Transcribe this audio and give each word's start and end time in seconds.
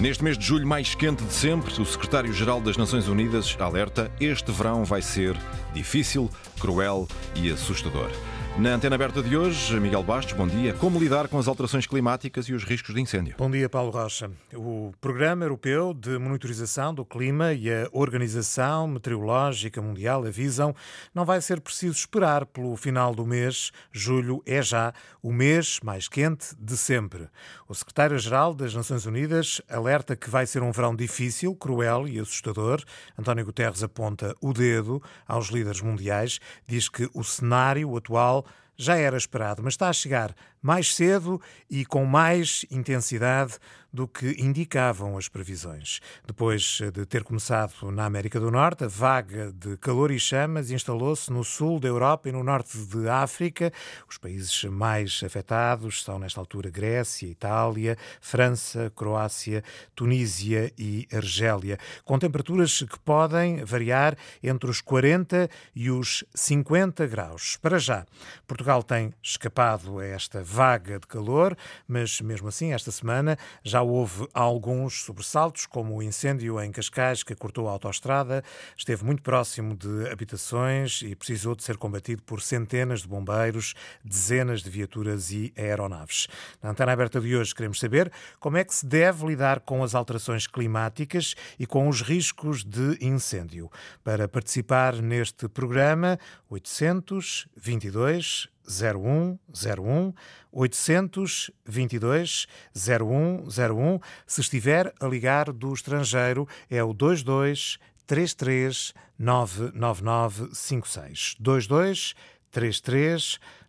Neste 0.00 0.24
mês 0.24 0.38
de 0.38 0.46
julho 0.46 0.66
mais 0.66 0.94
quente 0.94 1.22
de 1.22 1.32
sempre, 1.34 1.78
o 1.78 1.84
secretário-geral 1.84 2.58
das 2.58 2.78
Nações 2.78 3.06
Unidas 3.06 3.54
alerta: 3.60 4.10
este 4.18 4.50
verão 4.50 4.82
vai 4.82 5.02
ser 5.02 5.36
difícil, 5.74 6.30
cruel 6.58 7.06
e 7.34 7.50
assustador. 7.50 8.10
Na 8.58 8.74
antena 8.74 8.94
aberta 8.96 9.22
de 9.22 9.36
hoje, 9.36 9.78
Miguel 9.80 10.02
Bastos, 10.02 10.34
bom 10.34 10.46
dia. 10.46 10.74
Como 10.74 10.98
lidar 10.98 11.28
com 11.28 11.38
as 11.38 11.48
alterações 11.48 11.86
climáticas 11.86 12.46
e 12.46 12.52
os 12.52 12.62
riscos 12.62 12.94
de 12.94 13.00
incêndio? 13.00 13.34
Bom 13.38 13.50
dia, 13.50 13.70
Paulo 13.70 13.90
Rocha. 13.90 14.30
O 14.52 14.92
Programa 15.00 15.44
Europeu 15.44 15.94
de 15.94 16.18
Monitorização 16.18 16.92
do 16.92 17.04
Clima 17.04 17.54
e 17.54 17.70
a 17.70 17.88
Organização 17.92 18.86
Meteorológica 18.86 19.80
Mundial 19.80 20.26
avisam 20.26 20.74
não 21.14 21.24
vai 21.24 21.40
ser 21.40 21.60
preciso 21.60 21.96
esperar 21.96 22.44
pelo 22.44 22.76
final 22.76 23.14
do 23.14 23.24
mês. 23.24 23.70
Julho 23.92 24.42
é 24.44 24.60
já 24.60 24.92
o 25.22 25.32
mês 25.32 25.78
mais 25.82 26.06
quente 26.06 26.54
de 26.58 26.76
sempre. 26.76 27.28
O 27.66 27.74
secretário-geral 27.74 28.52
das 28.52 28.74
Nações 28.74 29.06
Unidas 29.06 29.62
alerta 29.70 30.16
que 30.16 30.28
vai 30.28 30.44
ser 30.44 30.62
um 30.62 30.72
verão 30.72 30.94
difícil, 30.94 31.54
cruel 31.54 32.06
e 32.06 32.18
assustador. 32.18 32.82
António 33.18 33.46
Guterres 33.46 33.82
aponta 33.82 34.34
o 34.40 34.52
dedo 34.52 35.02
aos 35.26 35.48
líderes 35.48 35.80
mundiais, 35.80 36.40
diz 36.66 36.88
que 36.88 37.08
o 37.14 37.24
cenário 37.24 37.96
atual 37.96 38.44
já 38.80 38.96
era 38.96 39.16
esperado, 39.16 39.62
mas 39.62 39.74
está 39.74 39.90
a 39.90 39.92
chegar 39.92 40.34
mais 40.62 40.94
cedo 40.94 41.40
e 41.68 41.84
com 41.84 42.06
mais 42.06 42.64
intensidade 42.70 43.58
do 43.92 44.06
que 44.06 44.36
indicavam 44.40 45.16
as 45.16 45.28
previsões. 45.28 46.00
Depois 46.26 46.80
de 46.92 47.04
ter 47.06 47.24
começado 47.24 47.90
na 47.90 48.04
América 48.04 48.38
do 48.38 48.50
Norte, 48.50 48.84
a 48.84 48.88
vaga 48.88 49.52
de 49.52 49.76
calor 49.76 50.10
e 50.10 50.18
chamas 50.18 50.70
instalou-se 50.70 51.32
no 51.32 51.44
sul 51.44 51.80
da 51.80 51.88
Europa 51.88 52.28
e 52.28 52.32
no 52.32 52.44
norte 52.44 52.78
de 52.78 53.08
África. 53.08 53.72
Os 54.08 54.18
países 54.18 54.64
mais 54.64 55.20
afetados 55.24 56.02
são, 56.02 56.18
nesta 56.18 56.40
altura, 56.40 56.70
Grécia, 56.70 57.26
Itália, 57.26 57.96
França, 58.20 58.92
Croácia, 58.94 59.62
Tunísia 59.94 60.72
e 60.78 61.06
Argélia, 61.12 61.78
com 62.04 62.18
temperaturas 62.18 62.82
que 62.82 62.98
podem 63.00 63.64
variar 63.64 64.16
entre 64.42 64.70
os 64.70 64.80
40 64.80 65.48
e 65.74 65.90
os 65.90 66.24
50 66.34 67.06
graus. 67.06 67.56
Para 67.56 67.78
já, 67.78 68.06
Portugal 68.46 68.82
tem 68.82 69.12
escapado 69.22 69.98
a 69.98 70.06
esta 70.06 70.42
vaga 70.42 70.98
de 70.98 71.06
calor, 71.06 71.56
mas 71.86 72.20
mesmo 72.20 72.48
assim, 72.48 72.72
esta 72.72 72.90
semana 72.90 73.38
já 73.62 73.79
houve 73.82 74.28
alguns 74.32 75.02
sobressaltos, 75.02 75.66
como 75.66 75.96
o 75.96 76.02
incêndio 76.02 76.60
em 76.60 76.70
Cascais 76.70 77.22
que 77.22 77.34
cortou 77.34 77.68
a 77.68 77.72
autoestrada, 77.72 78.42
esteve 78.76 79.04
muito 79.04 79.22
próximo 79.22 79.76
de 79.76 80.08
habitações 80.10 81.02
e 81.02 81.14
precisou 81.14 81.54
de 81.54 81.62
ser 81.62 81.76
combatido 81.76 82.22
por 82.22 82.42
centenas 82.42 83.02
de 83.02 83.08
bombeiros, 83.08 83.74
dezenas 84.04 84.62
de 84.62 84.70
viaturas 84.70 85.30
e 85.30 85.52
aeronaves. 85.56 86.28
Na 86.62 86.70
antena 86.70 86.92
aberta 86.92 87.20
de 87.20 87.36
hoje 87.36 87.54
queremos 87.54 87.78
saber 87.78 88.10
como 88.38 88.56
é 88.56 88.64
que 88.64 88.74
se 88.74 88.86
deve 88.86 89.26
lidar 89.26 89.60
com 89.60 89.82
as 89.82 89.94
alterações 89.94 90.46
climáticas 90.46 91.34
e 91.58 91.66
com 91.66 91.88
os 91.88 92.02
riscos 92.02 92.64
de 92.64 92.98
incêndio. 93.00 93.70
Para 94.02 94.28
participar 94.28 94.96
neste 94.96 95.48
programa, 95.48 96.18
822 96.48 98.48
0101 98.68 100.12
822 100.52 102.46
0101. 102.74 104.00
Se 104.26 104.40
estiver 104.40 104.92
a 105.00 105.06
ligar 105.06 105.52
do 105.52 105.72
estrangeiro, 105.72 106.48
é 106.68 106.82
o 106.82 106.92
22 106.92 107.78
33 108.06 108.92
99956. 109.18 111.36
22 111.40 112.14
33 112.50 113.38
99956. 113.38 113.59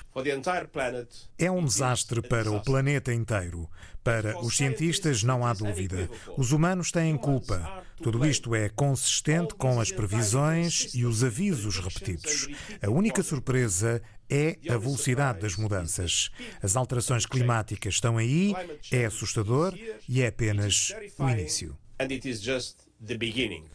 É 1.36 1.50
um 1.50 1.64
desastre 1.64 2.22
para 2.22 2.48
o 2.48 2.62
planeta 2.62 3.12
inteiro. 3.12 3.68
Para 4.04 4.38
os 4.38 4.56
cientistas, 4.56 5.24
não 5.24 5.44
há 5.44 5.52
dúvida. 5.52 6.08
Os 6.38 6.52
humanos 6.52 6.92
têm 6.92 7.16
culpa. 7.16 7.84
Tudo 8.00 8.24
isto 8.24 8.54
é 8.54 8.68
consistente 8.68 9.52
com 9.56 9.80
as 9.80 9.90
previsões 9.90 10.94
e 10.94 11.04
os 11.04 11.24
avisos 11.24 11.80
repetidos. 11.80 12.46
A 12.80 12.88
única 12.88 13.20
surpresa 13.20 14.00
é 14.30 14.56
a 14.68 14.78
velocidade 14.78 15.40
das 15.40 15.56
mudanças. 15.56 16.30
As 16.62 16.76
alterações 16.76 17.26
climáticas 17.26 17.94
estão 17.94 18.16
aí, 18.16 18.54
é 18.92 19.06
assustador 19.06 19.76
e 20.08 20.22
é 20.22 20.28
apenas 20.28 20.94
o 21.18 21.28
início. 21.28 21.76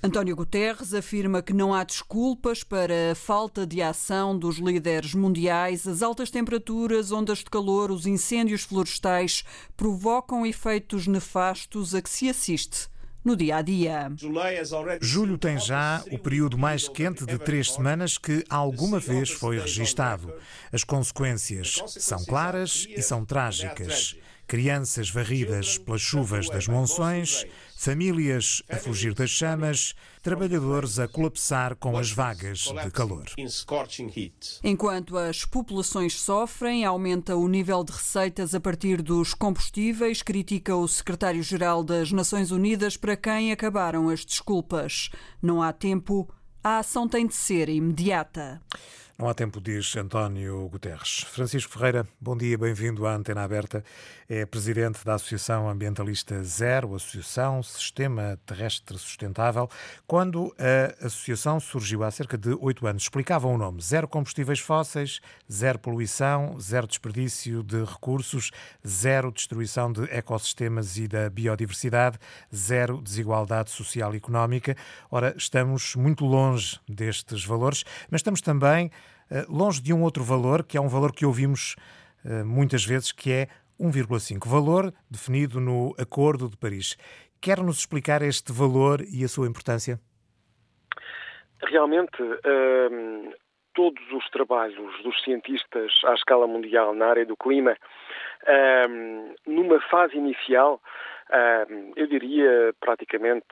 António 0.04 0.36
Guterres 0.36 0.94
afirma 0.94 1.42
que 1.42 1.52
não 1.52 1.74
há 1.74 1.84
desculpas 1.84 2.64
para 2.64 3.12
a 3.12 3.16
falta 3.16 3.66
de 3.66 3.82
ação 3.82 4.38
dos 4.38 4.58
líderes 4.58 5.16
mundiais. 5.16 5.88
As 5.88 6.04
altas 6.04 6.30
temperaturas, 6.30 7.12
ondas 7.12 7.40
de 7.40 7.46
calor, 7.46 7.90
os 7.90 8.06
incêndios 8.06 8.62
florestais 8.62 9.44
provocam 9.76 10.46
efeitos 10.46 11.08
nefastos 11.08 11.96
a 11.96 12.04
que 12.04 12.10
se 12.10 12.30
assiste 12.30 12.88
no 13.24 13.36
dia 13.36 13.58
a 13.58 13.62
dia. 13.64 14.12
Julho 15.02 15.40
tem 15.40 15.60
já 15.60 16.04
o 16.12 16.20
período 16.20 16.56
mais 16.56 16.88
quente 16.88 17.26
de 17.26 17.40
três 17.40 17.72
semanas 17.72 18.20
que 18.20 18.44
alguma 18.48 19.00
vez 19.00 19.32
foi 19.32 19.60
registado. 19.60 20.32
As 20.72 20.84
consequências 20.84 21.82
são 21.88 22.24
claras 22.24 22.86
e 22.88 23.02
são 23.02 23.26
trágicas 23.26 24.16
crianças 24.48 25.10
varridas 25.10 25.78
pelas 25.78 26.02
chuvas 26.02 26.48
das 26.48 26.68
monções, 26.68 27.46
famílias 27.76 28.64
a 28.70 28.78
fugir 28.78 29.14
das 29.14 29.30
chamas, 29.30 29.94
trabalhadores 30.24 30.98
a 30.98 31.08
colapsar 31.08 31.76
com 31.76 31.98
as 31.98 32.12
vagas 32.12 32.72
de 32.84 32.90
calor. 32.90 33.26
Enquanto 34.64 35.18
as 35.18 35.46
populações 35.46 36.20
sofrem, 36.20 36.86
aumenta 36.86 37.36
o 37.36 37.48
nível 37.48 37.84
de 37.84 37.92
receitas 37.92 38.56
a 38.56 38.60
partir 38.60 39.02
dos 39.02 39.34
combustíveis, 39.34 40.24
critica 40.24 40.76
o 40.76 40.88
secretário-geral 40.88 41.84
das 41.84 42.12
Nações 42.12 42.50
Unidas, 42.50 42.98
para 42.98 43.16
quem 43.16 43.52
acabaram 43.52 44.10
as 44.10 44.26
desculpas. 44.26 45.10
Não 45.42 45.62
há 45.62 45.72
tempo, 45.72 46.28
a 46.64 46.80
ação 46.80 47.08
tem 47.08 47.28
de 47.28 47.36
ser 47.36 47.70
imediata. 47.70 48.62
Não 49.18 49.30
há 49.30 49.34
tempo, 49.34 49.62
diz 49.62 49.96
António 49.96 50.68
Guterres. 50.68 51.24
Francisco 51.30 51.72
Ferreira, 51.72 52.06
bom 52.20 52.36
dia, 52.36 52.58
bem-vindo 52.58 53.08
à 53.08 53.16
Antena 53.16 53.44
Aberta. 53.44 53.82
É 54.28 54.44
presidente 54.44 55.06
da 55.06 55.14
Associação 55.14 55.70
Ambientalista 55.70 56.44
Zero, 56.44 56.96
Associação 56.96 57.62
Sistema 57.62 58.40
Terrestre 58.44 58.98
Sustentável. 58.98 59.70
Quando 60.08 60.52
a 60.58 61.06
associação 61.06 61.60
surgiu 61.60 62.04
há 62.04 62.10
cerca 62.10 62.36
de 62.36 62.58
oito 62.60 62.88
anos, 62.88 63.04
explicavam 63.04 63.54
o 63.54 63.58
nome: 63.58 63.80
Zero 63.84 64.08
Combustíveis 64.08 64.60
Fósseis, 64.60 65.20
Zero 65.52 65.78
Poluição, 65.78 66.60
Zero 66.60 66.88
Desperdício 66.88 67.62
de 67.62 67.84
Recursos, 67.84 68.50
Zero 68.86 69.32
Destruição 69.32 69.92
de 69.92 70.06
Ecossistemas 70.06 70.98
e 70.98 71.08
da 71.08 71.30
Biodiversidade, 71.30 72.18
Zero 72.54 73.00
Desigualdade 73.00 73.70
Social 73.70 74.12
e 74.16 74.18
Económica. 74.18 74.76
Ora, 75.12 75.36
estamos 75.38 75.96
muito 75.96 76.26
longe 76.26 76.80
destes 76.90 77.46
valores, 77.46 77.84
mas 78.10 78.22
estamos 78.22 78.42
também 78.42 78.90
eh, 79.30 79.46
longe 79.48 79.80
de 79.80 79.94
um 79.94 80.02
outro 80.02 80.24
valor, 80.24 80.64
que 80.64 80.78
é 80.78 80.82
um 80.82 80.88
valor 80.88 81.12
que 81.12 81.28
ouvimos 81.28 81.76
eh, 82.26 82.44
muitas 82.44 82.84
vezes, 82.84 83.12
que 83.12 83.32
é 83.32 83.48
1,5, 83.80 84.48
valor 84.48 84.94
definido 85.10 85.60
no 85.60 85.94
Acordo 86.00 86.50
de 86.50 86.58
Paris. 86.58 86.98
Quer 87.42 87.60
nos 87.62 87.80
explicar 87.80 88.22
este 88.22 88.52
valor 88.52 89.02
e 89.02 89.24
a 89.24 89.28
sua 89.28 89.48
importância? 89.48 90.00
Realmente, 91.62 92.22
ehm, 92.22 93.34
todos 93.74 94.04
os 94.12 94.30
trabalhos 94.30 95.04
dos 95.04 95.22
cientistas 95.24 95.92
à 96.06 96.14
escala 96.14 96.48
mundial 96.48 96.96
na 96.96 97.08
área 97.08 97.26
do 97.26 97.36
clima, 97.36 97.76
ehm, 98.48 99.36
numa 99.46 99.80
fase 99.90 100.18
inicial, 100.18 100.82
eu 101.96 102.08
diria 102.08 102.74
praticamente 102.80 103.46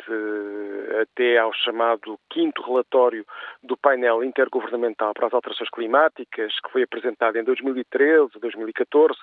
até 1.01 1.37
ao 1.37 1.53
chamado 1.53 2.19
quinto 2.29 2.61
relatório 2.61 3.25
do 3.63 3.75
painel 3.75 4.23
intergovernamental 4.23 5.13
para 5.13 5.27
as 5.27 5.33
alterações 5.33 5.69
climáticas, 5.69 6.53
que 6.59 6.71
foi 6.71 6.83
apresentado 6.83 7.37
em 7.37 7.43
2013, 7.43 8.39
2014, 8.39 9.17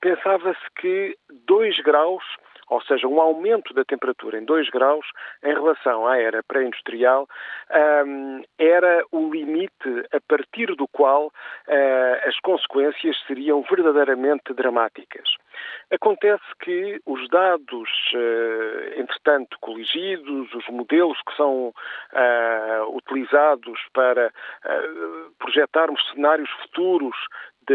pensava-se 0.00 0.60
que 0.76 1.16
2 1.46 1.80
graus 1.80 2.22
ou 2.70 2.80
seja, 2.82 3.06
um 3.08 3.20
aumento 3.20 3.74
da 3.74 3.84
temperatura 3.84 4.38
em 4.38 4.44
2 4.44 4.70
graus 4.70 5.04
em 5.42 5.52
relação 5.52 6.06
à 6.06 6.18
era 6.18 6.42
pré-industrial, 6.42 7.28
um, 8.06 8.42
era 8.58 9.04
o 9.10 9.28
limite 9.28 10.06
a 10.12 10.20
partir 10.20 10.74
do 10.76 10.86
qual 10.86 11.26
uh, 11.26 12.28
as 12.28 12.38
consequências 12.40 13.16
seriam 13.26 13.62
verdadeiramente 13.62 14.54
dramáticas. 14.54 15.28
Acontece 15.90 16.44
que 16.60 17.00
os 17.04 17.28
dados, 17.28 17.90
uh, 18.14 19.00
entretanto, 19.00 19.58
coligidos, 19.60 20.54
os 20.54 20.68
modelos 20.68 21.18
que 21.26 21.36
são 21.36 21.68
uh, 21.68 22.96
utilizados 22.96 23.80
para 23.92 24.32
projetarmos 25.38 26.00
cenários 26.10 26.50
futuros 26.62 27.16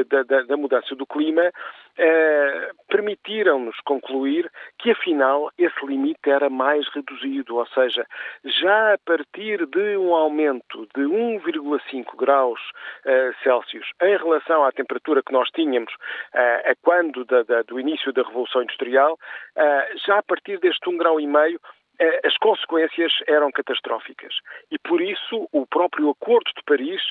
da, 0.03 0.23
da, 0.23 0.41
da 0.43 0.57
mudança 0.57 0.95
do 0.95 1.05
clima, 1.05 1.51
eh, 1.97 2.71
permitiram-nos 2.87 3.79
concluir 3.81 4.51
que, 4.79 4.91
afinal, 4.91 5.51
esse 5.57 5.85
limite 5.85 6.29
era 6.29 6.49
mais 6.49 6.87
reduzido, 6.89 7.57
ou 7.57 7.65
seja, 7.67 8.05
já 8.43 8.93
a 8.93 8.97
partir 8.97 9.65
de 9.65 9.97
um 9.97 10.13
aumento 10.13 10.87
de 10.95 11.03
1,5 11.03 12.15
graus 12.17 12.59
eh, 13.05 13.31
Celsius 13.43 13.87
em 14.01 14.17
relação 14.17 14.63
à 14.63 14.71
temperatura 14.71 15.23
que 15.23 15.33
nós 15.33 15.49
tínhamos 15.51 15.93
eh, 16.33 16.71
a 16.71 16.75
quando 16.81 17.25
da, 17.25 17.43
da, 17.43 17.61
do 17.63 17.79
início 17.79 18.11
da 18.13 18.23
Revolução 18.23 18.63
Industrial, 18.63 19.17
eh, 19.55 19.93
já 20.05 20.19
a 20.19 20.23
partir 20.23 20.59
deste 20.59 20.89
1,5 20.89 20.97
grau 20.97 21.19
e 21.19 21.27
meio, 21.27 21.59
eh, 21.99 22.21
as 22.25 22.37
consequências 22.37 23.13
eram 23.27 23.51
catastróficas. 23.51 24.33
E 24.71 24.77
por 24.77 25.01
isso 25.01 25.47
o 25.51 25.65
próprio 25.65 26.09
Acordo 26.09 26.51
de 26.55 26.63
Paris 26.63 27.01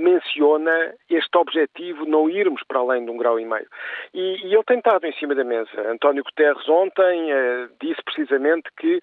menciona 0.00 0.94
este 1.08 1.36
objetivo 1.36 2.06
não 2.06 2.28
irmos 2.28 2.62
para 2.66 2.80
além 2.80 3.04
de 3.04 3.10
um 3.10 3.16
grau 3.16 3.38
e 3.38 3.44
meio. 3.44 3.66
E, 4.14 4.46
e 4.46 4.54
ele 4.54 4.64
tem 4.64 4.78
estado 4.78 5.04
em 5.06 5.12
cima 5.14 5.34
da 5.34 5.44
mesa. 5.44 5.70
António 5.86 6.24
Guterres 6.24 6.68
ontem 6.68 7.30
eh, 7.30 7.68
disse 7.80 8.02
precisamente 8.02 8.68
que 8.78 9.00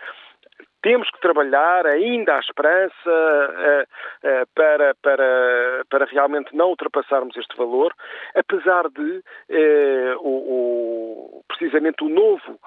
temos 0.88 1.10
que 1.12 1.20
trabalhar, 1.20 1.86
ainda 1.86 2.38
há 2.38 2.40
esperança 2.40 2.94
uh, 3.06 3.84
uh, 3.84 4.48
para, 4.56 4.96
para, 5.02 5.84
para 5.90 6.06
realmente 6.06 6.56
não 6.56 6.70
ultrapassarmos 6.70 7.36
este 7.36 7.58
valor, 7.58 7.94
apesar 8.34 8.88
de 8.88 9.02
uh, 9.02 10.18
o, 10.22 11.40
o, 11.40 11.44
precisamente 11.50 12.06
o 12.06 12.10
novo 12.10 12.58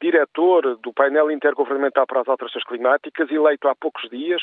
diretor 0.00 0.76
do 0.76 0.92
painel 0.92 1.30
intergovernamental 1.30 2.06
para 2.06 2.22
as 2.22 2.28
alterações 2.28 2.64
climáticas, 2.64 3.30
eleito 3.30 3.68
há 3.68 3.74
poucos 3.74 4.08
dias, 4.08 4.40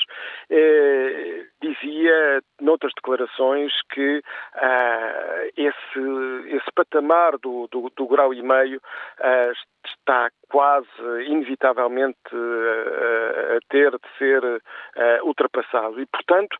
dizia 1.61 2.41
noutras 2.61 2.93
declarações 2.95 3.73
que 3.89 4.21
esse, 5.57 6.55
esse 6.55 6.71
patamar 6.75 7.37
do, 7.39 7.67
do, 7.71 7.91
do 7.95 8.07
grau 8.07 8.33
e 8.33 8.41
meio 8.41 8.79
está 9.85 10.29
quase 10.49 10.87
inevitavelmente 11.27 12.17
a 12.33 13.59
ter 13.69 13.91
de 13.91 14.17
ser 14.17 14.61
ultrapassado. 15.23 15.99
E, 16.01 16.05
portanto, 16.05 16.57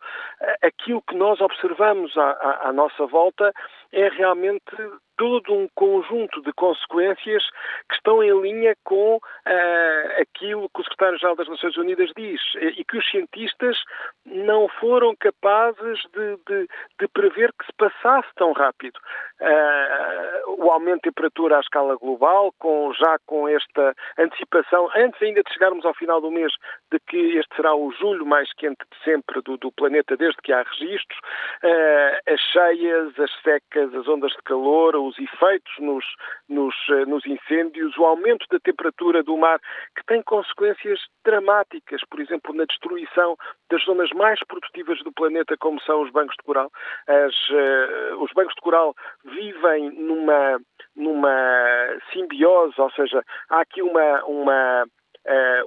aquilo 0.62 1.01
que 1.01 1.16
nós 1.16 1.39
observamos 1.42 2.16
à, 2.18 2.31
à, 2.31 2.69
à 2.69 2.74
nossa 2.74 3.06
volta 3.06 3.54
é 3.92 4.10
realmente 4.10 4.75
todo 5.18 5.51
um 5.51 5.68
conjunto 5.75 6.42
de 6.44 6.54
consequências 6.54 7.44
que 7.89 7.95
estão 7.95 8.24
em 8.24 8.39
linha 8.39 8.75
com 8.84 9.16
uh, 9.18 10.22
aquilo 10.22 10.69
que 10.69 10.81
o 10.81 10.84
Secretário-Geral 10.84 11.36
das 11.36 11.50
Nações 11.50 11.75
Unidas 11.75 12.12
diz 12.16 12.39
e 12.56 12.86
que 12.86 12.98
os 12.98 13.10
cientistas 13.10 13.78
não 14.25 14.69
foram 14.80 15.16
capazes 15.16 16.00
de, 16.13 16.38
de, 16.48 16.69
de 17.00 17.07
prever 17.07 17.51
que 17.60 17.66
se 17.66 17.74
passasse 17.78 18.30
tão 18.36 18.54
rápido. 18.54 18.98
Uh, 19.42 20.63
o 20.63 20.72
aumento 20.72 20.98
de 20.98 21.10
temperatura 21.10 21.57
à 21.57 21.60
escala 21.60 21.95
global, 21.95 22.54
com, 22.60 22.94
já 22.94 23.18
com 23.25 23.48
esta 23.48 23.95
antecipação, 24.19 24.90
antes 24.95 25.22
ainda 25.22 25.42
de 25.42 25.51
chegarmos 25.51 25.86
ao 25.86 25.95
final 25.95 26.22
do 26.22 26.30
mês, 26.30 26.54
de 26.92 27.00
que 27.00 27.38
este 27.38 27.56
será 27.56 27.75
o 27.75 27.92
julho 27.92 28.25
mais 28.25 28.51
quente 28.54 28.83
de 28.92 29.04
sempre 29.04 29.42
do, 29.42 29.57
do 29.57 29.72
planeta 29.72 30.16
desde 30.16 30.40
que 30.44 30.54
há 30.54 30.62
registros, 30.62 31.19
uh, 31.63 32.33
as 32.33 32.40
cheias, 32.51 33.19
as 33.19 33.31
secas, 33.42 33.77
as 33.80 34.08
ondas 34.08 34.32
de 34.32 34.42
calor, 34.44 34.96
os 34.96 35.18
efeitos 35.20 35.74
nos, 35.80 36.06
nos, 36.50 36.76
eh, 36.90 37.06
nos 37.06 37.26
incêndios, 37.26 37.98
o 37.98 38.06
aumento 38.06 38.46
da 38.50 38.60
temperatura 38.60 39.24
do 39.24 39.38
mar, 39.38 39.60
que 39.96 40.06
tem 40.06 40.22
consequências 40.22 41.00
dramáticas, 41.26 42.02
por 42.10 42.20
exemplo, 42.20 42.54
na 42.54 42.66
destruição 42.66 43.38
das 43.70 43.84
zonas 43.84 44.10
mais 44.12 44.40
produtivas 44.48 45.00
do 45.04 45.12
planeta, 45.12 45.56
como 45.58 45.82
são 45.82 46.02
os 46.02 46.12
bancos 46.12 46.36
de 46.38 46.44
coral. 46.44 46.72
As, 47.08 47.50
uh, 47.50 48.24
os 48.24 48.32
bancos 48.34 48.56
de 48.56 48.62
coral 48.62 48.96
vivem 49.26 49.92
numa, 49.92 50.60
numa 50.96 52.00
simbiose, 52.12 52.80
ou 52.80 52.92
seja, 52.92 53.24
há 53.50 53.62
aqui 53.62 53.82
uma, 53.82 54.24
uma 54.26 54.86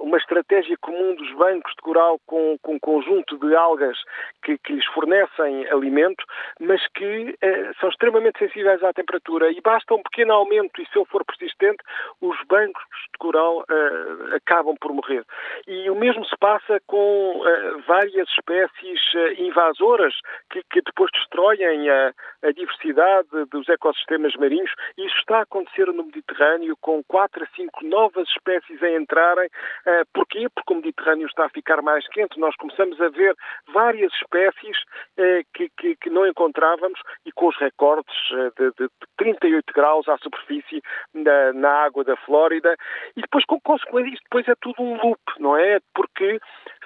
uma 0.01 0.17
estratégia 0.17 0.75
comum 0.81 1.15
dos 1.15 1.31
bancos 1.33 1.71
de 1.75 1.81
coral 1.81 2.19
com, 2.25 2.57
com 2.61 2.75
um 2.75 2.79
conjunto 2.79 3.37
de 3.37 3.55
algas 3.55 3.97
que, 4.43 4.57
que 4.57 4.73
lhes 4.73 4.85
fornecem 4.87 5.67
alimento, 5.69 6.23
mas 6.59 6.85
que 6.87 7.29
uh, 7.31 7.79
são 7.79 7.89
extremamente 7.89 8.39
sensíveis 8.39 8.83
à 8.83 8.91
temperatura 8.93 9.51
e 9.51 9.61
basta 9.61 9.93
um 9.93 10.01
pequeno 10.01 10.33
aumento 10.33 10.81
e 10.81 10.85
se 10.85 10.97
ele 10.97 11.05
for 11.05 11.23
persistente, 11.23 11.83
os 12.19 12.37
bancos 12.47 12.83
de 13.13 13.17
coral 13.19 13.59
uh, 13.59 14.35
acabam 14.35 14.75
por 14.79 14.93
morrer. 14.93 15.23
E 15.67 15.89
o 15.89 15.95
mesmo 15.95 16.25
se 16.25 16.35
passa 16.37 16.79
com 16.87 17.41
várias 17.87 18.27
espécies 18.29 18.99
invasoras 19.37 20.13
que, 20.49 20.61
que, 20.71 20.81
depois 20.81 21.11
destroem 21.11 21.89
a, 21.89 22.13
a 22.43 22.51
diversidade 22.51 23.27
dos 23.51 23.67
ecossistemas 23.69 24.33
marinhos. 24.35 24.71
Isso 24.97 25.15
está 25.17 25.39
a 25.39 25.41
acontecer 25.43 25.87
no 25.87 26.03
Mediterrâneo 26.03 26.75
com 26.81 27.03
quatro 27.03 27.43
a 27.43 27.47
cinco 27.55 27.85
novas 27.85 28.27
espécies 28.29 28.81
a 28.81 28.89
entrarem 28.91 29.50
Uh, 29.85 30.05
porquê? 30.13 30.47
Porque 30.53 30.73
o 30.73 30.75
Mediterrâneo 30.77 31.27
está 31.27 31.45
a 31.45 31.49
ficar 31.49 31.81
mais 31.81 32.07
quente. 32.09 32.39
Nós 32.39 32.55
começamos 32.55 32.99
a 33.01 33.09
ver 33.09 33.35
várias 33.73 34.11
espécies 34.13 34.77
uh, 35.17 35.43
que, 35.53 35.69
que, 35.77 35.95
que, 35.95 36.09
não 36.09 36.27
encontrávamos 36.27 36.99
e 37.25 37.31
com 37.31 37.47
os 37.47 37.57
recordes 37.57 38.15
uh, 38.31 38.51
de, 38.57 38.71
de, 38.77 38.89
38 39.17 39.73
graus 39.73 40.07
à 40.07 40.17
superfície 40.17 40.81
na, 41.13 41.53
na 41.53 41.71
água 41.83 42.03
da 42.03 42.15
Flórida. 42.17 42.75
E 43.15 43.21
depois, 43.21 43.45
com 43.45 43.59
consequência, 43.61 44.13
isto 44.13 44.23
depois 44.23 44.47
é 44.47 44.55
tudo 44.61 44.81
um 44.81 44.95
loop, 45.01 45.21
não 45.39 45.57
é? 45.57 45.79
Porque 45.93 46.39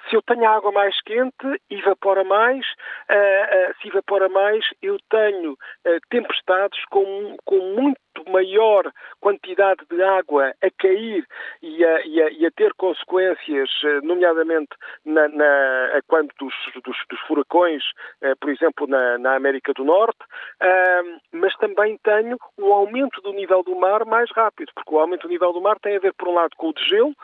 se 0.08 0.16
eu 0.16 0.22
tenho 0.22 0.48
água 0.48 0.70
mais 0.72 1.00
quente, 1.02 1.60
evapora 1.70 2.22
mais. 2.24 2.64
Se 3.80 3.88
evapora 3.88 4.28
mais, 4.28 4.64
eu 4.80 4.96
tenho 5.10 5.56
tempestades 6.10 6.80
com, 6.90 7.36
com 7.44 7.58
muito 7.74 7.98
maior 8.30 8.90
quantidade 9.20 9.84
de 9.90 10.02
água 10.02 10.52
a 10.62 10.70
cair 10.78 11.26
e 11.62 11.84
a, 11.84 12.06
e 12.06 12.22
a, 12.22 12.30
e 12.30 12.46
a 12.46 12.50
ter 12.50 12.72
consequências, 12.74 13.70
nomeadamente 14.02 14.70
na, 15.04 15.28
na, 15.28 16.00
quando 16.06 16.30
dos, 16.38 16.54
dos, 16.84 16.96
dos 17.08 17.20
furacões, 17.26 17.82
por 18.40 18.50
exemplo, 18.50 18.86
na, 18.86 19.18
na 19.18 19.34
América 19.34 19.72
do 19.72 19.84
Norte, 19.84 20.18
mas 21.32 21.54
também 21.56 21.98
tenho 22.02 22.38
um 22.58 22.72
aumento 22.72 23.20
do 23.22 23.32
nível 23.32 23.62
do 23.62 23.74
mar 23.74 24.04
mais 24.04 24.30
rápido, 24.32 24.70
porque 24.74 24.94
o 24.94 24.98
aumento 24.98 25.22
do 25.22 25.28
nível 25.28 25.52
do 25.52 25.60
mar 25.60 25.78
tem 25.80 25.96
a 25.96 26.00
ver, 26.00 26.12
por 26.14 26.28
um 26.28 26.34
lado, 26.34 26.54
com 26.56 26.68
o 26.68 26.72
degelo 26.72 27.14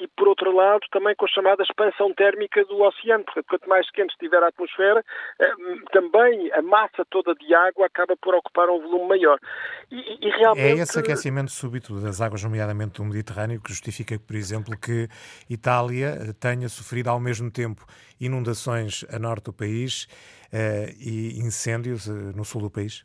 e, 0.00 0.08
por 0.16 0.28
outro 0.28 0.52
lado, 0.52 0.84
também 0.90 1.14
com 1.14 1.24
a 1.24 1.28
chamada 1.28 1.54
chamada 1.54 1.62
expansão 1.62 2.12
térmica 2.14 2.64
do 2.64 2.82
oceano. 2.82 3.24
Portanto, 3.24 3.46
quanto 3.48 3.68
mais 3.68 3.90
quente 3.90 4.10
estiver 4.10 4.42
a 4.42 4.48
atmosfera, 4.48 5.04
eh, 5.38 5.52
também 5.92 6.50
a 6.52 6.62
massa 6.62 7.04
toda 7.10 7.34
de 7.34 7.54
água 7.54 7.86
acaba 7.86 8.16
por 8.16 8.34
ocupar 8.34 8.68
um 8.70 8.80
volume 8.80 9.08
maior. 9.08 9.38
E, 9.90 10.26
e 10.26 10.30
realmente... 10.30 10.80
É 10.80 10.82
esse 10.82 10.98
aquecimento 10.98 11.50
súbito 11.50 12.00
das 12.00 12.20
águas, 12.20 12.42
nomeadamente 12.42 12.94
do 12.94 13.04
Mediterrâneo, 13.04 13.60
que 13.60 13.70
justifica, 13.70 14.18
por 14.18 14.36
exemplo, 14.36 14.76
que 14.76 15.08
Itália 15.48 16.34
tenha 16.40 16.68
sofrido 16.68 17.08
ao 17.08 17.20
mesmo 17.20 17.50
tempo 17.50 17.86
inundações 18.20 19.04
a 19.10 19.18
norte 19.18 19.44
do 19.44 19.52
país 19.52 20.04
uh, 20.52 20.94
e 20.98 21.38
incêndios 21.38 22.06
uh, 22.06 22.12
no 22.34 22.44
sul 22.44 22.62
do 22.62 22.70
país? 22.70 23.04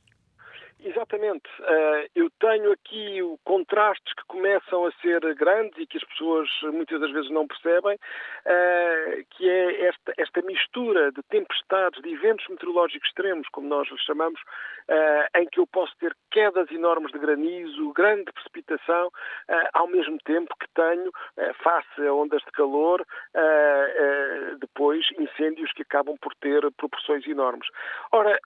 Exatamente. 0.81 1.49
Uh, 1.59 2.07
eu 2.15 2.29
tenho 2.39 2.71
aqui 2.71 3.19
contrastes 3.43 4.13
que 4.13 4.23
começam 4.27 4.85
a 4.85 4.91
ser 5.01 5.19
grandes 5.35 5.77
e 5.77 5.85
que 5.85 5.97
as 5.97 6.03
pessoas 6.05 6.49
muitas 6.63 7.01
das 7.01 7.11
vezes 7.11 7.29
não 7.29 7.45
percebem, 7.45 7.95
uh, 7.95 9.25
que 9.31 9.49
é 9.49 9.87
esta, 9.87 10.13
esta 10.17 10.41
mistura 10.41 11.11
de 11.11 11.21
tempestades, 11.23 12.01
de 12.01 12.13
eventos 12.13 12.47
meteorológicos 12.47 13.09
extremos, 13.09 13.47
como 13.49 13.67
nós 13.67 13.91
os 13.91 14.01
chamamos, 14.03 14.39
uh, 14.39 15.39
em 15.39 15.45
que 15.47 15.59
eu 15.59 15.67
posso 15.67 15.93
ter 15.97 16.15
quedas 16.31 16.71
enormes 16.71 17.11
de 17.11 17.19
granizo, 17.19 17.91
grande 17.91 18.31
precipitação, 18.31 19.11
ao 19.73 19.87
mesmo 19.87 20.17
tempo 20.19 20.55
que 20.59 20.67
tenho, 20.75 21.11
face 21.63 22.07
a 22.07 22.13
ondas 22.13 22.41
de 22.43 22.51
calor, 22.51 23.03
depois 24.59 25.05
incêndios 25.17 25.71
que 25.73 25.81
acabam 25.81 26.15
por 26.21 26.33
ter 26.35 26.61
proporções 26.77 27.25
enormes. 27.27 27.67
Ora, 28.11 28.39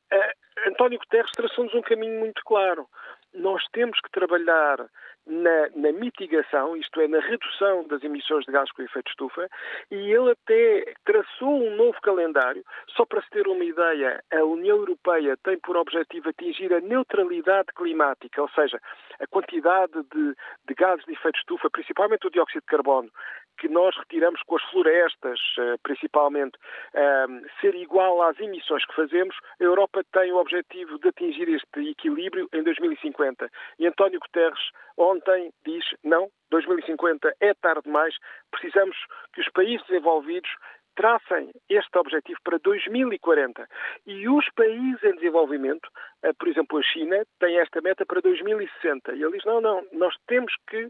António 0.68 1.00
Guterres 1.00 1.32
traçou-nos 1.32 1.74
um 1.74 1.82
caminho 1.82 2.23
muito 2.24 2.42
claro. 2.46 2.88
nós 3.34 3.64
temos 3.74 4.00
que 4.00 4.12
trabalhar 4.12 4.78
na, 5.26 5.70
na, 5.76 5.92
mitigação, 5.92 6.76
isto 6.78 7.00
é, 7.02 7.08
na 7.08 7.20
redução 7.20 7.88
das 7.88 8.04
emissões 8.04 8.46
de 8.46 8.52
gás 8.52 8.72
com 8.72 8.84
efeito 8.84 9.10
estufa, 9.10 9.50
e 9.90 9.96
ele 9.96 10.32
até 10.32 10.94
traçou 11.06 11.64
um 11.64 11.76
novo 11.76 12.00
calendário. 12.02 12.64
Só 12.96 13.06
para 13.06 13.22
se 13.24 13.30
ter 13.30 13.48
uma 13.48 13.64
ideia, 13.64 14.24
a 14.32 14.44
União 14.44 14.78
Europeia 14.78 15.38
tem 15.44 15.58
por 15.60 15.78
objetivo 15.78 16.30
atingir 16.30 16.74
a 16.74 16.82
neutralidade 16.82 17.70
climática, 17.76 18.42
ou 18.42 18.50
seja, 18.50 18.80
a 19.20 19.28
quantidade 19.28 19.94
de, 20.14 20.36
de 20.68 20.74
gases 20.76 21.06
de 21.06 21.14
efeito 21.14 21.40
estufa, 21.40 21.70
principalmente 21.70 22.28
o 22.28 22.32
dióxido 22.32 22.62
de 22.62 22.68
carbono, 22.68 23.10
que 23.58 23.68
nós 23.68 23.96
retiramos 23.98 24.42
com 24.44 24.56
as 24.56 24.64
florestas, 24.72 25.40
eh, 25.58 25.76
principalmente, 25.84 26.58
ehm, 26.94 27.42
ser 27.62 27.76
igual 27.76 28.22
às 28.22 28.40
emissões 28.40 28.86
que 28.86 28.96
fazemos, 28.96 29.36
a 29.60 29.64
Europa 29.64 30.04
tem 30.12 30.32
o 30.32 30.38
objetivo 30.38 31.00
de 31.00 31.10
atingir 31.10 31.50
este 31.50 31.90
equilíbrio 31.90 32.48
em 32.54 32.64
2050. 32.64 33.50
E 33.80 33.88
António 33.88 34.20
Guterres 34.20 34.72
ontem 34.98 35.52
diz 35.66 35.84
não, 36.04 36.30
2050 36.50 37.34
é 37.40 37.54
tarde 37.54 37.84
demais, 37.84 38.16
precisamos 38.52 38.96
que 39.34 39.42
os 39.42 39.50
países 39.50 39.86
desenvolvidos 39.88 40.50
tracem 40.96 41.52
este 41.70 41.98
objetivo 41.98 42.40
para 42.44 42.58
2040. 42.60 43.68
E 44.06 44.28
os 44.30 44.46
países 44.56 45.04
em 45.04 45.16
desenvolvimento, 45.16 45.90
eh, 46.24 46.34
por 46.34 46.48
exemplo, 46.48 46.78
a 46.78 46.84
China, 46.84 47.24
tem 47.40 47.60
esta 47.60 47.82
meta 47.82 48.06
para 48.06 48.22
2060. 48.22 49.14
E 49.14 49.22
ele 49.22 49.34
diz: 49.34 49.46
não, 49.46 49.62
não, 49.62 49.86
nós 49.92 50.16
temos 50.28 50.54
que 50.68 50.88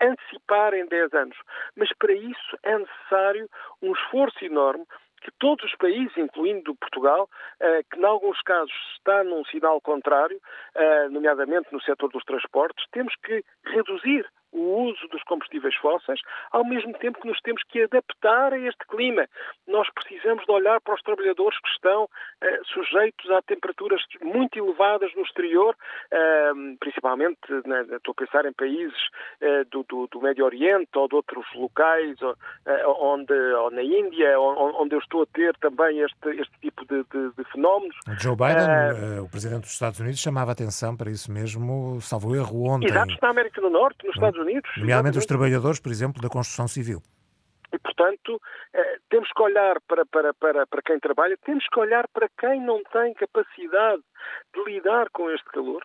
antecipar 0.00 0.74
em 0.74 0.86
10 0.86 1.12
anos. 1.14 1.36
Mas 1.76 1.88
para 1.98 2.12
isso 2.12 2.58
é 2.62 2.78
necessário 2.78 3.48
um 3.82 3.92
esforço 3.92 4.44
enorme 4.44 4.84
que 5.22 5.30
todos 5.38 5.64
os 5.64 5.74
países, 5.76 6.16
incluindo 6.16 6.74
Portugal, 6.76 7.28
eh, 7.60 7.82
que 7.90 7.98
em 7.98 8.04
alguns 8.04 8.40
casos 8.42 8.72
está 8.96 9.24
num 9.24 9.44
sinal 9.46 9.80
contrário, 9.80 10.40
eh, 10.74 11.08
nomeadamente 11.08 11.72
no 11.72 11.80
setor 11.82 12.10
dos 12.10 12.24
transportes, 12.24 12.84
temos 12.92 13.14
que 13.24 13.44
reduzir 13.64 14.24
o 14.56 14.88
uso 14.88 15.06
dos 15.08 15.22
combustíveis 15.24 15.74
fósseis, 15.76 16.20
ao 16.50 16.64
mesmo 16.64 16.92
tempo 16.94 17.20
que 17.20 17.28
nos 17.28 17.40
temos 17.42 17.62
que 17.68 17.82
adaptar 17.82 18.54
a 18.54 18.58
este 18.58 18.84
clima. 18.88 19.28
Nós 19.68 19.86
precisamos 19.92 20.44
de 20.44 20.52
olhar 20.52 20.80
para 20.80 20.94
os 20.94 21.02
trabalhadores 21.02 21.58
que 21.60 21.68
estão 21.68 22.08
eh, 22.40 22.60
sujeitos 22.72 23.30
a 23.30 23.42
temperaturas 23.42 24.00
muito 24.22 24.58
elevadas 24.58 25.14
no 25.14 25.22
exterior, 25.22 25.76
eh, 26.10 26.52
principalmente, 26.80 27.38
né, 27.66 27.84
estou 27.96 28.12
a 28.12 28.24
pensar 28.24 28.46
em 28.46 28.52
países 28.52 28.98
eh, 29.40 29.64
do, 29.70 29.84
do, 29.88 30.06
do, 30.06 30.20
Médio 30.22 30.46
Oriente 30.46 30.90
ou 30.96 31.06
de 31.06 31.14
outros 31.14 31.44
locais, 31.54 32.16
eh, 32.66 32.86
onde, 32.86 33.34
ou 33.34 33.70
na 33.70 33.82
Índia, 33.82 34.40
onde 34.40 34.94
eu 34.94 35.00
estou 35.00 35.22
a 35.22 35.26
ter 35.26 35.54
também 35.58 36.00
este, 36.00 36.30
este 36.30 36.58
tipo 36.60 36.86
de, 36.86 37.04
de, 37.12 37.32
de 37.36 37.44
fenómenos. 37.52 37.96
Joe 38.18 38.34
Biden, 38.34 39.20
o 39.20 39.28
Presidente 39.28 39.62
dos 39.62 39.72
Estados 39.72 40.00
Unidos, 40.00 40.20
chamava 40.20 40.52
atenção 40.52 40.96
para 40.96 41.10
isso 41.10 41.30
mesmo, 41.30 42.00
salvo 42.00 42.34
erro, 42.34 42.64
ontem. 42.64 42.86
Exato, 42.86 43.14
na 43.20 43.28
América 43.28 43.60
do 43.60 43.68
Norte, 43.68 44.06
nos 44.06 44.14
Estados 44.14 44.38
Unidos 44.38 44.45
Unidos. 44.46 44.70
Nomeadamente 44.76 45.18
os 45.18 45.26
trabalhadores, 45.26 45.80
por 45.80 45.90
exemplo, 45.90 46.22
da 46.22 46.28
construção 46.28 46.68
civil. 46.68 47.02
E, 47.72 47.78
portanto, 47.78 48.40
eh, 48.72 48.98
temos 49.10 49.28
que 49.32 49.42
olhar 49.42 49.80
para, 49.88 50.06
para, 50.06 50.32
para, 50.34 50.66
para 50.66 50.82
quem 50.82 50.98
trabalha, 51.00 51.36
temos 51.44 51.66
que 51.66 51.80
olhar 51.80 52.06
para 52.08 52.28
quem 52.38 52.60
não 52.60 52.82
tem 52.84 53.12
capacidade 53.14 54.02
de 54.54 54.64
lidar 54.64 55.08
com 55.10 55.30
este 55.30 55.46
calor. 55.50 55.82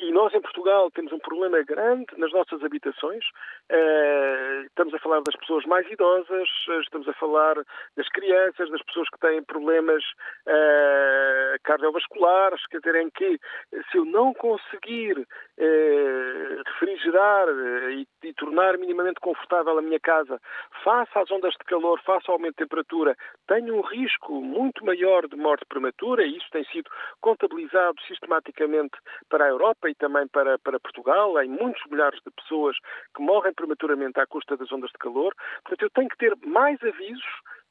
E 0.00 0.12
nós, 0.12 0.32
em 0.32 0.40
Portugal, 0.40 0.90
temos 0.92 1.12
um 1.12 1.18
problema 1.18 1.60
grande 1.62 2.06
nas 2.16 2.32
nossas 2.32 2.62
habitações. 2.62 3.24
Eh, 3.68 4.62
estamos 4.66 4.94
a 4.94 4.98
falar 4.98 5.20
das 5.22 5.34
pessoas 5.36 5.64
mais 5.64 5.90
idosas, 5.90 6.48
estamos 6.82 7.08
a 7.08 7.12
falar 7.14 7.56
das 7.96 8.08
crianças, 8.10 8.70
das 8.70 8.82
pessoas 8.82 9.08
que 9.10 9.18
têm 9.18 9.42
problemas 9.42 10.02
eh, 10.46 11.56
cardiovasculares, 11.64 12.64
quer 12.68 12.78
dizer, 12.78 12.94
em 12.96 13.10
que 13.10 13.38
se 13.90 13.98
eu 13.98 14.04
não 14.04 14.32
conseguir 14.34 15.26
refrigerar 16.66 17.48
e, 17.92 18.06
e 18.22 18.34
tornar 18.34 18.76
minimamente 18.78 19.20
confortável 19.20 19.78
a 19.78 19.82
minha 19.82 19.98
casa, 20.00 20.40
face 20.84 21.10
às 21.14 21.30
ondas 21.30 21.52
de 21.52 21.64
calor, 21.64 22.00
face 22.02 22.24
ao 22.28 22.34
aumento 22.34 22.56
de 22.56 22.64
temperatura, 22.64 23.16
tenho 23.46 23.74
um 23.74 23.80
risco 23.80 24.40
muito 24.40 24.84
maior 24.84 25.26
de 25.26 25.36
morte 25.36 25.64
prematura, 25.66 26.24
e 26.24 26.36
isso 26.36 26.46
tem 26.50 26.64
sido 26.66 26.90
contabilizado 27.20 28.00
sistematicamente 28.02 28.96
para 29.28 29.44
a 29.46 29.48
Europa 29.48 29.88
e 29.88 29.94
também 29.94 30.26
para, 30.28 30.58
para 30.58 30.80
Portugal, 30.80 31.40
em 31.42 31.48
muitos 31.48 31.82
milhares 31.90 32.20
de 32.24 32.30
pessoas 32.32 32.76
que 33.14 33.22
morrem 33.22 33.54
prematuramente 33.54 34.20
à 34.20 34.26
custa 34.26 34.56
das 34.56 34.70
ondas 34.70 34.90
de 34.90 34.98
calor. 34.98 35.34
Portanto, 35.64 35.82
eu 35.82 35.90
tenho 35.90 36.08
que 36.08 36.18
ter 36.18 36.34
mais 36.44 36.82
avisos 36.82 37.24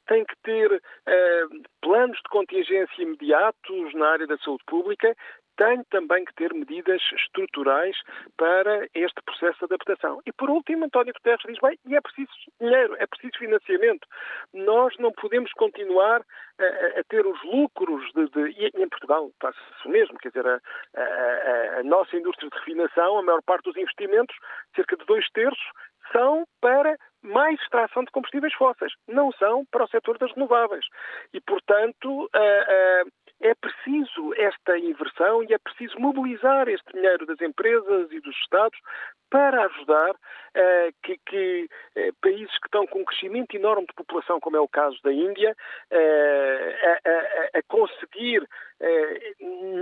tem 0.08 0.24
que 0.24 0.36
ter 0.44 0.72
uh, 0.72 1.62
planos 1.82 2.16
de 2.18 2.28
contingência 2.30 3.02
imediatos 3.02 3.92
na 3.94 4.08
área 4.10 4.26
da 4.26 4.38
saúde 4.38 4.62
pública 4.64 5.16
tem 5.56 5.82
também 5.90 6.24
que 6.24 6.34
ter 6.34 6.52
medidas 6.54 7.02
estruturais 7.12 7.96
para 8.36 8.86
este 8.94 9.20
processo 9.22 9.58
de 9.58 9.64
adaptação. 9.74 10.20
E 10.26 10.32
por 10.32 10.50
último, 10.50 10.84
António 10.84 11.12
Guterres 11.14 11.42
diz, 11.46 11.58
bem, 11.60 11.78
e 11.86 11.96
é 11.96 12.00
preciso 12.00 12.30
dinheiro, 12.60 12.96
é 12.98 13.06
preciso 13.06 13.38
financiamento. 13.38 14.06
Nós 14.52 14.94
não 14.98 15.12
podemos 15.12 15.52
continuar 15.52 16.22
a, 16.58 17.00
a 17.00 17.04
ter 17.08 17.26
os 17.26 17.42
lucros 17.44 18.04
de, 18.14 18.28
de 18.30 18.46
e 18.58 18.82
em 18.82 18.88
Portugal 18.88 19.30
passa 19.38 19.58
se 19.82 19.88
o 19.88 19.90
mesmo, 19.90 20.18
quer 20.18 20.28
dizer, 20.28 20.46
a, 20.46 20.60
a, 20.96 21.80
a 21.80 21.82
nossa 21.82 22.16
indústria 22.16 22.48
de 22.48 22.56
refinação, 22.58 23.18
a 23.18 23.22
maior 23.22 23.42
parte 23.42 23.64
dos 23.64 23.76
investimentos, 23.76 24.36
cerca 24.74 24.96
de 24.96 25.04
dois 25.04 25.28
terços, 25.30 25.70
são 26.12 26.44
para 26.60 26.96
mais 27.22 27.60
extração 27.60 28.04
de 28.04 28.10
combustíveis 28.12 28.54
fósseis, 28.54 28.92
não 29.08 29.32
são 29.32 29.64
para 29.66 29.84
o 29.84 29.88
setor 29.88 30.16
das 30.18 30.32
renováveis. 30.32 30.86
E, 31.32 31.40
portanto, 31.40 32.30
é 33.40 33.54
preciso 33.54 34.34
esta 34.36 34.78
inversão 34.78 35.42
e 35.42 35.52
é 35.52 35.58
preciso 35.58 35.98
mobilizar 35.98 36.68
este 36.68 36.92
dinheiro 36.92 37.26
das 37.26 37.40
empresas 37.40 38.10
e 38.10 38.20
dos 38.20 38.36
Estados 38.36 38.78
para 39.28 39.64
ajudar 39.66 40.12
uh, 40.12 40.94
que, 41.02 41.18
que 41.26 41.68
uh, 41.96 42.14
países 42.20 42.58
que 42.58 42.66
estão 42.66 42.86
com 42.86 43.00
um 43.00 43.04
crescimento 43.04 43.54
enorme 43.54 43.86
de 43.86 43.94
população, 43.94 44.40
como 44.40 44.56
é 44.56 44.60
o 44.60 44.68
caso 44.68 44.98
da 45.02 45.12
Índia, 45.12 45.54
uh, 45.92 46.86
a, 46.86 47.10
a, 47.10 47.58
a, 47.58 47.62
conseguir 47.68 48.46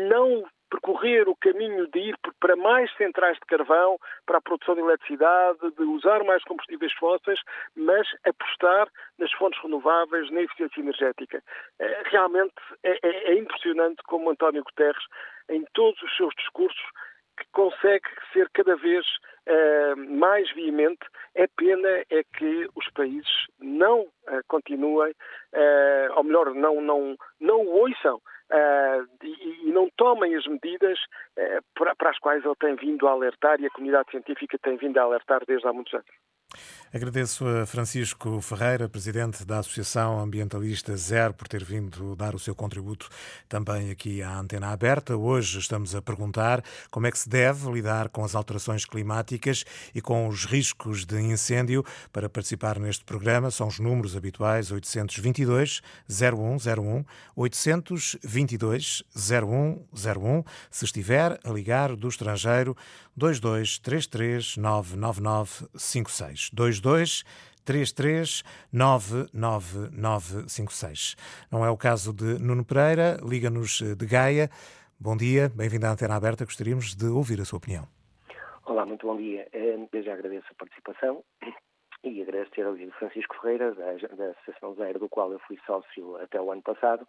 não 0.09 0.45
percorrer 0.75 1.29
o 1.29 1.37
caminho 1.37 1.87
de 1.89 2.01
ir 2.01 2.17
para 2.41 2.57
mais 2.57 2.93
centrais 2.97 3.39
de 3.39 3.47
carvão, 3.47 3.97
para 4.27 4.39
a 4.39 4.41
produção 4.41 4.75
de 4.75 4.81
eletricidade, 4.81 5.59
de 5.77 5.83
usar 5.85 6.25
mais 6.25 6.43
combustíveis 6.45 6.93
fósseis, 6.95 7.39
mas 7.77 8.07
apostar 8.25 8.89
nas 9.19 9.33
fontes 9.33 9.61
renováveis, 9.63 10.31
na 10.31 10.43
eficiência 10.43 10.81
energética. 10.81 11.43
Eh, 11.79 12.03
realmente 12.07 12.55
é, 12.83 12.99
é, 13.03 13.33
é 13.33 13.39
impressionante 13.39 14.03
como 14.05 14.31
António 14.31 14.65
Guterres, 14.65 15.05
em 15.49 15.65
todos 15.75 16.01
os 16.03 16.17
seus 16.17 16.35
discursos, 16.35 16.85
que 17.37 17.47
consegue 17.53 18.09
ser 18.33 18.49
cada 18.51 18.77
vez 18.77 19.05
uh, 19.49 19.97
mais 19.97 20.51
veemente. 20.53 21.05
É 21.35 21.49
pena 21.49 21.89
é 22.11 22.23
que 22.37 22.69
os 22.77 22.89
países 22.91 23.47
não 23.61 24.03
uh, 24.03 24.41
continuem, 24.47 25.11
uh, 25.11 26.13
ou 26.17 26.23
melhor, 26.23 26.55
não, 26.55 26.81
não, 26.81 27.17
não 27.41 27.61
o 27.63 27.81
ouçam 27.81 28.21
uh, 28.53 29.09
e, 29.23 29.69
e, 29.69 29.73
não 29.73 29.89
tomem 29.97 30.35
as 30.35 30.47
medidas 30.47 30.99
uh, 31.39 31.63
para, 31.75 31.95
para 31.95 32.11
as 32.11 32.19
quais 32.19 32.45
ele 32.45 32.55
tem 32.57 32.75
vindo 32.77 33.07
a 33.07 33.13
alertar 33.13 33.61
e 33.61 33.67
a 33.67 33.71
comunidade 33.71 34.11
científica 34.11 34.59
tem 34.63 34.77
vindo 34.77 34.99
a 34.99 35.03
alertar 35.03 35.43
desde 35.47 35.67
há 35.67 35.73
muitos 35.73 35.95
anos. 35.95 36.07
Agradeço 36.95 37.45
a 37.49 37.67
Francisco 37.67 38.41
Ferreira, 38.41 38.89
presidente 38.89 39.45
da 39.45 39.59
Associação 39.59 40.21
Ambientalista 40.21 40.97
Zero, 40.97 41.35
por 41.35 41.49
ter 41.49 41.65
vindo 41.65 42.15
dar 42.15 42.37
o 42.37 42.39
seu 42.39 42.55
contributo 42.55 43.09
também 43.49 43.91
aqui 43.91 44.23
à 44.23 44.39
Antena 44.39 44.69
Aberta. 44.69 45.17
Hoje 45.17 45.59
estamos 45.59 45.93
a 45.97 46.01
perguntar 46.01 46.63
como 46.93 47.09
é 47.09 47.11
que 47.11 47.19
se 47.19 47.29
deve 47.29 47.69
lidar 47.73 48.09
com 48.11 48.25
as 48.25 48.37
alterações 48.37 48.85
climáticas 48.85 49.65
e 49.93 50.01
com 50.01 50.29
os 50.29 50.45
riscos 50.45 51.05
de 51.05 51.21
incêndio. 51.21 51.85
Para 52.13 52.29
participar 52.29 52.79
neste 52.79 53.05
programa 53.05 53.51
são 53.51 53.67
os 53.67 53.81
números 53.81 54.17
habituais 54.17 54.71
822 54.71 55.83
0101 56.09 57.05
822 57.35 59.03
0101. 59.17 60.45
Se 60.71 60.85
estiver 60.85 61.41
a 61.43 61.51
ligar 61.51 61.97
do 61.97 62.07
estrangeiro, 62.07 62.77
2233 63.17 64.57
99956. 64.57 66.51
22 66.53 67.25
33 67.65 68.45
99956. 68.73 71.17
Não 71.51 71.65
é 71.65 71.71
o 71.71 71.77
caso 71.77 72.13
de 72.13 72.39
Nuno 72.39 72.65
Pereira, 72.65 73.19
liga-nos 73.23 73.81
de 73.81 74.07
Gaia. 74.07 74.49
Bom 75.01 75.17
dia, 75.17 75.49
bem-vindo 75.49 75.87
à 75.87 75.91
Antena 75.91 76.15
Aberta, 76.17 76.45
gostaríamos 76.45 76.95
de 76.95 77.07
ouvir 77.07 77.41
a 77.41 77.45
sua 77.45 77.57
opinião. 77.57 77.89
Olá, 78.67 78.87
muito 78.87 79.07
bom 79.07 79.17
dia. 79.17 79.49
Eh, 79.53 79.77
desde 79.93 80.09
já 80.09 80.15
agradeço 80.15 80.47
a 80.51 80.55
participação 80.55 81.23
e 82.05 82.23
agradecer 82.23 82.63
ao 82.63 82.77
Francisco 82.99 83.37
Ferreira, 83.41 83.75
da, 83.75 84.31
Associação 84.31 84.75
Zero, 84.75 84.99
do 84.99 85.09
qual 85.09 85.33
eu 85.33 85.39
fui 85.41 85.59
sócio 85.67 86.17
até 86.17 86.41
o 86.41 86.53
ano 86.53 86.63
passado, 86.63 87.07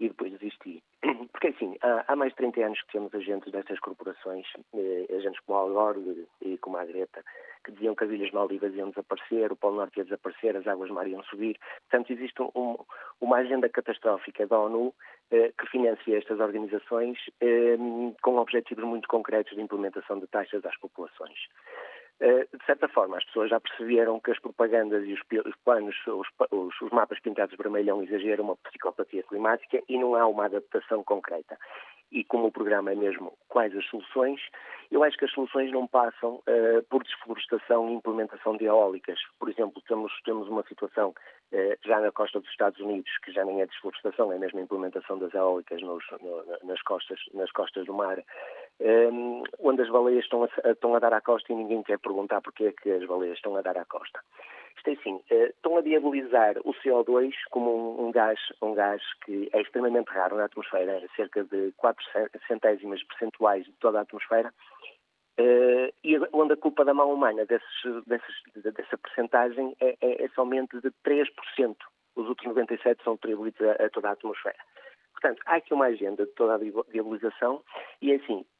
e 0.00 0.08
depois 0.08 0.32
desisti. 0.32 0.82
Porque 1.32 1.48
assim, 1.48 1.76
há, 1.82 2.04
há, 2.08 2.16
mais 2.16 2.32
de 2.32 2.36
30 2.36 2.64
anos 2.64 2.82
que 2.82 2.92
temos 2.92 3.14
agentes 3.14 3.52
dessas 3.52 3.78
corporações, 3.80 4.46
eh, 4.74 5.06
agentes 5.16 5.40
como 5.46 5.58
a 5.58 5.62
Algor 5.62 5.96
e 6.40 6.58
como 6.58 6.76
a 6.76 6.84
Greta, 6.84 7.24
que 7.64 7.72
diziam 7.72 7.94
que 7.94 8.04
as 8.04 8.10
Ilhas 8.10 8.30
Maldivas 8.32 8.74
iam 8.74 8.90
desaparecer, 8.90 9.52
o 9.52 9.56
Polo 9.56 9.76
Norte 9.76 9.98
ia 9.98 10.04
desaparecer, 10.04 10.56
as 10.56 10.66
águas 10.66 10.90
mar 10.90 11.06
iam 11.06 11.22
subir. 11.24 11.58
Portanto, 11.88 12.12
existe 12.12 12.42
um, 12.42 12.76
uma 13.20 13.36
agenda 13.36 13.68
catastrófica 13.68 14.46
da 14.46 14.58
ONU 14.58 14.94
eh, 15.30 15.52
que 15.58 15.66
financia 15.68 16.18
estas 16.18 16.40
organizações 16.40 17.18
eh, 17.40 17.76
com 18.22 18.36
objetivos 18.36 18.84
muito 18.84 19.08
concretos 19.08 19.54
de 19.54 19.62
implementação 19.62 20.18
de 20.18 20.26
taxas 20.26 20.64
às 20.64 20.76
populações. 20.78 21.38
Eh, 22.20 22.46
de 22.52 22.64
certa 22.64 22.88
forma, 22.88 23.16
as 23.16 23.24
pessoas 23.24 23.50
já 23.50 23.58
perceberam 23.58 24.20
que 24.20 24.30
as 24.30 24.38
propagandas 24.38 25.04
e 25.06 25.12
os, 25.12 25.22
planos, 25.64 25.96
os, 26.06 26.28
os, 26.80 26.90
mapas 26.90 27.18
pintados 27.20 27.56
de 27.56 28.04
exageram 28.04 28.44
uma 28.44 28.56
psicopatia 28.56 29.22
climática 29.24 29.82
e 29.88 29.98
não 29.98 30.14
há 30.14 30.26
uma 30.26 30.44
adaptação 30.44 31.02
concreta 31.02 31.58
e 32.12 32.22
como 32.24 32.46
o 32.46 32.52
programa 32.52 32.92
é 32.92 32.94
mesmo 32.94 33.32
quais 33.48 33.74
as 33.74 33.84
soluções, 33.86 34.40
eu 34.90 35.02
acho 35.02 35.16
que 35.16 35.24
as 35.24 35.32
soluções 35.32 35.72
não 35.72 35.86
passam 35.86 36.34
uh, 36.34 36.82
por 36.90 37.02
desflorestação 37.02 37.88
e 37.88 37.94
implementação 37.94 38.56
de 38.58 38.66
eólicas. 38.66 39.18
Por 39.38 39.48
exemplo, 39.48 39.82
temos, 39.88 40.12
temos 40.22 40.46
uma 40.48 40.62
situação 40.64 41.08
uh, 41.10 41.78
já 41.82 41.98
na 42.00 42.12
costa 42.12 42.38
dos 42.38 42.50
Estados 42.50 42.78
Unidos, 42.80 43.10
que 43.24 43.32
já 43.32 43.44
nem 43.44 43.62
é 43.62 43.66
desflorestação, 43.66 44.30
é 44.30 44.38
mesmo 44.38 44.58
a 44.58 44.62
implementação 44.62 45.18
das 45.18 45.32
eólicas 45.32 45.80
nos, 45.80 46.04
no, 46.20 46.44
nas, 46.64 46.82
costas, 46.82 47.18
nas 47.32 47.50
costas 47.50 47.86
do 47.86 47.94
mar, 47.94 48.22
um, 48.80 49.42
eh, 49.44 49.50
onde 49.60 49.82
as 49.82 49.90
baleias 49.90 50.24
estão 50.24 50.44
a, 50.44 50.70
estão 50.70 50.94
a 50.94 50.98
dar 50.98 51.12
à 51.12 51.20
costa 51.20 51.52
e 51.52 51.56
ninguém 51.56 51.82
quer 51.82 51.98
perguntar 51.98 52.40
porque 52.40 52.64
é 52.66 52.72
que 52.72 52.90
as 52.90 53.04
baleias 53.06 53.36
estão 53.36 53.56
a 53.56 53.62
dar 53.62 53.76
à 53.78 53.84
costa. 53.84 54.20
Isto 54.76 54.90
é 54.90 54.92
assim, 54.94 55.14
uh, 55.14 55.44
estão 55.44 55.76
a 55.76 55.82
diabolizar 55.82 56.56
o 56.64 56.74
CO2 56.74 57.32
como 57.50 57.70
um, 57.70 58.06
um, 58.06 58.10
gás, 58.10 58.40
um 58.60 58.74
gás 58.74 59.02
que 59.24 59.48
é 59.52 59.60
extremamente 59.60 60.08
raro 60.08 60.36
na 60.36 60.46
atmosfera, 60.46 60.92
é 60.92 61.06
cerca 61.14 61.44
de 61.44 61.72
4 61.76 62.04
centésimas 62.48 63.02
percentuais 63.04 63.64
de 63.64 63.72
toda 63.74 63.98
a 63.98 64.02
atmosfera, 64.02 64.52
uh, 65.38 65.92
e 66.02 66.18
onde 66.32 66.54
a 66.54 66.56
culpa 66.56 66.84
da 66.84 66.94
mão 66.94 67.12
humana 67.12 67.46
desses, 67.46 68.04
desses, 68.06 68.34
dessa 68.56 68.98
percentagem 68.98 69.76
é, 69.80 69.96
é, 70.00 70.24
é, 70.24 70.28
somente 70.30 70.80
de 70.80 70.90
3%. 71.04 71.76
Os 72.16 72.28
outros 72.28 72.52
97% 72.52 73.04
são 73.04 73.14
atribuídos 73.14 73.60
a, 73.62 73.84
a 73.84 73.90
toda 73.90 74.08
a 74.08 74.12
atmosfera. 74.12 74.58
Portanto, 75.12 75.40
há 75.46 75.54
aqui 75.56 75.72
uma 75.72 75.86
agenda 75.86 76.26
de 76.26 76.32
toda 76.32 76.56
a 76.56 76.90
diabolização 76.90 77.62
e, 78.00 78.10
é 78.10 78.16
assim, 78.16 78.44
eh, 78.44 78.51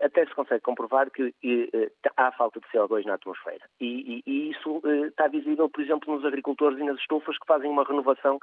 até 0.00 0.26
se 0.26 0.34
consegue 0.34 0.62
comprovar 0.62 1.10
que 1.10 1.34
eh, 1.44 1.90
há 2.16 2.32
falta 2.32 2.60
de 2.60 2.66
CO2 2.68 3.04
na 3.04 3.14
atmosfera. 3.14 3.64
E, 3.80 4.22
e, 4.26 4.30
e, 4.30 4.50
isso 4.50 4.80
eh, 4.84 5.06
está 5.08 5.28
visível, 5.28 5.68
por 5.68 5.82
exemplo, 5.82 6.14
nos 6.14 6.24
agricultores 6.24 6.78
e 6.78 6.84
nas 6.84 6.98
estufas 6.98 7.38
que 7.38 7.46
fazem 7.46 7.70
uma 7.70 7.84
renovação 7.84 8.38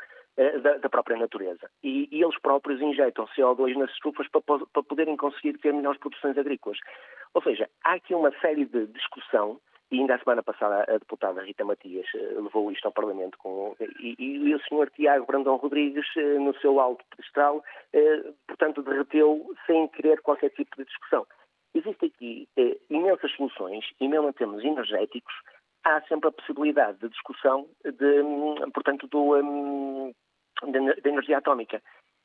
da, 0.61 0.77
da, 0.77 0.89
própria 0.89 1.17
natureza. 1.17 1.69
E, 1.81 2.09
e, 2.11 2.21
eles 2.21 2.37
próprios 2.41 2.81
injetam 2.81 3.25
CO2 3.37 3.75
nas 3.77 3.89
estufas 3.91 4.27
para, 4.27 4.41
para 4.41 4.83
poderem 4.83 5.15
conseguir 5.15 5.57
ter 5.59 5.73
melhores 5.73 5.99
produções 5.99 6.37
agrícolas. 6.37 6.77
Ou 7.33 7.41
seja, 7.41 7.69
há 7.83 7.93
aqui 7.93 8.13
uma 8.13 8.31
série 8.39 8.65
de 8.65 8.85
discussão 8.87 9.59
e 9.91 9.99
ainda 9.99 10.15
a 10.15 10.19
semana 10.19 10.41
passada 10.41 10.83
a 10.87 10.97
deputada 10.97 11.43
Rita 11.43 11.63
Matias 11.63 12.07
uh, 12.15 12.43
levou 12.43 12.71
isto 12.71 12.85
ao 12.85 12.91
Parlamento 12.91 13.37
com, 13.37 13.75
e, 13.99 14.15
e, 14.17 14.55
o 14.55 14.59
senhor 14.63 14.89
Tiago 14.89 15.25
Brandão 15.25 15.57
Rodrigues, 15.57 16.05
uh, 16.15 16.39
no 16.39 16.55
seu 16.59 16.79
alto 16.79 17.05
pedestral, 17.11 17.57
uh, 17.57 18.33
portanto, 18.47 18.81
derreteu 18.81 19.53
sem 19.65 19.87
querer 19.89 20.21
qualquer 20.21 20.49
tipo 20.49 20.75
de 20.77 20.85
discussão. 20.85 21.25
Existem 21.73 22.09
aqui 22.09 22.47
imensas 22.89 23.31
soluções, 23.33 23.83
e 23.99 24.07
mesmo 24.07 24.29
em 24.29 24.33
termos 24.33 24.63
energéticos, 24.63 25.33
há 25.83 26.01
sempre 26.03 26.29
a 26.29 26.31
possibilidade 26.31 26.97
de 26.99 27.09
discussão, 27.09 27.67
de, 27.83 28.21
um, 28.21 28.71
portanto, 28.71 29.07
do, 29.07 29.35
um, 29.35 30.13
da 30.63 31.09
energia 31.09 31.37
atómica 31.37 31.81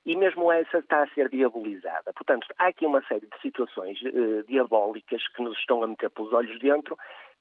e 0.06 0.16
mesmo 0.16 0.50
essa 0.50 0.78
está 0.78 1.02
a 1.02 1.08
ser 1.08 1.28
diabolizada. 1.28 2.12
Portanto, 2.14 2.46
há 2.58 2.68
aqui 2.68 2.86
uma 2.86 3.02
série 3.02 3.26
de 3.26 3.40
situações 3.42 3.98
diabólicas 4.46 5.26
que 5.34 5.42
nos 5.42 5.58
estão 5.58 5.82
a 5.82 5.86
meter 5.88 6.08
pelos 6.10 6.32
olhos 6.32 6.58
dentro 6.58 6.96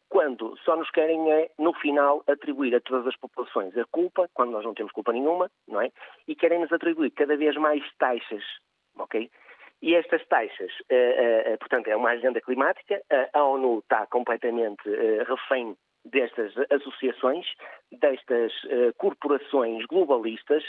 quando 0.10 0.58
só 0.66 0.76
nos 0.76 0.90
querem 0.90 1.32
é, 1.32 1.50
no 1.58 1.74
final, 1.74 2.24
atribuir 2.28 2.76
a 2.76 2.82
todas 2.82 3.08
as 3.08 3.16
populações 3.16 3.78
a 3.78 3.86
culpa, 3.86 4.30
quando 4.34 4.52
nós 4.52 4.66
não 4.66 4.74
temos 4.74 4.92
culpa 4.92 5.14
nenhuma, 5.14 5.50
não 5.68 5.80
é? 5.82 5.92
E 6.28 6.36
querem-nos 6.36 6.72
atribuir 6.74 7.12
cada 7.12 7.38
vez 7.38 7.56
mais 7.56 7.84
taxas, 7.98 8.44
ok? 8.98 9.30
E 9.82 9.96
estas 9.96 10.26
taxas, 10.28 10.72
uh, 10.92 11.54
uh, 11.54 11.58
portanto, 11.58 11.88
é 11.88 11.96
uma 11.96 12.10
agenda 12.10 12.42
climática, 12.42 13.02
a 13.34 13.44
ONU 13.44 13.80
está 13.80 14.06
completamente 14.08 14.90
uh, 14.90 15.24
refém 15.24 15.76
destas 16.04 16.54
associações, 16.72 17.46
destas 17.92 18.54
corporações 18.98 19.86
globalistas, 19.86 20.64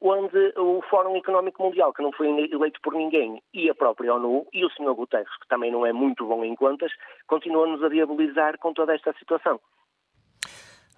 onde 0.00 0.52
o 0.56 0.82
Fórum 0.88 1.16
Económico 1.16 1.62
Mundial, 1.62 1.92
que 1.92 2.02
não 2.02 2.12
foi 2.12 2.28
eleito 2.28 2.80
por 2.82 2.94
ninguém, 2.94 3.42
e 3.52 3.68
a 3.68 3.74
própria 3.74 4.14
ONU, 4.14 4.46
e 4.52 4.64
o 4.64 4.70
Sr. 4.70 4.94
Guterres, 4.94 5.36
que 5.40 5.48
também 5.48 5.72
não 5.72 5.84
é 5.84 5.92
muito 5.92 6.24
bom 6.26 6.44
em 6.44 6.54
contas, 6.54 6.92
continuam-nos 7.26 7.82
a 7.82 7.88
diabolizar 7.88 8.58
com 8.58 8.72
toda 8.72 8.94
esta 8.94 9.12
situação. 9.14 9.60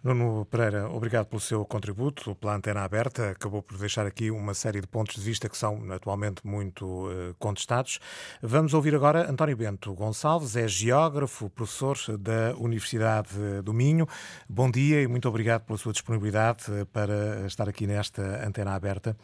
Nuno 0.02 0.46
Pereira, 0.46 0.88
obrigado 0.88 1.26
pelo 1.26 1.40
seu 1.42 1.62
contributo. 1.62 2.34
Plano 2.34 2.56
Antena 2.56 2.80
Aberta 2.80 3.32
acabou 3.32 3.62
por 3.62 3.76
deixar 3.76 4.06
aqui 4.06 4.30
uma 4.30 4.54
série 4.54 4.80
de 4.80 4.86
pontos 4.86 5.16
de 5.16 5.20
vista 5.20 5.46
que 5.46 5.58
são 5.58 5.92
atualmente 5.92 6.40
muito 6.42 6.86
uh, 6.86 7.34
contestados. 7.38 8.00
Vamos 8.40 8.72
ouvir 8.72 8.94
agora 8.94 9.30
António 9.30 9.54
Bento 9.58 9.92
Gonçalves, 9.92 10.56
é 10.56 10.66
geógrafo, 10.66 11.50
professor 11.50 11.98
da 12.18 12.56
Universidade 12.56 13.28
do 13.62 13.74
Minho. 13.74 14.08
Bom 14.48 14.70
dia 14.70 15.02
e 15.02 15.06
muito 15.06 15.28
obrigado 15.28 15.66
pela 15.66 15.76
sua 15.76 15.92
disponibilidade 15.92 16.64
eh, 16.70 16.86
para 16.86 17.46
estar 17.46 17.68
aqui 17.68 17.86
nesta 17.86 18.22
Antena 18.46 18.74
Aberta. 18.74 19.14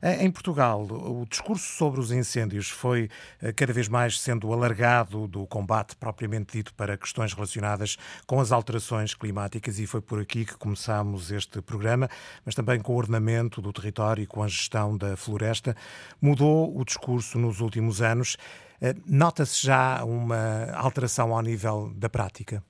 Eh, 0.00 0.24
em 0.24 0.30
Portugal, 0.30 0.82
o 0.82 1.26
discurso 1.28 1.76
sobre 1.76 1.98
os 1.98 2.12
incêndios 2.12 2.68
foi 2.68 3.10
cada 3.56 3.72
vez 3.72 3.88
mais 3.88 4.20
sendo 4.20 4.52
alargado 4.52 5.26
do 5.26 5.44
combate 5.44 5.96
propriamente 5.96 6.52
dito 6.52 6.72
para 6.74 6.96
questões 6.96 7.32
relacionadas 7.32 7.96
com 8.28 8.38
as 8.38 8.52
alterações 8.52 9.12
climáticas 9.12 9.80
e 9.80 9.88
foi 9.88 10.00
por 10.00 10.19
aqui 10.20 10.44
que 10.44 10.56
começamos 10.56 11.30
este 11.30 11.60
programa, 11.62 12.08
mas 12.44 12.54
também 12.54 12.80
com 12.80 12.92
o 12.92 12.96
ordenamento 12.96 13.60
do 13.60 13.72
território 13.72 14.22
e 14.22 14.26
com 14.26 14.42
a 14.42 14.48
gestão 14.48 14.96
da 14.96 15.16
floresta. 15.16 15.74
Mudou 16.20 16.76
o 16.76 16.84
discurso 16.84 17.38
nos 17.38 17.60
últimos 17.60 18.00
anos. 18.02 18.36
Eh, 18.82 18.94
nota-se 19.06 19.66
já 19.66 20.04
uma 20.04 20.72
alteração 20.76 21.34
ao 21.34 21.42
nível 21.42 21.90
da 21.94 22.08
prática? 22.08 22.62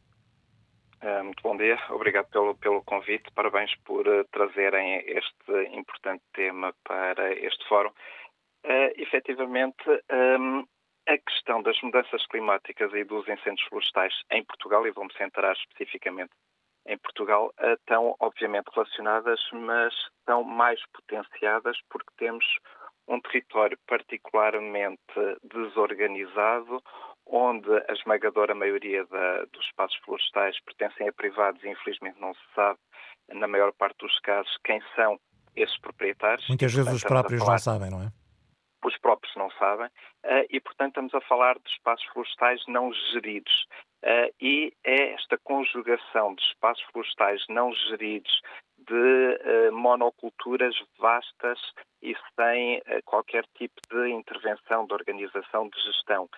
Eh, 1.02 1.22
muito 1.22 1.42
bom 1.42 1.56
dia, 1.56 1.78
obrigado 1.90 2.28
pelo, 2.30 2.54
pelo 2.56 2.82
convite, 2.82 3.30
parabéns 3.34 3.74
por 3.86 4.06
uh, 4.06 4.24
trazerem 4.32 5.02
este 5.06 5.74
importante 5.74 6.22
tema 6.34 6.74
para 6.84 7.32
este 7.32 7.66
fórum. 7.68 7.90
Uh, 8.64 8.92
efetivamente, 8.96 9.82
um, 10.38 10.66
a 11.08 11.16
questão 11.16 11.62
das 11.62 11.80
mudanças 11.80 12.26
climáticas 12.26 12.92
e 12.92 13.04
dos 13.04 13.26
incêndios 13.26 13.66
florestais 13.68 14.12
em 14.30 14.44
Portugal, 14.44 14.86
e 14.86 14.90
vou-me 14.90 15.12
centrar 15.14 15.56
especificamente 15.56 16.32
em 16.86 16.98
Portugal 16.98 17.52
estão 17.60 18.14
obviamente 18.20 18.68
relacionadas, 18.74 19.40
mas 19.52 19.92
estão 20.18 20.42
mais 20.42 20.80
potenciadas 20.92 21.76
porque 21.88 22.10
temos 22.16 22.44
um 23.08 23.20
território 23.20 23.78
particularmente 23.86 25.00
desorganizado, 25.42 26.82
onde 27.26 27.68
a 27.88 27.92
esmagadora 27.92 28.54
maioria 28.54 29.04
da, 29.06 29.44
dos 29.46 29.64
espaços 29.66 29.98
florestais 30.04 30.56
pertencem 30.64 31.08
a 31.08 31.12
privados 31.12 31.62
e 31.62 31.68
infelizmente 31.68 32.20
não 32.20 32.32
se 32.34 32.40
sabe, 32.54 32.78
na 33.28 33.46
maior 33.46 33.72
parte 33.72 33.98
dos 33.98 34.18
casos, 34.20 34.50
quem 34.64 34.80
são 34.94 35.18
esses 35.56 35.78
proprietários. 35.80 36.46
Muitas 36.48 36.72
vezes 36.72 36.92
os 36.92 37.02
próprios 37.02 37.44
não 37.44 37.58
sabem, 37.58 37.90
não 37.90 38.02
é? 38.02 38.12
Os 38.84 38.96
próprios 38.98 39.34
não 39.36 39.50
sabem, 39.52 39.90
eh, 40.24 40.46
e 40.48 40.60
portanto 40.60 40.90
estamos 40.90 41.14
a 41.14 41.20
falar 41.22 41.58
de 41.58 41.68
espaços 41.70 42.06
florestais 42.12 42.62
não 42.66 42.92
geridos. 43.12 43.52
Uh, 44.02 44.32
e 44.40 44.72
é 44.82 45.12
esta 45.12 45.36
conjugação 45.36 46.34
de 46.34 46.42
espaços 46.42 46.82
florestais 46.90 47.44
não 47.50 47.72
geridos, 47.74 48.40
de 48.78 48.94
uh, 48.94 49.72
monoculturas 49.72 50.74
vastas 50.98 51.58
e 52.00 52.16
sem 52.34 52.78
uh, 52.78 53.02
qualquer 53.04 53.44
tipo 53.58 53.78
de 53.90 54.10
intervenção, 54.10 54.86
de 54.86 54.94
organização, 54.94 55.68
de 55.68 55.78
gestão. 55.82 56.28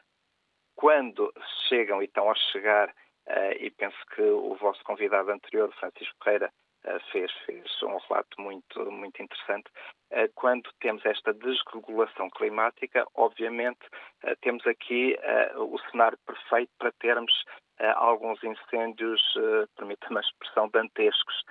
Quando 0.74 1.32
chegam 1.68 2.02
e 2.02 2.06
estão 2.06 2.28
a 2.30 2.34
chegar, 2.34 2.92
e 3.60 3.70
penso 3.70 3.96
que 4.16 4.22
o 4.22 4.56
vosso 4.56 4.82
convidado 4.82 5.30
anterior, 5.30 5.72
Francisco 5.74 6.16
Ferreira, 6.24 6.50
fez, 7.10 7.30
fez 7.46 7.82
um 7.82 7.96
relato 7.96 8.40
muito, 8.40 8.90
muito 8.90 9.22
interessante. 9.22 9.70
Quando 10.34 10.68
temos 10.80 11.04
esta 11.06 11.32
desregulação 11.32 12.28
climática, 12.30 13.06
obviamente 13.14 13.80
temos 14.40 14.66
aqui 14.66 15.16
o 15.56 15.78
cenário 15.90 16.18
perfeito 16.26 16.70
para 16.78 16.92
termos 17.00 17.32
alguns 17.96 18.42
incêndios, 18.44 19.22
permita-me 19.76 20.18
a 20.18 20.20
expressão, 20.20 20.68
dantescos, 20.68 21.42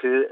que 0.00 0.28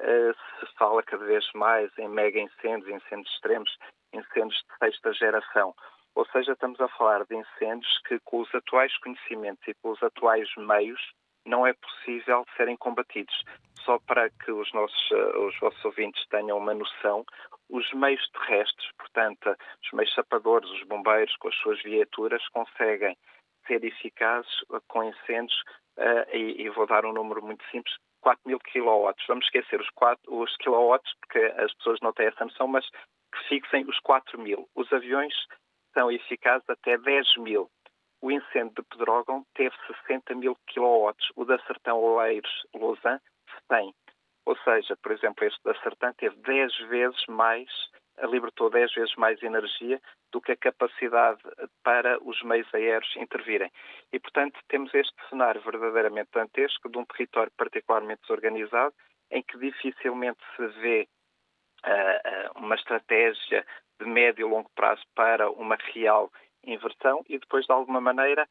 se 0.61 0.66
fala 0.79 1.03
cada 1.03 1.25
vez 1.25 1.45
mais 1.55 1.90
em 1.99 2.09
mega 2.09 2.38
incêndios, 2.38 2.90
incêndios 2.90 3.33
extremos, 3.35 3.77
incêndios 4.12 4.62
de 4.62 4.79
sexta 4.79 5.12
geração. 5.12 5.75
Ou 6.14 6.25
seja, 6.27 6.53
estamos 6.53 6.81
a 6.81 6.88
falar 6.88 7.25
de 7.27 7.37
incêndios 7.37 8.01
que, 8.07 8.19
com 8.21 8.40
os 8.40 8.55
atuais 8.55 8.97
conhecimentos 8.99 9.66
e 9.69 9.75
com 9.75 9.90
os 9.90 10.03
atuais 10.03 10.49
meios, 10.57 11.01
não 11.45 11.66
é 11.66 11.75
possível 11.75 12.45
serem 12.57 12.77
combatidos. 12.77 13.35
Só 13.87 13.99
para 14.01 14.29
que 14.29 14.53
os 14.53 14.70
nossos 14.75 15.11
os 15.11 15.59
vossos 15.59 15.85
ouvintes 15.85 16.27
tenham 16.29 16.59
uma 16.59 16.75
noção, 16.75 17.25
os 17.70 17.90
meios 17.92 18.29
terrestres, 18.31 18.90
portanto, 18.99 19.57
os 19.83 19.92
meios 19.92 20.12
sapadores, 20.14 20.68
os 20.70 20.83
bombeiros, 20.83 21.35
com 21.37 21.49
as 21.49 21.57
suas 21.57 21.81
viaturas, 21.83 22.46
conseguem 22.49 23.16
ser 23.66 23.85
eficazes 23.85 24.51
com 24.88 25.05
incêndios, 25.05 25.59
uh, 25.99 26.37
e, 26.37 26.62
e, 26.62 26.68
vou 26.70 26.87
dar 26.87 27.05
um 27.05 27.12
número 27.12 27.42
muito 27.42 27.64
simples, 27.70 27.96
4 28.20 28.40
mil 28.46 28.59
quilowatts. 28.59 29.25
Vamos 29.27 29.44
esquecer 29.46 29.81
os, 29.81 29.90
4, 29.90 30.20
os 30.33 30.57
quilowatts, 30.59 31.12
porque 31.20 31.38
as 31.38 31.72
pessoas 31.75 32.01
não 32.01 32.12
têm 32.12 32.27
essa 32.27 32.44
noção, 32.44 32.68
mas 32.68 32.88
que 32.88 33.49
fixem 33.49 33.85
os 33.88 33.99
4 34.01 34.40
mil. 34.40 34.68
Os 34.75 34.92
aviões 34.92 35.35
são 35.92 36.11
eficazes 36.11 36.68
até 36.68 36.96
10 36.99 37.37
mil. 37.38 37.70
O 38.22 38.31
incêndio 38.31 38.75
de 38.77 38.83
Pedrógão 38.83 39.44
teve 39.55 39.75
60 40.07 40.35
mil 40.35 40.57
quilowatts. 40.66 41.29
O 41.37 41.44
da 41.44 41.59
Sertão 41.66 41.99
Oeiros 41.99 42.66
Lausanne, 42.75 43.20
100. 43.69 43.95
Ou 44.47 44.57
seja, 44.59 44.97
por 45.03 45.12
exemplo, 45.12 45.45
este 45.45 45.62
da 45.64 45.75
Sertã 45.81 46.12
teve 46.16 46.37
10 46.37 46.79
vezes 46.88 47.27
mais, 47.29 47.69
libertou 48.31 48.71
10 48.71 48.95
vezes 48.95 49.14
mais 49.16 49.42
energia 49.42 50.01
do 50.33 50.40
que 50.40 50.53
a 50.53 50.57
capacidade 50.57 51.40
para 51.83 52.23
os 52.23 52.40
meios 52.42 52.73
aéreos 52.73 53.16
intervirem. 53.16 53.71
E, 54.12 54.21
portanto, 54.21 54.59
temos 54.69 54.95
este 54.95 55.14
cenário 55.29 55.61
verdadeiramente 55.62 56.31
dantesco 56.33 56.88
de 56.88 56.99
um 56.99 57.05
território 57.05 57.53
particularmente 57.57 58.23
desorganizado, 58.23 58.95
em 59.31 59.42
que 59.42 59.59
dificilmente 59.59 60.38
se 60.55 60.66
vê 60.81 61.09
uh, 61.85 62.59
uma 62.59 62.77
estratégia 62.77 63.66
de 63.99 64.07
médio 64.07 64.47
e 64.47 64.51
longo 64.51 64.71
prazo 64.77 65.03
para 65.14 65.51
uma 65.51 65.77
real 65.92 66.31
inversão 66.64 67.25
e 67.29 67.38
depois, 67.38 67.64
de 67.66 67.73
alguma 67.73 68.01
maneira, 68.01 68.49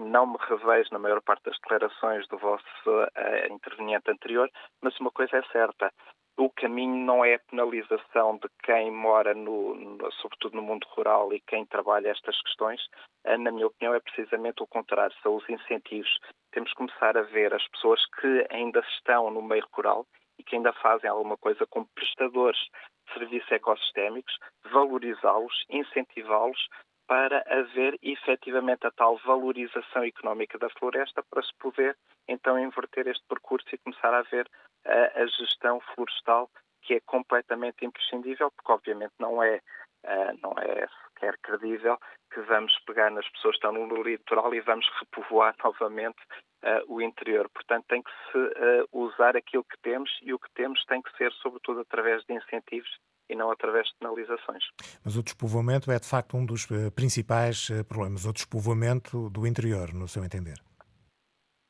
não 0.00 0.26
me 0.26 0.36
revejo 0.48 0.90
na 0.92 0.98
maior 0.98 1.20
parte 1.22 1.44
das 1.44 1.58
declarações 1.58 2.26
do 2.28 2.38
vosso 2.38 2.64
uh, 2.86 3.52
interveniente 3.52 4.10
anterior, 4.10 4.50
mas 4.82 4.98
uma 5.00 5.10
coisa 5.10 5.38
é 5.38 5.42
certa: 5.52 5.92
o 6.38 6.50
caminho 6.50 6.96
não 7.04 7.24
é 7.24 7.34
a 7.34 7.38
penalização 7.50 8.36
de 8.36 8.48
quem 8.62 8.90
mora, 8.90 9.34
no, 9.34 9.74
no, 9.74 10.12
sobretudo 10.12 10.56
no 10.56 10.62
mundo 10.62 10.86
rural, 10.90 11.32
e 11.32 11.40
quem 11.40 11.64
trabalha 11.66 12.10
estas 12.10 12.40
questões. 12.42 12.80
Uh, 13.26 13.38
na 13.38 13.50
minha 13.50 13.66
opinião, 13.66 13.94
é 13.94 14.00
precisamente 14.00 14.62
o 14.62 14.66
contrário: 14.66 15.14
são 15.22 15.36
os 15.36 15.48
incentivos. 15.48 16.18
Temos 16.52 16.70
que 16.70 16.76
começar 16.76 17.16
a 17.16 17.22
ver 17.22 17.54
as 17.54 17.66
pessoas 17.68 18.00
que 18.20 18.46
ainda 18.50 18.80
estão 18.80 19.30
no 19.30 19.42
meio 19.42 19.66
rural 19.72 20.06
e 20.38 20.42
que 20.42 20.56
ainda 20.56 20.72
fazem 20.74 21.08
alguma 21.08 21.36
coisa 21.36 21.66
como 21.66 21.88
prestadores 21.94 22.58
de 23.06 23.14
serviços 23.14 23.50
ecossistémicos, 23.50 24.36
valorizá-los, 24.70 25.64
incentivá-los, 25.70 26.68
para 27.06 27.44
haver 27.48 27.98
efetivamente 28.02 28.86
a 28.86 28.90
tal 28.90 29.16
valorização 29.18 30.04
económica 30.04 30.58
da 30.58 30.68
floresta 30.70 31.22
para 31.30 31.42
se 31.42 31.54
poder 31.58 31.96
então 32.28 32.58
inverter 32.58 33.06
este 33.06 33.24
percurso 33.28 33.66
e 33.72 33.78
começar 33.78 34.12
a 34.12 34.18
haver 34.18 34.48
a, 34.84 35.22
a 35.22 35.26
gestão 35.26 35.80
florestal 35.94 36.50
que 36.82 36.94
é 36.94 37.00
completamente 37.00 37.84
imprescindível, 37.84 38.50
porque 38.52 38.72
obviamente 38.72 39.12
não 39.18 39.42
é, 39.42 39.60
uh, 40.04 40.38
não 40.40 40.52
é 40.58 40.86
sequer 41.08 41.36
credível 41.38 41.98
que 42.32 42.40
vamos 42.42 42.72
pegar 42.86 43.10
nas 43.10 43.28
pessoas 43.30 43.56
que 43.56 43.66
estão 43.66 43.72
no 43.72 44.02
litoral 44.02 44.54
e 44.54 44.60
vamos 44.60 44.88
repovoar 45.00 45.54
novamente 45.62 46.18
uh, 46.62 46.94
o 46.94 47.02
interior. 47.02 47.48
Portanto, 47.50 47.86
tem 47.88 48.02
que 48.02 48.10
se 48.30 48.38
uh, 48.38 48.88
usar 48.92 49.36
aquilo 49.36 49.64
que 49.64 49.78
temos 49.82 50.10
e 50.22 50.32
o 50.32 50.38
que 50.38 50.50
temos 50.54 50.84
tem 50.84 51.02
que 51.02 51.16
ser, 51.16 51.32
sobretudo, 51.32 51.80
através 51.80 52.24
de 52.24 52.34
incentivos 52.34 52.90
e 53.28 53.34
não 53.34 53.50
através 53.50 53.86
de 53.88 53.94
penalizações. 53.98 54.64
Mas 55.04 55.16
o 55.16 55.22
despovoamento 55.22 55.90
é 55.90 55.98
de 55.98 56.06
facto 56.06 56.36
um 56.36 56.44
dos 56.44 56.70
eh, 56.70 56.90
principais 56.90 57.68
eh, 57.70 57.82
problemas, 57.82 58.24
o 58.24 58.32
despovoamento 58.32 59.30
do 59.30 59.46
interior, 59.46 59.92
no 59.92 60.08
seu 60.08 60.24
entender. 60.24 60.56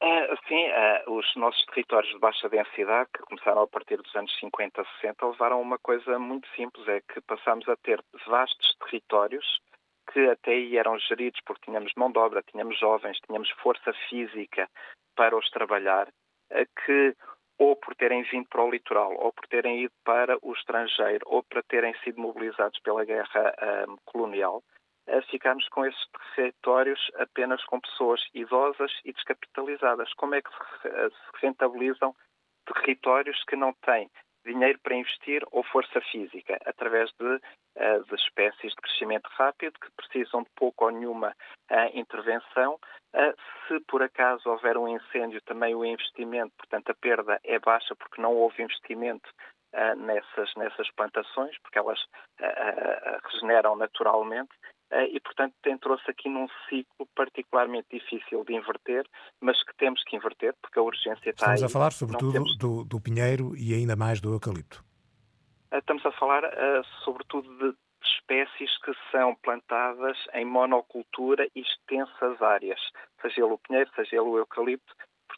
É, 0.00 0.36
sim, 0.46 0.62
é, 0.62 1.04
os 1.08 1.24
nossos 1.36 1.64
territórios 1.66 2.12
de 2.12 2.18
baixa 2.18 2.48
densidade, 2.48 3.08
que 3.14 3.22
começaram 3.22 3.62
a 3.62 3.66
partir 3.66 3.96
dos 3.96 4.14
anos 4.14 4.30
50, 4.38 4.84
60, 5.00 5.26
levaram 5.26 5.56
a 5.56 5.60
uma 5.60 5.78
coisa 5.78 6.18
muito 6.18 6.46
simples, 6.54 6.86
é 6.86 7.00
que 7.00 7.20
passámos 7.22 7.66
a 7.68 7.76
ter 7.76 8.02
vastos 8.26 8.76
territórios 8.80 9.44
que 10.12 10.20
até 10.28 10.52
aí 10.52 10.76
eram 10.76 10.98
geridos 10.98 11.40
porque 11.44 11.64
tínhamos 11.64 11.92
mão 11.96 12.12
de 12.12 12.18
obra, 12.18 12.42
tínhamos 12.42 12.78
jovens, 12.78 13.18
tínhamos 13.26 13.50
força 13.62 13.92
física 14.08 14.68
para 15.16 15.36
os 15.36 15.48
trabalhar, 15.50 16.08
que 16.84 17.16
ou 17.58 17.74
por 17.76 17.94
terem 17.94 18.22
vindo 18.24 18.46
para 18.48 18.62
o 18.62 18.70
litoral, 18.70 19.14
ou 19.18 19.32
por 19.32 19.46
terem 19.48 19.84
ido 19.84 19.94
para 20.04 20.36
o 20.42 20.52
estrangeiro, 20.52 21.24
ou 21.26 21.42
para 21.42 21.62
terem 21.62 21.94
sido 22.04 22.20
mobilizados 22.20 22.78
pela 22.80 23.04
guerra 23.04 23.54
um, 23.88 23.96
colonial, 24.04 24.62
uh, 25.08 25.22
ficamos 25.30 25.66
com 25.68 25.84
esses 25.84 26.06
territórios 26.34 27.00
apenas 27.16 27.64
com 27.64 27.80
pessoas 27.80 28.20
idosas 28.34 28.92
e 29.04 29.12
descapitalizadas. 29.12 30.12
Como 30.14 30.34
é 30.34 30.42
que 30.42 30.50
se, 30.50 31.10
se 31.10 31.46
rentabilizam 31.46 32.14
territórios 32.66 33.42
que 33.44 33.56
não 33.56 33.72
têm 33.84 34.10
dinheiro 34.44 34.78
para 34.80 34.94
investir 34.94 35.42
ou 35.50 35.64
força 35.64 36.00
física, 36.12 36.58
através 36.66 37.10
de, 37.18 37.26
uh, 37.26 38.04
de 38.04 38.14
espécies 38.14 38.72
de 38.72 38.76
crescimento 38.76 39.28
rápido 39.36 39.78
que 39.80 39.90
precisam 39.96 40.42
de 40.42 40.50
pouco 40.54 40.84
ou 40.84 40.90
nenhuma 40.90 41.34
intervenção. 41.94 42.78
Uh, 43.14 43.34
se 43.66 43.80
por 43.88 44.02
acaso 44.02 44.48
houver 44.48 44.76
um 44.76 44.88
incêndio, 44.88 45.40
também 45.42 45.74
o 45.74 45.84
investimento, 45.84 46.52
portanto, 46.56 46.90
a 46.90 46.94
perda 46.94 47.40
é 47.44 47.58
baixa 47.58 47.94
porque 47.96 48.20
não 48.20 48.34
houve 48.34 48.62
investimento 48.62 49.28
nessas, 49.98 50.54
nessas 50.56 50.90
plantações, 50.92 51.54
porque 51.58 51.78
elas 51.78 51.98
regeneram 53.24 53.76
naturalmente 53.76 54.50
e, 55.10 55.20
portanto, 55.20 55.54
entrou-se 55.66 56.08
aqui 56.10 56.30
num 56.30 56.46
ciclo 56.68 57.06
particularmente 57.14 57.86
difícil 57.90 58.42
de 58.44 58.54
inverter, 58.54 59.04
mas 59.40 59.62
que 59.64 59.76
temos 59.76 60.02
que 60.04 60.16
inverter, 60.16 60.54
porque 60.62 60.78
a 60.78 60.82
urgência 60.82 61.28
está 61.28 61.54
Estamos 61.54 61.62
aí. 61.62 61.66
a 61.66 61.68
falar, 61.68 61.92
sobretudo, 61.92 62.32
temos... 62.32 62.56
do, 62.56 62.84
do 62.84 63.00
pinheiro 63.00 63.54
e 63.56 63.74
ainda 63.74 63.96
mais 63.96 64.20
do 64.20 64.32
eucalipto. 64.32 64.82
Estamos 65.72 66.06
a 66.06 66.12
falar, 66.12 66.42
sobretudo, 67.04 67.48
de 67.58 67.76
espécies 68.06 68.76
que 68.78 68.92
são 69.10 69.34
plantadas 69.36 70.16
em 70.34 70.44
monocultura 70.44 71.48
e 71.54 71.60
extensas 71.60 72.40
áreas, 72.40 72.80
seja 73.20 73.42
ele 73.42 73.52
o 73.52 73.58
pinheiro, 73.58 73.90
seja 73.94 74.16
ele 74.16 74.28
o 74.28 74.38
eucalipto, 74.38 74.94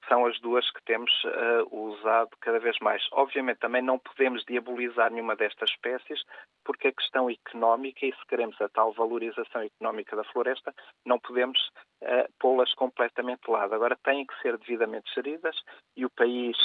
são 0.08 0.26
as 0.26 0.38
duas 0.40 0.68
que 0.70 0.82
temos 0.84 1.10
uh, 1.24 1.68
usado 1.70 2.30
cada 2.40 2.58
vez 2.58 2.78
mais. 2.80 3.02
Obviamente 3.12 3.58
também 3.58 3.82
não 3.82 3.98
podemos 3.98 4.44
diabolizar 4.44 5.10
nenhuma 5.10 5.36
destas 5.36 5.70
espécies, 5.70 6.22
porque 6.64 6.88
a 6.88 6.92
questão 6.92 7.30
económica, 7.30 8.06
e 8.06 8.12
se 8.12 8.26
queremos 8.26 8.60
a 8.60 8.68
tal 8.68 8.92
valorização 8.92 9.62
económica 9.62 10.16
da 10.16 10.24
floresta, 10.24 10.74
não 11.04 11.18
podemos 11.18 11.58
uh, 12.02 12.32
pô-las 12.38 12.72
completamente 12.74 13.42
de 13.44 13.50
lado. 13.50 13.74
Agora 13.74 13.98
têm 14.02 14.26
que 14.26 14.40
ser 14.40 14.56
devidamente 14.58 15.12
geridas 15.14 15.56
e 15.96 16.04
o 16.04 16.10
país 16.10 16.56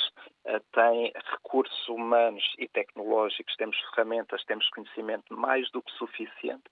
uh, 0.45 0.59
tem 0.71 1.11
recursos 1.31 1.87
humanos 1.89 2.43
e 2.57 2.67
tecnológicos, 2.67 3.55
temos 3.55 3.77
ferramentas, 3.89 4.43
temos 4.45 4.69
conhecimento 4.69 5.33
mais 5.33 5.69
do 5.71 5.81
que 5.81 5.91
suficiente 5.93 6.63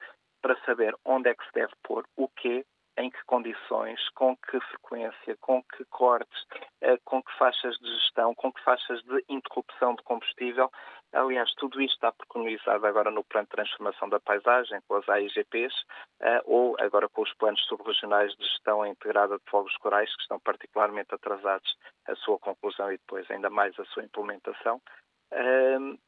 para 0.42 0.60
saber 0.66 0.96
onde 1.06 1.30
é 1.30 1.36
que 1.36 1.46
se 1.46 1.54
deve 1.54 1.74
pôr 1.84 2.04
o 2.18 2.28
quê 2.28 2.66
em 2.98 3.10
que 3.10 3.24
condições, 3.26 4.00
com 4.10 4.36
que 4.36 4.60
frequência, 4.60 5.38
com 5.40 5.64
que 5.64 5.86
cortes, 5.86 6.46
eh, 6.82 6.98
com 7.06 7.22
que 7.24 7.32
faixas 7.38 7.78
de 7.78 7.90
gestão, 7.96 8.36
com 8.36 8.52
que 8.52 8.64
faixas 8.64 9.02
de 9.04 9.24
interrupção 9.30 9.96
de 9.96 10.04
combustível. 10.04 10.70
Aliás, 11.14 11.52
tudo 11.56 11.82
isto 11.82 11.96
está 11.96 12.12
preconizado 12.12 12.86
agora 12.86 13.12
no 13.12 13.24
Plano 13.24 13.46
de 13.46 13.52
Transformação 13.52 14.10
da 14.10 14.20
Paisagem, 14.20 14.80
com 14.88 14.96
as 14.96 15.08
AIGPs, 15.08 15.74
eh, 16.22 16.42
ou 16.46 16.76
agora 16.80 17.08
com 17.10 17.22
os 17.22 17.34
planos 17.36 17.62
subregionais 17.66 18.32
de 18.36 18.44
gestão 18.46 18.86
integrada 18.86 19.38
de 19.38 19.44
fogos 19.50 19.76
corais, 19.78 20.14
que 20.16 20.22
estão 20.22 20.40
particularmente 20.40 21.14
atrasados 21.16 21.78
a 22.08 22.16
sua 22.16 22.38
conclusão 22.40 22.92
e 22.92 22.98
depois 22.98 23.30
ainda 23.32 23.50
mais 23.50 23.78
a 23.80 23.86
sua 23.86 24.04
implementação. 24.04 24.82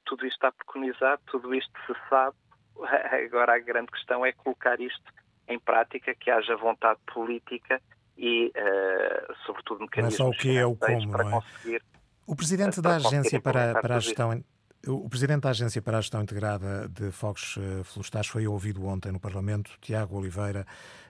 Tudo 0.05 0.25
isto 0.25 0.35
está 0.35 0.51
preconizado, 0.51 1.21
tudo 1.27 1.55
isto 1.55 1.71
se 1.85 1.93
sabe. 2.09 2.35
Agora 3.25 3.55
a 3.55 3.59
grande 3.59 3.91
questão 3.91 4.25
é 4.25 4.33
colocar 4.33 4.79
isto 4.81 5.13
em 5.53 5.59
prática, 5.59 6.13
que 6.15 6.29
haja 6.29 6.55
vontade 6.57 6.99
política 7.13 7.81
e, 8.17 8.47
uh, 8.47 9.35
sobretudo, 9.45 9.81
mecanismos 9.81 10.13
é 10.13 10.17
só 10.17 10.29
o 10.29 10.31
que 10.31 10.57
é 10.57 10.65
o 10.65 10.75
como, 10.75 11.11
para 11.11 11.23
não 11.23 11.37
é? 11.37 11.41
conseguir. 11.41 11.83
O 12.25 12.35
presidente 12.35 12.81
da 12.81 12.95
Agência 12.95 13.41
para, 13.41 13.81
para 13.81 13.95
a 13.95 13.99
Gestão 13.99 14.43
o 14.85 15.07
Presidente 15.07 15.43
da 15.43 15.51
Agência 15.51 15.81
para 15.81 15.97
a 15.97 16.01
Gestão 16.01 16.21
Integrada 16.21 16.89
de 16.89 17.09
Fogos 17.09 17.57
eh, 17.57 17.85
Florestais 17.85 18.27
foi 18.27 18.45
ouvido 18.45 18.85
ontem 18.85 19.13
no 19.13 19.19
Parlamento. 19.19 19.71
Tiago 19.79 20.17
Oliveira 20.17 20.65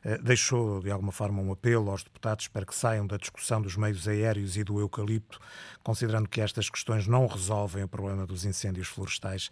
eh, 0.06 0.20
deixou, 0.20 0.80
de 0.80 0.92
alguma 0.92 1.12
forma, 1.12 1.42
um 1.42 1.52
apelo 1.52 1.90
aos 1.90 2.04
deputados 2.04 2.48
para 2.48 2.68
que 2.68 2.76
saiam 2.76 3.08
da 3.08 3.18
discussão 3.18 3.60
dos 3.60 3.76
meios 3.76 4.08
aéreos 4.08 4.58
e 4.58 4.64
do 4.64 4.80
eucalipto, 4.80 5.40
considerando 5.84 6.30
que 6.30 6.40
estas 6.40 6.70
questões 6.70 7.08
não 7.08 7.26
resolvem 7.26 7.84
o 7.84 7.88
problema 7.88 8.28
dos 8.28 8.46
incêndios 8.46 8.88
florestais. 8.88 9.50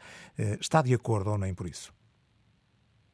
Está 0.60 0.84
de 0.84 0.94
acordo 0.94 1.32
ou 1.32 1.38
nem 1.40 1.56
por 1.56 1.66
isso? 1.66 1.92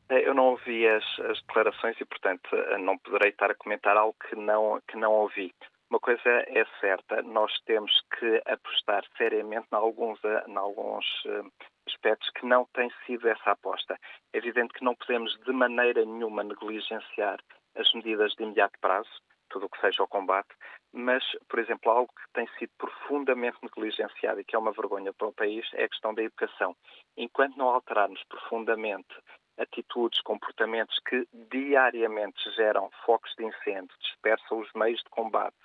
Eu 0.09 0.33
não 0.33 0.56
ouvi 0.67 0.87
as, 0.87 1.19
as, 1.19 1.41
declarações 1.43 1.99
e, 1.99 2.05
portanto, 2.05 2.49
não 2.79 2.97
poderei 2.97 3.29
estar 3.29 3.49
a 3.49 3.55
comentar 3.55 3.95
algo 3.95 4.15
que 4.29 4.35
não, 4.35 4.81
que 4.87 4.97
não 4.97 5.13
ouvi. 5.13 5.53
Uma 5.89 5.99
coisa 5.99 6.29
é 6.29 6.65
certa, 6.81 7.21
nós 7.21 7.51
temos 7.65 7.91
que 8.19 8.41
apostar 8.45 9.05
seriamente 9.17 9.67
em 9.71 9.75
alguns, 9.75 10.19
em 10.45 10.57
alguns 10.57 11.05
eh, 11.25 11.43
aspectos 11.87 12.29
que 12.31 12.45
não 12.45 12.65
têm 12.73 12.91
sido 13.05 13.29
essa 13.29 13.51
aposta. 13.51 13.97
É 14.33 14.37
evidente 14.37 14.73
que 14.73 14.83
não 14.83 14.95
podemos 14.95 15.33
de 15.45 15.51
maneira 15.53 16.03
nenhuma 16.03 16.43
negligenciar 16.43 17.39
as 17.73 17.89
medidas 17.93 18.33
de 18.33 18.43
imediato 18.43 18.77
prazo. 18.81 19.09
tudo 19.49 19.67
o 19.67 19.69
que 19.69 19.79
seja 19.79 20.03
o 20.03 20.07
combate, 20.09 20.49
mas, 20.91 21.23
por 21.47 21.59
exemplo, 21.59 21.89
algo 21.89 22.11
que 22.11 22.33
tem 22.33 22.45
sido 22.59 22.71
profundamente 22.77 23.57
negligenciado 23.63 24.41
e 24.41 24.43
que 24.43 24.57
é 24.57 24.59
uma 24.59 24.73
vergonha 24.73 25.13
para 25.13 25.29
o 25.29 25.33
país 25.33 25.65
é 25.73 25.85
a 25.85 25.89
questão 25.89 26.13
da 26.13 26.21
educação. 26.21 26.75
Enquanto 27.15 27.55
não 27.55 27.69
alterarmos 27.69 28.21
profundamente 28.25 29.15
atitudes, 29.57 30.21
comportamentos 30.21 30.97
que 31.07 31.27
diariamente 31.51 32.39
geram 32.55 32.89
focos 33.05 33.33
de 33.37 33.45
incêndio, 33.45 33.95
dispersam 34.01 34.59
os 34.59 34.71
meios 34.73 34.99
de 34.99 35.09
combate, 35.09 35.55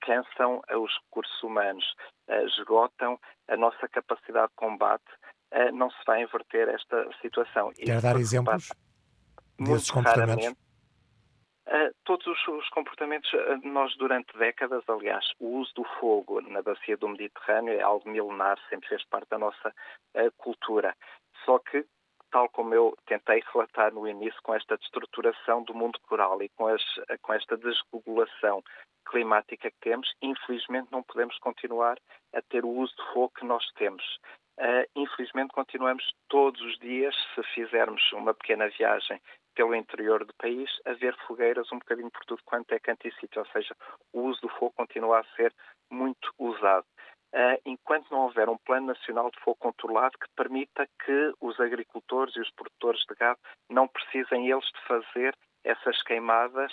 cansam 0.00 0.60
os 0.70 0.92
recursos 1.04 1.42
humanos, 1.42 1.84
esgotam 2.46 3.18
a 3.48 3.56
nossa 3.56 3.88
capacidade 3.88 4.48
de 4.48 4.56
combate, 4.56 5.04
não 5.72 5.90
se 5.90 5.98
vai 6.06 6.22
inverter 6.22 6.68
esta 6.68 7.08
situação. 7.20 7.72
Quer 7.72 8.00
dar 8.00 8.16
exemplos 8.16 8.68
desses 9.58 9.90
comportamentos? 9.90 10.54
Uh, 11.64 11.94
todos 12.04 12.26
os, 12.26 12.48
os 12.48 12.68
comportamentos, 12.70 13.32
uh, 13.32 13.60
nós 13.62 13.96
durante 13.96 14.36
décadas, 14.36 14.82
aliás, 14.88 15.24
o 15.38 15.60
uso 15.60 15.72
do 15.74 15.84
fogo 16.00 16.40
na 16.40 16.60
bacia 16.60 16.96
do 16.96 17.08
Mediterrâneo 17.08 17.74
é 17.74 17.80
algo 17.80 18.10
milenar, 18.10 18.58
sempre 18.68 18.88
fez 18.88 19.04
parte 19.04 19.28
da 19.28 19.38
nossa 19.38 19.68
uh, 19.68 20.32
cultura. 20.36 20.94
Só 21.44 21.60
que, 21.60 21.86
tal 22.32 22.48
como 22.48 22.74
eu 22.74 22.96
tentei 23.06 23.42
relatar 23.52 23.92
no 23.94 24.08
início, 24.08 24.40
com 24.42 24.54
esta 24.54 24.76
destruturação 24.78 25.62
do 25.62 25.74
mundo 25.74 26.00
coral 26.08 26.42
e 26.42 26.48
com, 26.48 26.66
as, 26.66 26.82
com 27.20 27.34
esta 27.34 27.56
desregulação 27.56 28.64
climática 29.06 29.70
que 29.70 29.80
temos, 29.80 30.12
infelizmente 30.22 30.90
não 30.90 31.02
podemos 31.02 31.38
continuar 31.38 31.98
a 32.34 32.42
ter 32.42 32.64
o 32.64 32.70
uso 32.70 32.94
de 32.96 33.12
fogo 33.12 33.32
que 33.38 33.44
nós 33.44 33.64
temos. 33.74 34.02
Uh, 34.58 34.84
infelizmente 34.94 35.52
continuamos 35.52 36.04
todos 36.28 36.60
os 36.60 36.78
dias, 36.78 37.14
se 37.34 37.42
fizermos 37.54 38.02
uma 38.12 38.34
pequena 38.34 38.68
viagem 38.68 39.20
pelo 39.54 39.74
interior 39.74 40.24
do 40.24 40.34
país, 40.34 40.70
a 40.86 40.92
ver 40.94 41.14
fogueiras 41.26 41.70
um 41.72 41.78
bocadinho 41.78 42.10
por 42.10 42.24
tudo 42.24 42.42
quanto 42.44 42.72
é 42.72 42.78
canto 42.78 43.06
e 43.06 43.12
sítio, 43.14 43.40
ou 43.40 43.46
seja, 43.46 43.74
o 44.12 44.22
uso 44.22 44.40
do 44.42 44.48
fogo 44.48 44.72
continua 44.76 45.20
a 45.20 45.36
ser 45.36 45.52
muito 45.90 46.32
usado. 46.38 46.86
Uh, 47.34 47.56
enquanto 47.64 48.10
não 48.10 48.24
houver 48.24 48.48
um 48.48 48.58
plano 48.58 48.88
nacional 48.88 49.30
de 49.30 49.40
fogo 49.40 49.56
controlado 49.58 50.18
que 50.18 50.28
permita 50.36 50.86
que 51.02 51.32
os 51.40 51.58
agricultores 51.58 52.36
e 52.36 52.40
os 52.40 52.50
produtores 52.50 53.00
de 53.08 53.14
gado 53.14 53.40
não 53.70 53.88
precisem 53.88 54.50
eles 54.50 54.66
de 54.66 54.80
fazer 54.86 55.34
essas 55.64 56.02
queimadas 56.02 56.70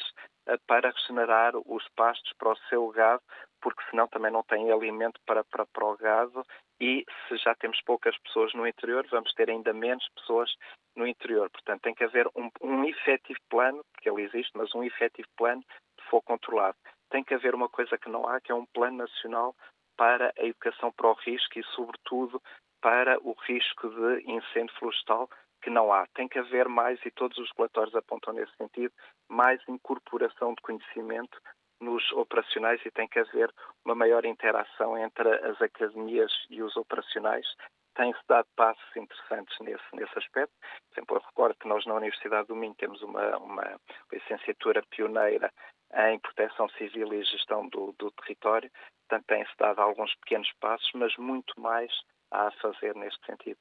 uh, 0.49 0.59
para 0.67 0.91
regenerar 0.91 1.53
os 1.55 1.87
pastos 1.95 2.33
para 2.37 2.51
o 2.51 2.57
seu 2.67 2.87
gado, 2.89 3.23
porque 3.61 3.81
senão 3.89 4.07
também 4.07 4.31
não 4.31 4.43
têm 4.43 4.69
alimento 4.69 5.19
para, 5.25 5.45
para, 5.45 5.65
para 5.65 5.85
o 5.85 5.95
gado 5.95 6.43
e 6.81 7.05
se 7.27 7.37
já 7.37 7.53
temos 7.55 7.81
poucas 7.81 8.17
pessoas 8.19 8.53
no 8.53 8.65
interior, 8.65 9.05
vamos 9.09 9.33
ter 9.33 9.49
ainda 9.49 9.73
menos 9.73 10.07
pessoas 10.15 10.49
no 10.95 11.05
interior. 11.05 11.49
Portanto, 11.49 11.81
tem 11.81 11.93
que 11.93 12.03
haver 12.03 12.27
um, 12.35 12.49
um 12.61 12.85
efetivo 12.85 13.39
plano, 13.49 13.83
porque 13.91 14.09
ele 14.09 14.23
existe, 14.23 14.51
mas 14.55 14.73
um 14.73 14.83
efetivo 14.83 15.27
plano 15.37 15.61
de 15.61 16.05
fogo 16.09 16.23
controlado. 16.23 16.77
Tem 17.09 17.23
que 17.23 17.33
haver 17.33 17.53
uma 17.53 17.67
coisa 17.67 17.97
que 17.97 18.09
não 18.09 18.27
há, 18.27 18.39
que 18.39 18.51
é 18.51 18.55
um 18.55 18.65
plano 18.65 18.97
nacional 18.97 19.55
para 19.99 20.33
a 20.39 20.45
educação 20.45 20.93
para 20.93 21.09
o 21.09 21.13
risco 21.13 21.59
e, 21.59 21.63
sobretudo, 21.75 22.41
para 22.81 23.19
o 23.19 23.33
risco 23.45 23.89
de 23.89 24.31
incêndio 24.31 24.73
florestal, 24.79 25.29
que 25.61 25.69
não 25.69 25.91
há. 25.91 26.07
Tem 26.15 26.25
que 26.25 26.39
haver 26.39 26.69
mais, 26.69 26.97
e 27.05 27.11
todos 27.11 27.37
os 27.37 27.51
relatórios 27.57 27.93
apontam 27.93 28.33
nesse 28.33 28.55
sentido, 28.55 28.93
mais 29.27 29.61
incorporação 29.67 30.53
de 30.53 30.61
conhecimento 30.61 31.37
nos 31.81 32.09
operacionais 32.13 32.79
e 32.85 32.91
tem 32.91 33.09
que 33.09 33.19
haver 33.19 33.53
uma 33.83 33.93
maior 33.93 34.23
interação 34.23 34.97
entre 34.97 35.29
as 35.45 35.61
academias 35.61 36.31
e 36.49 36.63
os 36.63 36.77
operacionais. 36.77 37.45
Tem-se 37.93 38.21
dado 38.25 38.47
passos 38.55 38.95
interessantes 38.95 39.53
nesse, 39.59 39.83
nesse 39.93 40.17
aspecto. 40.17 40.53
Por 40.61 40.93
exemplo, 40.93 41.17
eu 41.17 41.21
recordo 41.21 41.57
que 41.59 41.67
nós 41.67 41.85
na 41.85 41.95
Universidade 41.95 42.47
do 42.47 42.55
Minho 42.55 42.75
temos 42.75 43.01
uma, 43.01 43.37
uma 43.37 43.79
licenciatura 44.13 44.81
pioneira 44.89 45.51
em 45.93 46.19
proteção 46.19 46.69
civil 46.69 47.13
e 47.13 47.23
gestão 47.23 47.67
do, 47.69 47.93
do 47.97 48.11
território. 48.11 48.69
Portanto, 49.07 49.25
tem-se 49.27 49.51
dado 49.57 49.79
alguns 49.79 50.13
pequenos 50.15 50.49
passos, 50.59 50.89
mas 50.93 51.15
muito 51.17 51.59
mais 51.59 51.91
há 52.31 52.47
a 52.47 52.51
fazer 52.51 52.95
neste 52.95 53.25
sentido. 53.25 53.57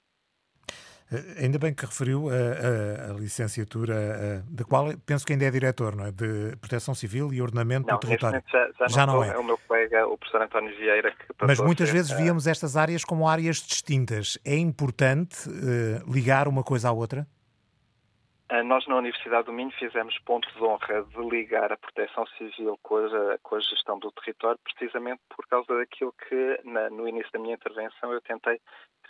Eh, 1.11 1.45
ainda 1.45 1.59
bem 1.59 1.73
que 1.73 1.87
referiu 1.87 2.29
a, 2.29 2.33
a, 2.33 3.11
a 3.11 3.15
licenciatura, 3.15 3.95
a, 3.95 4.55
da 4.55 4.65
qual 4.65 4.87
penso 5.07 5.25
que 5.25 5.33
ainda 5.33 5.47
é 5.47 5.51
diretor, 5.51 5.97
não 5.97 6.05
é? 6.05 6.13
De 6.13 6.55
Proteção 6.61 6.95
Civil 6.95 7.33
e 7.33 7.41
Ordenamento 7.41 7.89
não, 7.89 7.97
do 7.97 8.01
Território. 8.01 8.43
Já, 8.47 8.71
já, 8.79 8.89
já, 8.89 9.07
não, 9.07 9.25
é. 9.25 9.31
É 9.31 9.39
o 9.39 9.45
meu 9.45 9.59
colega, 9.67 10.07
o 10.07 10.19
professor 10.19 10.43
António 10.43 10.77
Vieira. 10.77 11.13
Que 11.13 11.47
Mas 11.47 11.59
muitas 11.61 11.89
vezes 11.89 12.11
víamos 12.11 12.47
estas 12.47 12.77
áreas 12.77 13.05
como 13.05 13.27
áreas 13.27 13.57
distintas. 13.57 14.39
É 14.45 14.57
importante 14.57 15.49
uh, 15.49 16.13
ligar 16.13 16.47
uma 16.47 16.63
coisa 16.63 16.91
à 16.91 16.93
outra? 16.93 17.27
Uh, 18.51 18.65
nós, 18.65 18.87
na 18.87 18.97
Universidade 18.97 19.45
do 19.45 19.53
Minho, 19.53 19.71
fizemos 19.73 20.19
ponto 20.21 20.51
de 20.55 20.63
honra 20.65 21.03
de 21.03 21.21
ligar 21.29 21.71
a 21.71 21.77
proteção 21.77 22.27
civil 22.39 22.79
com 22.83 22.97
a, 22.97 23.39
com 23.43 23.57
a 23.57 23.61
gestão 23.61 23.99
do 23.99 24.11
território, 24.13 24.59
precisamente 24.65 25.21
por 25.29 25.47
causa 25.49 25.77
daquilo 25.77 26.15
que, 26.27 26.59
na, 26.65 26.89
no 26.89 27.07
início 27.07 27.31
da 27.31 27.39
minha 27.39 27.57
intervenção, 27.57 28.11
eu 28.11 28.23
tentei 28.23 28.59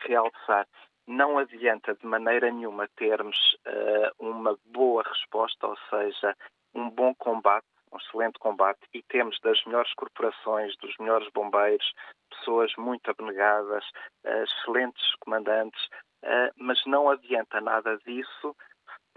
realçar. 0.00 0.66
Não 1.06 1.38
adianta 1.38 1.94
de 1.94 2.04
maneira 2.04 2.50
nenhuma 2.50 2.88
termos 2.96 3.36
uh, 3.64 4.10
uma 4.18 4.58
boa 4.66 5.04
resposta, 5.04 5.68
ou 5.68 5.76
seja, 5.88 6.36
um 6.74 6.90
bom 6.90 7.14
combate, 7.14 7.66
um 7.92 7.96
excelente 7.96 8.40
combate, 8.40 8.80
e 8.92 9.04
temos 9.04 9.38
das 9.40 9.64
melhores 9.66 9.94
corporações, 9.94 10.76
dos 10.78 10.96
melhores 10.98 11.28
bombeiros, 11.32 11.92
pessoas 12.28 12.72
muito 12.76 13.08
abnegadas, 13.08 13.84
uh, 14.26 14.42
excelentes 14.42 15.14
comandantes, 15.20 15.80
uh, 16.24 16.52
mas 16.56 16.84
não 16.86 17.08
adianta 17.08 17.60
nada 17.60 17.96
disso 17.98 18.56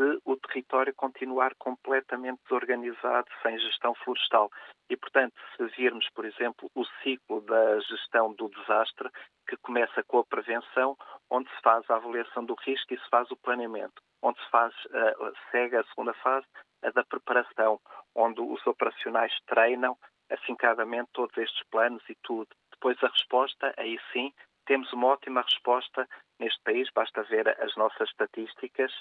se 0.02 0.20
o 0.26 0.36
território 0.36 0.94
continuar 0.96 1.54
completamente 1.60 2.40
desorganizado, 2.44 3.28
sem 3.44 3.60
gestão 3.60 3.94
florestal. 3.94 4.50
E, 4.90 4.98
portanto, 4.98 5.36
se 5.56 5.64
virmos, 5.78 6.10
por 6.16 6.26
exemplo, 6.26 6.70
o 6.74 6.84
ciclo 7.04 7.42
da 7.42 7.80
gestão 7.82 8.34
do 8.34 8.50
desastre, 8.50 9.10
que 9.48 9.56
começa 9.58 10.04
com 10.04 10.20
a 10.20 10.26
prevenção, 10.26 10.98
onde 11.30 11.48
se 11.50 11.62
faz 11.62 11.88
a 11.90 11.96
avaliação 11.96 12.44
do 12.44 12.56
risco 12.66 12.94
e 12.94 12.98
se 12.98 13.10
faz 13.10 13.30
o 13.30 13.38
planeamento, 13.38 14.02
onde 14.24 14.42
se 14.44 14.50
faz, 14.50 14.74
uh, 14.86 15.34
segue 15.52 15.78
a 15.78 15.84
segunda 15.84 16.14
fase, 16.16 16.48
a 16.84 16.90
da 16.90 17.04
preparação, 17.04 17.80
onde 18.16 18.42
os 18.42 18.66
operacionais 18.66 19.34
treinam 19.46 19.96
afincadamente 20.32 21.10
todos 21.14 21.38
estes 21.38 21.64
planos 21.70 22.04
e 22.10 22.16
tudo. 22.24 22.48
Depois 22.72 22.98
a 23.04 23.08
resposta, 23.08 23.74
aí 23.78 24.00
sim, 24.12 24.34
temos 24.66 24.92
uma 24.94 25.08
ótima 25.08 25.42
resposta 25.42 26.08
neste 26.42 26.62
país, 26.64 26.90
basta 26.94 27.24
ver 27.24 27.48
as 27.62 27.74
nossas 27.76 28.10
estatísticas. 28.10 28.92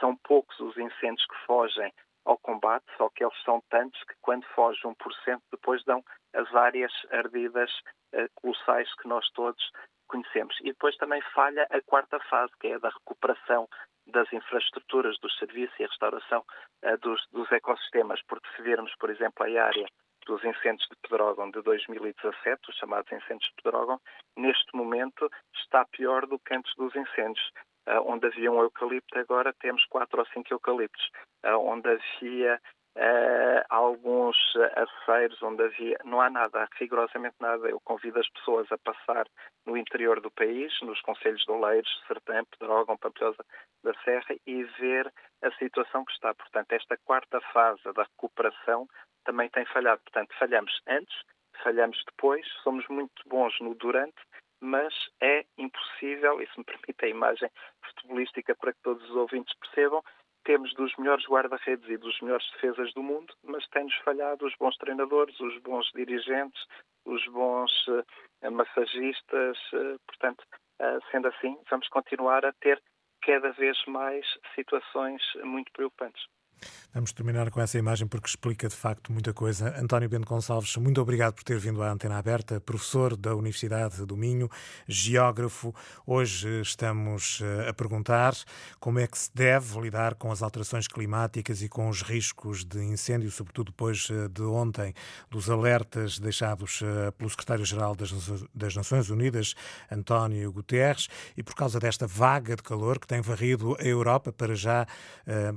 São 0.00 0.16
poucos 0.16 0.58
os 0.58 0.76
incêndios 0.76 1.26
que 1.26 1.46
fogem 1.46 1.92
ao 2.24 2.38
combate, 2.38 2.84
só 2.96 3.08
que 3.10 3.22
eles 3.22 3.40
são 3.44 3.62
tantos 3.70 4.02
que 4.04 4.14
quando 4.20 4.44
foge 4.54 4.80
1%, 4.82 4.94
depois 5.52 5.84
dão 5.84 6.02
as 6.34 6.52
áreas 6.54 6.92
ardidas 7.12 7.70
uh, 8.14 8.28
colossais 8.34 8.92
que 8.96 9.06
nós 9.06 9.28
todos 9.30 9.62
conhecemos. 10.08 10.56
E 10.60 10.72
depois 10.72 10.96
também 10.96 11.22
falha 11.34 11.66
a 11.70 11.80
quarta 11.82 12.18
fase, 12.28 12.52
que 12.58 12.68
é 12.68 12.74
a 12.74 12.78
da 12.78 12.88
recuperação 12.88 13.68
das 14.08 14.32
infraestruturas, 14.32 15.18
dos 15.20 15.36
serviços 15.38 15.78
e 15.78 15.84
a 15.84 15.88
restauração 15.88 16.44
uh, 16.84 16.98
dos, 16.98 17.24
dos, 17.30 17.50
ecossistemas, 17.52 18.20
porque 18.26 18.48
se 18.56 18.62
virmos, 18.62 18.92
por 18.98 19.10
exemplo, 19.10 19.44
a 19.44 19.64
área 19.64 19.86
dos 20.26 20.44
incêndios 20.44 20.86
de 20.88 20.96
Pedrógão 21.02 21.50
de 21.50 21.62
2017, 21.62 22.70
os 22.70 22.76
chamados 22.76 23.10
incêndios 23.10 23.48
de 23.48 23.62
Pedrógão, 23.62 24.00
neste 24.36 24.76
momento 24.76 25.30
está 25.54 25.84
pior 25.86 26.26
do 26.26 26.38
que 26.38 26.54
antes 26.54 26.74
dos 26.76 26.94
incêndios. 26.94 27.50
Uh, 27.88 28.02
onde 28.04 28.26
havia 28.26 28.50
um 28.50 28.60
eucalipto, 28.60 29.16
agora 29.16 29.54
temos 29.60 29.84
quatro 29.86 30.18
ou 30.18 30.26
cinco 30.26 30.52
eucaliptos. 30.52 31.08
Uh, 31.44 31.56
onde 31.56 31.88
havia 31.88 32.60
uh, 32.96 33.62
alguns 33.68 34.36
aceiros 34.74 35.40
onde 35.42 35.62
havia. 35.62 35.96
Não 36.04 36.20
há 36.20 36.28
nada, 36.28 36.68
rigorosamente 36.78 37.36
nada. 37.40 37.68
Eu 37.68 37.80
convido 37.84 38.18
as 38.18 38.28
pessoas 38.30 38.66
a 38.72 38.78
passar 38.78 39.26
no 39.64 39.76
interior 39.76 40.20
do 40.20 40.30
país, 40.30 40.72
nos 40.82 41.00
conselhos 41.02 41.44
de 41.44 41.52
Oleiros, 41.52 42.02
Sertã, 42.08 42.42
Pedrógão, 42.58 42.96
Pampilhosa 42.96 43.44
da 43.84 43.94
Serra 44.02 44.34
e 44.46 44.64
ver 44.80 45.12
a 45.42 45.50
situação 45.52 46.04
que 46.04 46.12
está. 46.12 46.34
Portanto, 46.34 46.72
esta 46.72 46.96
quarta 47.04 47.40
fase 47.52 47.82
da 47.94 48.02
recuperação 48.02 48.88
também 49.26 49.50
tem 49.50 49.66
falhado. 49.66 50.00
Portanto, 50.02 50.34
falhamos 50.38 50.72
antes, 50.86 51.14
falhamos 51.62 52.02
depois, 52.06 52.46
somos 52.62 52.86
muito 52.88 53.22
bons 53.26 53.54
no 53.60 53.74
durante, 53.74 54.16
mas 54.60 54.94
é 55.20 55.44
impossível, 55.58 56.40
e 56.40 56.46
se 56.46 56.58
me 56.58 56.64
permite 56.64 57.04
a 57.04 57.08
imagem 57.08 57.50
futebolística 57.84 58.54
para 58.54 58.72
que 58.72 58.80
todos 58.82 59.02
os 59.10 59.16
ouvintes 59.16 59.54
percebam, 59.58 60.02
temos 60.44 60.72
dos 60.74 60.94
melhores 60.96 61.26
guarda-redes 61.26 61.88
e 61.90 61.96
dos 61.96 62.18
melhores 62.20 62.48
defesas 62.52 62.94
do 62.94 63.02
mundo, 63.02 63.34
mas 63.42 63.66
tem-nos 63.68 63.96
falhado 63.96 64.46
os 64.46 64.54
bons 64.56 64.76
treinadores, 64.76 65.38
os 65.40 65.58
bons 65.58 65.90
dirigentes, 65.92 66.64
os 67.04 67.26
bons 67.26 67.72
uh, 67.88 68.50
massagistas. 68.52 69.58
Uh, 69.72 69.98
portanto, 70.06 70.44
uh, 70.80 71.00
sendo 71.10 71.26
assim, 71.26 71.58
vamos 71.68 71.88
continuar 71.88 72.46
a 72.46 72.52
ter 72.52 72.80
cada 73.22 73.50
vez 73.50 73.76
mais 73.86 74.24
situações 74.54 75.20
muito 75.42 75.72
preocupantes. 75.72 76.24
Vamos 76.96 77.12
terminar 77.12 77.50
com 77.50 77.60
essa 77.60 77.76
imagem 77.76 78.08
porque 78.08 78.26
explica 78.26 78.68
de 78.68 78.74
facto 78.74 79.12
muita 79.12 79.34
coisa. 79.34 79.78
António 79.78 80.08
Bento 80.08 80.26
Gonçalves, 80.26 80.74
muito 80.78 80.98
obrigado 80.98 81.34
por 81.34 81.44
ter 81.44 81.58
vindo 81.58 81.82
à 81.82 81.92
Antena 81.92 82.16
Aberta, 82.16 82.58
professor 82.58 83.14
da 83.14 83.34
Universidade 83.34 84.06
do 84.06 84.16
Minho, 84.16 84.50
geógrafo. 84.88 85.74
Hoje 86.06 86.62
estamos 86.62 87.42
eh, 87.42 87.68
a 87.68 87.74
perguntar 87.74 88.34
como 88.80 88.98
é 88.98 89.06
que 89.06 89.18
se 89.18 89.30
deve 89.34 89.78
lidar 89.78 90.14
com 90.14 90.32
as 90.32 90.40
alterações 90.40 90.88
climáticas 90.88 91.60
e 91.60 91.68
com 91.68 91.90
os 91.90 92.00
riscos 92.00 92.64
de 92.64 92.82
incêndio, 92.82 93.30
sobretudo 93.30 93.72
depois 93.72 94.08
eh, 94.10 94.28
de 94.28 94.42
ontem, 94.44 94.94
dos 95.30 95.50
alertas 95.50 96.18
deixados 96.18 96.80
eh, 96.82 97.10
pelo 97.10 97.28
secretário-geral 97.28 97.94
das 98.54 98.74
Nações 98.74 99.10
Unidas, 99.10 99.54
António 99.92 100.50
Guterres, 100.50 101.08
e 101.36 101.42
por 101.42 101.54
causa 101.54 101.78
desta 101.78 102.06
vaga 102.06 102.56
de 102.56 102.62
calor 102.62 102.98
que 102.98 103.06
tem 103.06 103.20
varrido 103.20 103.76
a 103.78 103.84
Europa. 103.84 104.32
Para 104.32 104.54
já, 104.54 104.86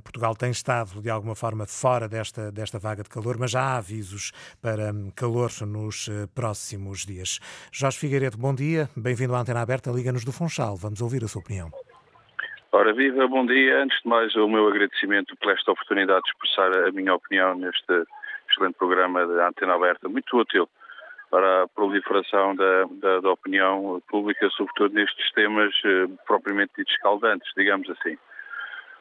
Portugal 0.03 0.35
tem 0.35 0.51
estado 0.51 0.88
de 1.01 1.09
alguma 1.09 1.35
forma 1.35 1.65
fora 1.65 2.07
desta, 2.07 2.51
desta 2.51 2.79
vaga 2.79 3.03
de 3.03 3.09
calor, 3.09 3.37
mas 3.39 3.51
já 3.51 3.61
há 3.61 3.77
avisos 3.77 4.31
para 4.61 4.91
hum, 4.91 5.11
calor 5.15 5.49
nos 5.67 6.07
eh, 6.07 6.27
próximos 6.33 7.05
dias. 7.05 7.39
Jorge 7.71 7.97
Figueiredo, 7.99 8.37
bom 8.37 8.53
dia, 8.53 8.89
bem-vindo 8.95 9.35
à 9.35 9.39
Antena 9.39 9.61
Aberta, 9.61 9.91
Liga-nos 9.91 10.25
do 10.25 10.31
Funchal, 10.31 10.75
vamos 10.75 11.01
ouvir 11.01 11.23
a 11.23 11.27
sua 11.27 11.41
opinião. 11.41 11.69
Ora, 12.71 12.93
viva, 12.93 13.27
bom 13.27 13.45
dia. 13.45 13.81
Antes 13.81 13.99
de 14.03 14.07
mais, 14.07 14.35
o 14.35 14.47
meu 14.47 14.67
agradecimento 14.67 15.35
por 15.37 15.51
esta 15.51 15.71
oportunidade 15.71 16.21
de 16.23 16.29
expressar 16.29 16.87
a 16.87 16.91
minha 16.91 17.15
opinião 17.15 17.55
neste 17.55 18.05
excelente 18.51 18.75
programa 18.77 19.25
da 19.25 19.47
Antena 19.47 19.73
Aberta, 19.73 20.07
muito 20.07 20.37
útil 20.37 20.69
para 21.31 21.63
a 21.63 21.67
proliferação 21.67 22.55
da, 22.55 22.85
da, 23.01 23.19
da 23.21 23.31
opinião 23.31 24.01
pública, 24.07 24.49
sobretudo 24.49 24.93
nestes 24.93 25.31
temas 25.33 25.73
eh, 25.85 26.07
propriamente 26.25 26.73
ditos 26.77 26.93
escaldantes, 26.93 27.51
digamos 27.55 27.89
assim. 27.89 28.17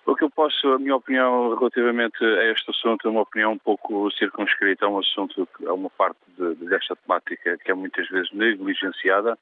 O 0.08 0.16
que 0.16 0.24
eu 0.24 0.30
posso, 0.30 0.72
a 0.72 0.78
minha 0.78 0.96
opinião 0.96 1.54
relativamente 1.54 2.24
a 2.24 2.50
este 2.50 2.70
assunto 2.70 3.06
é 3.06 3.10
uma 3.10 3.20
opinião 3.20 3.52
um 3.52 3.58
pouco 3.58 4.10
circunscrita, 4.12 4.86
é 4.86 4.88
um 4.88 4.98
assunto, 4.98 5.46
é 5.62 5.70
uma 5.70 5.90
parte 5.90 6.18
de, 6.38 6.54
desta 6.64 6.96
temática 6.96 7.58
que 7.58 7.70
é 7.70 7.74
muitas 7.74 8.08
vezes 8.08 8.32
negligenciada, 8.32 9.38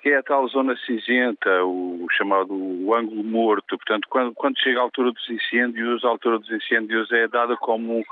que 0.00 0.08
é 0.08 0.16
a 0.16 0.22
tal 0.22 0.48
zona 0.48 0.74
cinzenta, 0.78 1.62
o 1.62 2.06
chamado 2.10 2.54
o 2.54 2.94
ângulo 2.94 3.22
morto. 3.22 3.76
Portanto, 3.76 4.08
quando, 4.08 4.32
quando 4.32 4.58
chega 4.58 4.80
a 4.80 4.82
altura 4.82 5.12
dos 5.12 5.28
incêndios, 5.28 6.02
a 6.06 6.08
altura 6.08 6.38
dos 6.38 6.50
incêndios 6.50 7.12
é 7.12 7.28
dada 7.28 7.54
como 7.58 7.98
um, 7.98 8.04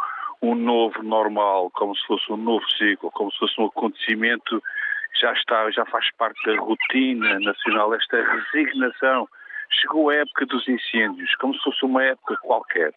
um 0.42 0.54
novo 0.54 1.02
normal, 1.02 1.70
como 1.70 1.96
se 1.96 2.06
fosse 2.06 2.30
um 2.30 2.36
novo 2.36 2.68
ciclo, 2.72 3.10
como 3.12 3.32
se 3.32 3.38
fosse 3.38 3.58
um 3.58 3.64
acontecimento 3.64 4.62
que 5.14 5.20
já 5.22 5.32
está, 5.32 5.70
já 5.70 5.86
faz 5.86 6.10
parte 6.18 6.38
da 6.44 6.60
rotina 6.60 7.40
nacional, 7.40 7.94
esta 7.94 8.22
resignação 8.22 9.26
chegou 9.70 10.10
a 10.10 10.14
época 10.16 10.46
dos 10.46 10.66
incêndios, 10.68 11.34
como 11.36 11.54
se 11.54 11.62
fosse 11.62 11.84
uma 11.84 12.02
época 12.02 12.36
qualquer. 12.42 12.94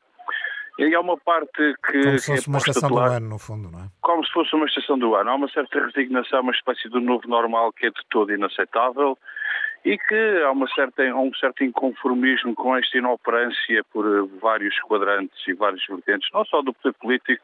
E 0.79 0.93
há 0.93 0.99
uma 0.99 1.17
parte 1.17 1.75
que. 1.85 2.03
Como 2.03 2.19
se 2.19 2.27
fosse 2.27 2.47
é 2.47 2.51
uma 2.51 2.57
estação 2.59 2.89
do 2.89 2.99
ano, 2.99 3.29
no 3.29 3.39
fundo, 3.39 3.71
não 3.71 3.79
é? 3.79 3.87
Como 4.01 4.23
se 4.23 4.31
fosse 4.31 4.55
uma 4.55 4.65
estação 4.67 4.97
do 4.99 5.15
ano. 5.15 5.31
Há 5.31 5.35
uma 5.35 5.49
certa 5.49 5.79
resignação, 5.79 6.41
uma 6.41 6.51
espécie 6.51 6.87
de 6.87 6.99
novo 6.99 7.27
normal 7.27 7.73
que 7.73 7.87
é 7.87 7.89
de 7.89 8.01
todo 8.09 8.31
inaceitável 8.31 9.17
e 9.83 9.97
que 9.97 10.43
há, 10.43 10.51
uma 10.51 10.67
certa, 10.75 11.01
há 11.09 11.15
um 11.15 11.33
certo 11.35 11.63
inconformismo 11.63 12.53
com 12.55 12.75
esta 12.75 12.97
inoperância 12.97 13.83
por 13.93 14.05
eh, 14.05 14.27
vários 14.41 14.77
quadrantes 14.81 15.37
e 15.47 15.53
vários 15.53 15.85
vertentes, 15.87 16.27
não 16.33 16.43
só 16.45 16.61
do 16.61 16.73
poder 16.73 16.93
político, 16.99 17.43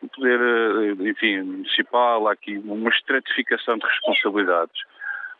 do 0.00 0.08
poder, 0.08 0.40
eh, 0.40 1.10
enfim, 1.10 1.42
municipal, 1.42 2.28
há 2.28 2.32
aqui 2.32 2.56
uma 2.64 2.88
estratificação 2.88 3.78
de 3.78 3.86
responsabilidades. 3.86 4.80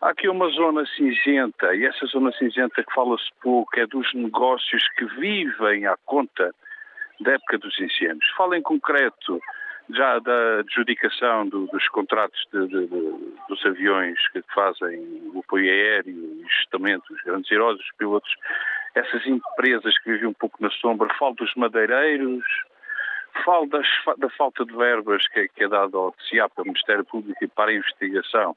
Há 0.03 0.11
aqui 0.11 0.29
uma 0.29 0.49
zona 0.49 0.85
cinzenta, 0.85 1.77
e 1.77 1.87
essa 1.87 2.07
zona 2.07 2.33
cinzenta 2.33 2.83
que 2.83 2.93
fala-se 2.93 3.31
pouco 3.41 3.79
é 3.79 3.87
dos 3.87 4.13
negócios 4.15 4.83
que 4.97 5.05
vivem 5.05 5.87
à 5.87 5.97
conta 6.05 6.53
da 7.21 7.35
época 7.35 7.57
dos 7.59 7.79
incêndios. 7.79 8.29
Fala 8.37 8.59
em 8.59 8.63
concreto 8.63 9.41
já 9.91 10.19
da 10.19 10.59
adjudicação 10.59 11.47
do, 11.47 11.67
dos 11.69 11.87
contratos 11.91 12.45
de, 12.53 12.67
de, 12.67 12.87
de, 12.89 13.35
dos 13.49 13.65
aviões 13.65 14.19
que 14.33 14.43
fazem 14.53 14.99
o 15.33 15.39
apoio 15.39 15.71
aéreo, 15.71 16.17
o 16.17 16.47
ajustamento, 16.47 17.05
os 17.15 17.23
grandes 17.23 17.49
heróis, 17.53 17.79
os 17.79 17.93
pilotos, 17.97 18.35
essas 18.97 19.25
empresas 19.25 19.97
que 19.99 20.11
vivem 20.11 20.27
um 20.27 20.35
pouco 20.35 20.61
na 20.61 20.71
sombra, 20.71 21.15
falo 21.17 21.37
dos 21.37 21.55
madeireiros, 21.55 22.45
falo 23.45 23.67
das, 23.67 23.87
da 24.19 24.29
falta 24.31 24.65
de 24.65 24.75
verbas 24.75 25.29
que, 25.29 25.47
que 25.47 25.63
é 25.63 25.69
dada 25.69 25.97
ao 25.97 26.13
CIAP, 26.29 26.51
ao 26.57 26.65
Ministério 26.65 27.05
Público, 27.05 27.49
para 27.51 27.71
a 27.71 27.75
investigação 27.75 28.57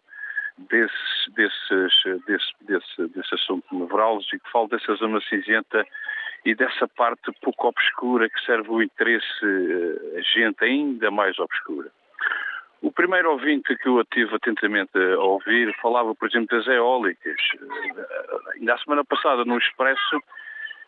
desses, 0.58 1.34
desses, 1.36 2.24
desse, 2.26 2.52
desse, 2.62 3.08
desse 3.10 3.36
assunto 3.36 3.65
nevrálgico, 3.72 4.50
falo 4.52 4.68
dessa 4.68 4.94
zona 4.96 5.20
cinzenta 5.22 5.86
e 6.46 6.54
dessa 6.56 6.88
parte 6.88 7.32
pouco 7.41 7.68
obscura 7.68 8.30
que 8.30 8.39
serve 8.46 8.70
o 8.70 8.82
interesse 8.82 9.46
uh, 9.46 10.22
gente 10.34 10.63
ainda 10.63 11.10
mais 11.10 11.38
obscura. 11.39 11.89
O 12.82 12.91
primeiro 12.91 13.32
ouvinte 13.32 13.76
que 13.78 13.89
eu 13.89 14.06
tive 14.06 14.36
atentamente 14.36 14.96
a 14.96 15.20
ouvir 15.20 15.76
falava, 15.82 16.13
por 16.13 16.30
exemplo, 16.30 16.56
das 16.56 16.68
eólicas. 16.68 17.39
Uh, 17.56 18.50
ainda 18.54 18.76
a 18.76 18.78
semana 18.78 19.04
passada, 19.04 19.44
no 19.44 19.58
Expresso, 19.58 20.22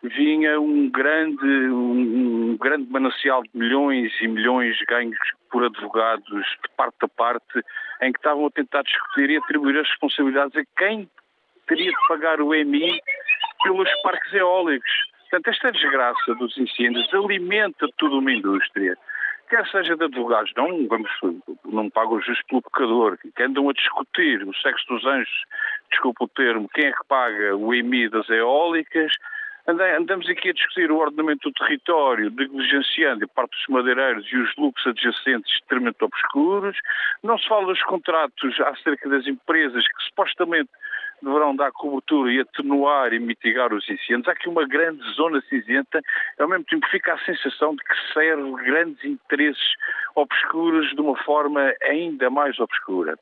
vinha 0.04 0.60
um 0.60 0.90
grande, 0.90 1.46
um, 1.46 2.58
grande 2.58 2.90
manancial 2.92 3.44
de 3.44 3.50
milhões 3.54 4.12
e 4.22 4.28
milhões 4.28 4.78
ganhos 4.88 5.18
por 5.52 5.64
advogados 5.64 6.46
de 6.46 6.76
parte 6.76 6.98
a 7.02 7.08
parte, 7.08 7.62
em 8.02 8.12
que 8.12 8.20
estavam 8.20 8.46
a 8.46 8.52
tentar 8.52 8.84
discutir 8.84 9.30
e 9.30 9.38
atribuir 9.38 9.80
as 9.80 9.88
responsabilidades 9.88 10.56
a 10.56 10.64
quem 10.78 11.10
teria 11.68 11.90
de 11.90 12.08
pagar 12.08 12.42
o 12.42 12.54
EMI 12.54 13.00
pelos 13.64 13.90
parques 14.02 14.34
eólicos. 14.34 14.92
Portanto, 15.30 15.48
esta 15.50 15.72
desgraça 15.72 16.36
dos 16.36 16.58
incêndios 16.58 17.14
alimenta 17.14 17.88
toda 17.98 18.16
uma 18.16 18.32
indústria, 18.32 18.98
quer 19.50 19.66
seja 19.68 19.96
de 19.96 20.04
advogados, 20.06 20.52
não, 20.56 20.88
vamos, 20.88 21.10
não 21.66 21.90
pagam 21.90 22.22
justo 22.22 22.46
pelo 22.48 22.62
pecador, 22.62 23.18
que 23.18 23.44
andam 23.44 23.70
a 23.70 23.74
discutir 23.74 24.44
o 24.48 24.56
sexo 24.56 24.88
dos 24.88 25.06
anjos, 25.06 25.44
desculpa 25.92 26.24
o 26.24 26.30
termo, 26.30 26.70
quem 26.74 26.86
é 26.86 26.92
que 26.92 27.06
paga 27.08 27.56
o 27.58 27.74
EMI 27.74 28.10
das 28.10 28.30
eólicas, 28.30 29.12
andamos 29.68 30.30
aqui 30.30 30.50
a 30.50 30.54
discutir 30.54 30.92
o 30.92 30.98
ordenamento 30.98 31.50
do 31.50 31.54
território, 31.54 32.32
negligenciando 32.32 33.26
a 33.26 33.28
parte 33.28 33.52
dos 33.52 33.68
madeireiros 33.68 34.26
e 34.32 34.38
os 34.38 34.56
lucros 34.56 34.88
adjacentes 34.88 35.54
extremamente 35.54 36.04
obscuros. 36.04 36.78
Não 37.24 37.38
se 37.38 37.48
fala 37.48 37.68
dos 37.68 37.84
contratos 37.84 38.60
acerca 38.62 39.10
das 39.10 39.28
empresas 39.28 39.86
que 39.86 40.04
supostamente 40.06 40.70
deverão 41.22 41.56
dar 41.56 41.72
cobertura 41.72 42.32
e 42.32 42.40
atenuar 42.40 43.12
e 43.12 43.20
mitigar 43.20 43.74
os 43.74 43.84
incêndios. 43.90 44.28
Há 44.28 44.32
aqui 44.32 44.48
uma 44.48 44.68
grande 44.68 45.04
zona 45.16 45.42
cinzenta, 45.50 46.02
ao 46.40 46.48
mesmo 46.48 46.66
tempo 46.66 46.88
fica 46.88 47.14
a 47.14 47.20
sensação 47.26 47.76
de 47.76 47.84
que 47.84 48.14
serve 48.14 48.52
grandes 48.64 49.04
interesses 49.04 49.74
obscuros 50.16 50.90
de 50.96 51.02
uma 51.02 51.18
forma 51.24 51.74
ainda 51.84 52.30
mais 52.30 52.60
obscura. 52.60 53.18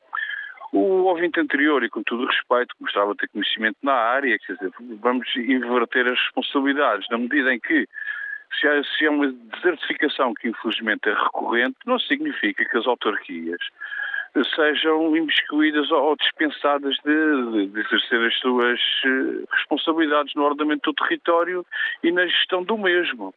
O 0.76 1.04
ouvinte 1.04 1.40
anterior, 1.40 1.82
e 1.82 1.88
com 1.88 2.02
todo 2.02 2.24
o 2.24 2.26
respeito, 2.26 2.74
gostava 2.78 3.12
de 3.12 3.16
ter 3.16 3.28
conhecimento 3.28 3.78
na 3.82 3.94
área, 3.94 4.38
quer 4.38 4.56
dizer, 4.56 4.70
vamos 5.00 5.26
inverter 5.34 6.06
as 6.06 6.20
responsabilidades, 6.20 7.08
na 7.08 7.16
medida 7.16 7.54
em 7.54 7.58
que 7.58 7.88
se 8.60 8.68
há, 8.68 8.84
se 8.84 9.06
há 9.06 9.10
uma 9.10 9.32
desertificação 9.32 10.34
que 10.34 10.48
infelizmente 10.48 11.08
é 11.08 11.14
recorrente, 11.14 11.78
não 11.86 11.98
significa 11.98 12.62
que 12.62 12.76
as 12.76 12.86
autarquias 12.86 13.58
sejam 14.54 15.16
imiscuídas 15.16 15.90
ou 15.90 16.14
dispensadas 16.14 16.94
de, 17.02 17.68
de, 17.68 17.80
exercer 17.80 18.20
as 18.26 18.38
suas 18.38 18.78
eh, 19.06 19.44
responsabilidades 19.52 20.34
no 20.34 20.44
ordenamento 20.44 20.92
do 20.92 20.94
território 20.94 21.64
e 22.02 22.12
na 22.12 22.26
gestão 22.26 22.62
do 22.62 22.76
mesmo. 22.76 23.32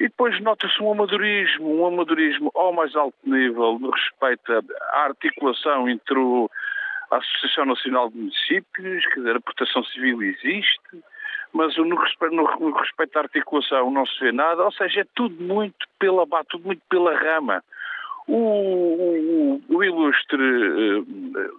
E 0.00 0.04
depois 0.04 0.40
nota-se 0.40 0.82
um 0.82 0.92
amadorismo, 0.92 1.80
um 1.80 1.86
amadorismo 1.86 2.50
ao 2.54 2.72
mais 2.72 2.94
alto 2.96 3.16
nível 3.24 3.78
no 3.78 3.90
respeito 3.90 4.52
à 4.92 5.04
articulação 5.04 5.88
entre 5.88 6.18
o, 6.18 6.50
a 7.10 7.18
Associação 7.18 7.66
Nacional 7.66 8.10
de 8.10 8.16
Municípios, 8.16 9.06
quer 9.06 9.20
dizer, 9.20 9.36
a 9.36 9.40
proteção 9.40 9.84
civil 9.84 10.22
existe, 10.22 10.80
mas 11.52 11.76
no 11.76 11.94
respeito, 11.96 12.34
no, 12.34 12.72
respeito 12.72 13.16
à 13.16 13.20
articulação 13.20 13.90
não 13.90 14.06
se 14.06 14.18
vê 14.18 14.32
nada, 14.32 14.64
ou 14.64 14.72
seja, 14.72 15.02
é 15.02 15.06
tudo 15.14 15.42
muito 15.42 15.86
pela 15.98 16.26
tudo 16.48 16.64
muito 16.64 16.82
pela 16.88 17.14
rama. 17.14 17.62
O, 18.28 18.36
o, 18.36 19.62
o 19.68 19.84
ilustre 19.84 20.40
uh, 20.40 21.06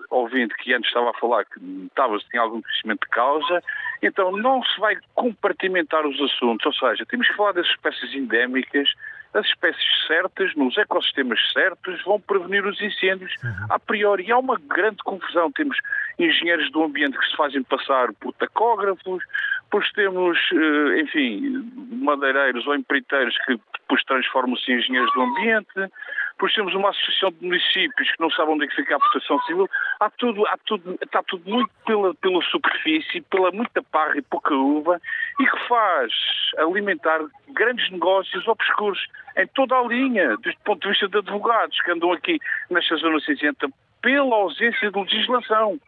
ouvinte 0.10 0.56
que 0.56 0.74
antes 0.74 0.88
estava 0.88 1.10
a 1.10 1.14
falar 1.16 1.44
que 1.46 1.60
estava, 1.88 2.18
tinha 2.32 2.42
algum 2.42 2.62
conhecimento 2.62 3.02
de 3.02 3.10
causa, 3.10 3.62
então 4.02 4.32
não 4.32 4.64
se 4.64 4.80
vai 4.80 4.98
compartimentar 5.14 6.06
os 6.08 6.20
assuntos, 6.22 6.66
ou 6.66 6.74
seja, 6.74 7.06
temos 7.06 7.28
que 7.28 7.36
falar 7.36 7.52
das 7.52 7.68
espécies 7.68 8.14
endémicas, 8.16 8.90
as 9.34 9.46
espécies 9.48 9.84
certas, 10.08 10.54
nos 10.56 10.78
ecossistemas 10.78 11.40
certos, 11.52 12.04
vão 12.04 12.20
prevenir 12.20 12.66
os 12.66 12.80
incêndios 12.80 13.34
uhum. 13.44 13.66
a 13.70 13.80
priori. 13.80 14.28
E 14.28 14.32
há 14.32 14.38
uma 14.38 14.60
grande 14.60 14.98
confusão. 15.04 15.52
Temos 15.52 15.76
engenheiros 16.20 16.72
do 16.72 16.84
ambiente 16.84 17.18
que 17.18 17.26
se 17.26 17.36
fazem 17.36 17.64
passar 17.64 18.14
por 18.14 18.32
tacógrafos, 18.34 19.24
depois 19.64 19.92
temos, 19.94 20.38
eh, 20.54 21.02
enfim, 21.02 21.68
madeireiros 21.94 22.68
ou 22.68 22.76
empreiteiros 22.76 23.36
que 23.46 23.60
depois 23.80 24.04
transformam-se 24.04 24.72
em 24.72 24.78
engenheiros 24.78 25.12
do 25.14 25.22
ambiente, 25.22 25.92
depois 26.34 26.54
temos 26.54 26.74
uma 26.74 26.90
associação 26.90 27.32
de 27.32 27.46
municípios 27.46 28.12
que 28.12 28.20
não 28.20 28.30
sabem 28.32 28.56
onde 28.56 28.66
é 28.66 28.68
que 28.68 28.76
fica 28.76 28.96
a 28.96 29.00
proteção 29.00 29.40
civil. 29.44 29.70
Há 30.00 30.10
tudo, 30.10 30.46
há 30.48 30.58
tudo, 30.66 30.98
está 31.02 31.24
tudo 31.24 31.50
muito 31.50 31.72
pela, 31.86 32.14
pela 32.16 32.42
superfície, 32.44 33.22
pela 33.22 33.52
muita 33.52 33.82
parra 33.84 34.18
e 34.18 34.22
pouca 34.22 34.54
uva, 34.54 35.00
e 35.40 35.46
que 35.46 35.68
faz 35.68 36.12
alimentar 36.58 37.20
grandes 37.50 37.90
negócios 37.92 38.48
obscuros 38.48 39.08
em 39.38 39.48
toda 39.48 39.76
a 39.76 39.84
linha, 39.84 40.36
desde 40.38 40.60
o 40.62 40.66
ponto 40.66 40.82
de 40.82 40.90
vista 40.90 41.08
de 41.08 41.18
advogados 41.18 41.80
que 41.82 41.92
andam 41.92 42.12
aqui 42.12 42.40
nesta 42.70 42.96
zona 42.98 43.20
cinzenta, 43.20 43.68
pela 44.02 44.36
ausência 44.36 44.92
de 44.92 45.00
legislação, 45.00 45.80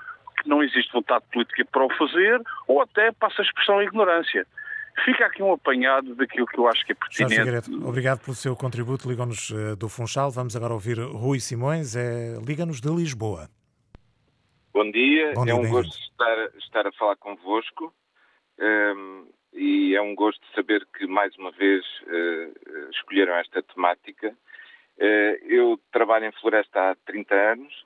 que 0.42 0.48
não 0.48 0.64
existe 0.64 0.92
vontade 0.94 1.26
política 1.34 1.66
para 1.72 1.86
o 1.86 1.94
fazer, 1.98 2.40
ou 2.68 2.82
até 2.82 3.12
passa 3.12 3.42
a 3.42 3.46
expressão 3.46 3.82
ignorância. 3.82 4.46
Fica 5.04 5.26
aqui 5.26 5.44
um 5.44 5.52
apanhado 5.52 6.16
daquilo 6.16 6.46
que 6.48 6.58
eu 6.58 6.68
acho 6.68 6.86
que 6.86 6.94
é 6.94 6.96
pertinente. 6.96 7.36
Figueiredo, 7.36 7.88
obrigado 7.88 8.24
pelo 8.24 8.36
seu 8.36 8.56
contributo. 8.56 9.10
Liga-nos 9.10 9.52
eh, 9.52 9.76
do 9.76 9.90
Funchal. 9.90 10.32
Vamos 10.32 10.56
agora 10.56 10.74
ouvir 10.74 10.98
Rui 11.00 11.40
Simões. 11.40 11.96
É... 11.96 12.38
Liga-nos 12.46 12.80
de 12.80 12.90
Lisboa. 12.90 13.50
Bom 14.74 14.90
dia. 14.90 15.34
Bom 15.34 15.44
dia 15.44 15.54
é 15.54 15.56
um 15.56 15.70
gosto 15.70 16.00
estar, 16.00 16.50
estar 16.58 16.88
a 16.88 16.92
falar 16.94 17.18
convosco. 17.18 17.94
Um, 18.58 18.64
ehm, 18.64 19.26
e 19.54 19.96
é 19.96 20.02
um 20.02 20.16
gosto 20.16 20.42
saber 20.54 20.86
que 20.98 21.06
mais 21.08 21.36
uma 21.38 21.52
vez 21.52 21.84
uh, 22.04 22.90
escolheram 22.92 23.36
esta 23.36 23.62
temática. 23.64 24.36
Uh, 24.98 25.46
eu 25.46 25.80
trabalho 25.92 26.26
em 26.26 26.32
floresta 26.34 26.92
há 26.92 26.96
30 27.06 27.36
anos 27.36 27.85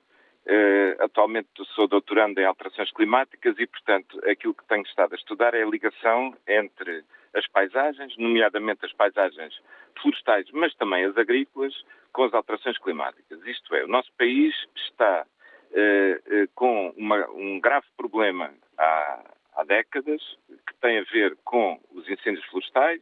Uh, 0.50 1.04
atualmente 1.04 1.48
sou 1.76 1.86
doutorando 1.86 2.40
em 2.40 2.44
alterações 2.44 2.90
climáticas 2.90 3.56
e, 3.56 3.68
portanto, 3.68 4.20
aquilo 4.28 4.52
que 4.52 4.66
tenho 4.66 4.82
estado 4.82 5.12
a 5.12 5.16
estudar 5.16 5.54
é 5.54 5.62
a 5.62 5.66
ligação 5.66 6.36
entre 6.48 7.04
as 7.32 7.46
paisagens, 7.46 8.16
nomeadamente 8.16 8.84
as 8.84 8.92
paisagens 8.92 9.54
florestais, 10.02 10.50
mas 10.52 10.74
também 10.74 11.04
as 11.04 11.16
agrícolas, 11.16 11.72
com 12.12 12.24
as 12.24 12.34
alterações 12.34 12.76
climáticas. 12.78 13.40
Isto 13.46 13.76
é, 13.76 13.84
o 13.84 13.88
nosso 13.88 14.10
país 14.18 14.52
está 14.74 15.24
uh, 15.70 16.42
uh, 16.42 16.48
com 16.56 16.92
uma, 16.96 17.30
um 17.30 17.60
grave 17.60 17.86
problema 17.96 18.52
há, 18.76 19.24
há 19.54 19.64
décadas, 19.64 20.20
que 20.66 20.74
tem 20.80 20.98
a 20.98 21.04
ver 21.04 21.36
com 21.44 21.80
os 21.92 22.08
incêndios 22.08 22.44
florestais, 22.46 23.00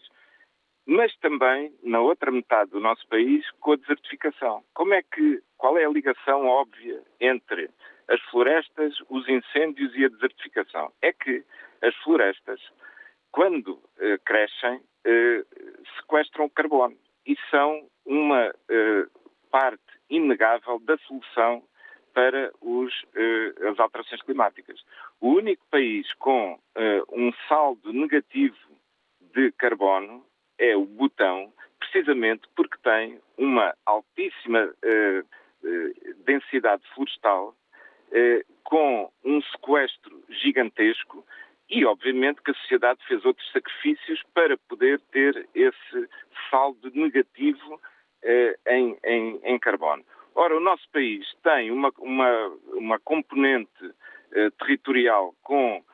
mas 0.88 1.14
também, 1.18 1.70
na 1.82 2.00
outra 2.00 2.32
metade 2.32 2.70
do 2.70 2.80
nosso 2.80 3.06
país, 3.08 3.44
com 3.60 3.72
a 3.72 3.76
desertificação. 3.76 4.64
Como 4.72 4.94
é 4.94 5.02
que, 5.02 5.42
qual 5.58 5.76
é 5.76 5.84
a 5.84 5.90
ligação 5.90 6.46
óbvia 6.46 7.02
entre 7.20 7.68
as 8.08 8.18
florestas, 8.30 8.94
os 9.10 9.28
incêndios 9.28 9.94
e 9.94 10.06
a 10.06 10.08
desertificação? 10.08 10.90
É 11.02 11.12
que 11.12 11.44
as 11.82 11.94
florestas, 11.96 12.58
quando 13.30 13.78
eh, 13.98 14.16
crescem, 14.24 14.80
eh, 15.04 15.44
sequestram 15.98 16.48
carbono 16.48 16.96
e 17.26 17.36
são 17.50 17.86
uma 18.06 18.50
eh, 18.70 19.06
parte 19.50 19.82
inegável 20.08 20.78
da 20.80 20.96
solução 21.06 21.62
para 22.14 22.50
os, 22.62 22.94
eh, 23.14 23.68
as 23.68 23.78
alterações 23.78 24.22
climáticas. 24.22 24.82
O 25.20 25.34
único 25.34 25.66
país 25.70 26.10
com 26.14 26.58
eh, 26.74 27.02
um 27.12 27.30
saldo 27.46 27.92
negativo 27.92 28.56
de 29.34 29.52
carbono 29.52 30.24
é 30.58 30.76
o 30.76 30.84
Butão, 30.84 31.52
precisamente 31.78 32.42
porque 32.54 32.76
tem 32.82 33.20
uma 33.36 33.74
altíssima 33.86 34.64
uh, 34.64 35.20
uh, 35.20 36.14
densidade 36.24 36.82
florestal, 36.94 37.54
uh, 38.10 38.54
com 38.64 39.10
um 39.24 39.40
sequestro 39.42 40.22
gigantesco 40.28 41.24
e, 41.70 41.84
obviamente, 41.84 42.42
que 42.42 42.50
a 42.50 42.54
sociedade 42.54 43.00
fez 43.06 43.24
outros 43.24 43.50
sacrifícios 43.52 44.22
para 44.34 44.56
poder 44.68 45.00
ter 45.12 45.48
esse 45.54 46.08
saldo 46.50 46.90
negativo 46.94 47.80
em, 48.66 48.98
em, 49.04 49.40
em, 49.44 49.58
carbono. 49.58 50.02
Ora, 50.34 50.56
o 50.56 50.60
nosso 50.60 50.88
país 50.90 51.26
tem 51.42 51.70
uma, 51.70 51.92
uma, 51.98 52.48
uma 52.72 52.98
componente 52.98 53.92
territorial 54.58 55.34
com 55.42 55.84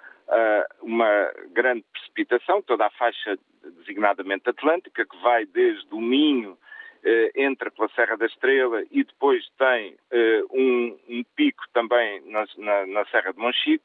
uma 0.80 1.32
grande 1.50 1.84
precipitação, 1.92 2.62
toda 2.62 2.86
a 2.86 2.90
faixa 2.90 3.36
designadamente 3.84 4.48
atlântica, 4.48 5.04
que 5.04 5.16
vai 5.22 5.44
desde 5.46 5.94
o 5.94 6.00
Minho, 6.00 6.56
eh, 7.04 7.32
entra 7.36 7.70
pela 7.70 7.88
Serra 7.90 8.16
da 8.16 8.24
Estrela 8.24 8.82
e 8.90 9.04
depois 9.04 9.46
tem 9.58 9.94
eh, 10.10 10.42
um, 10.50 10.98
um, 11.08 11.22
pico 11.36 11.62
também 11.74 12.22
na, 12.30 12.46
na, 12.56 12.86
na, 12.86 13.04
Serra 13.06 13.32
de 13.32 13.38
Monchique, 13.38 13.84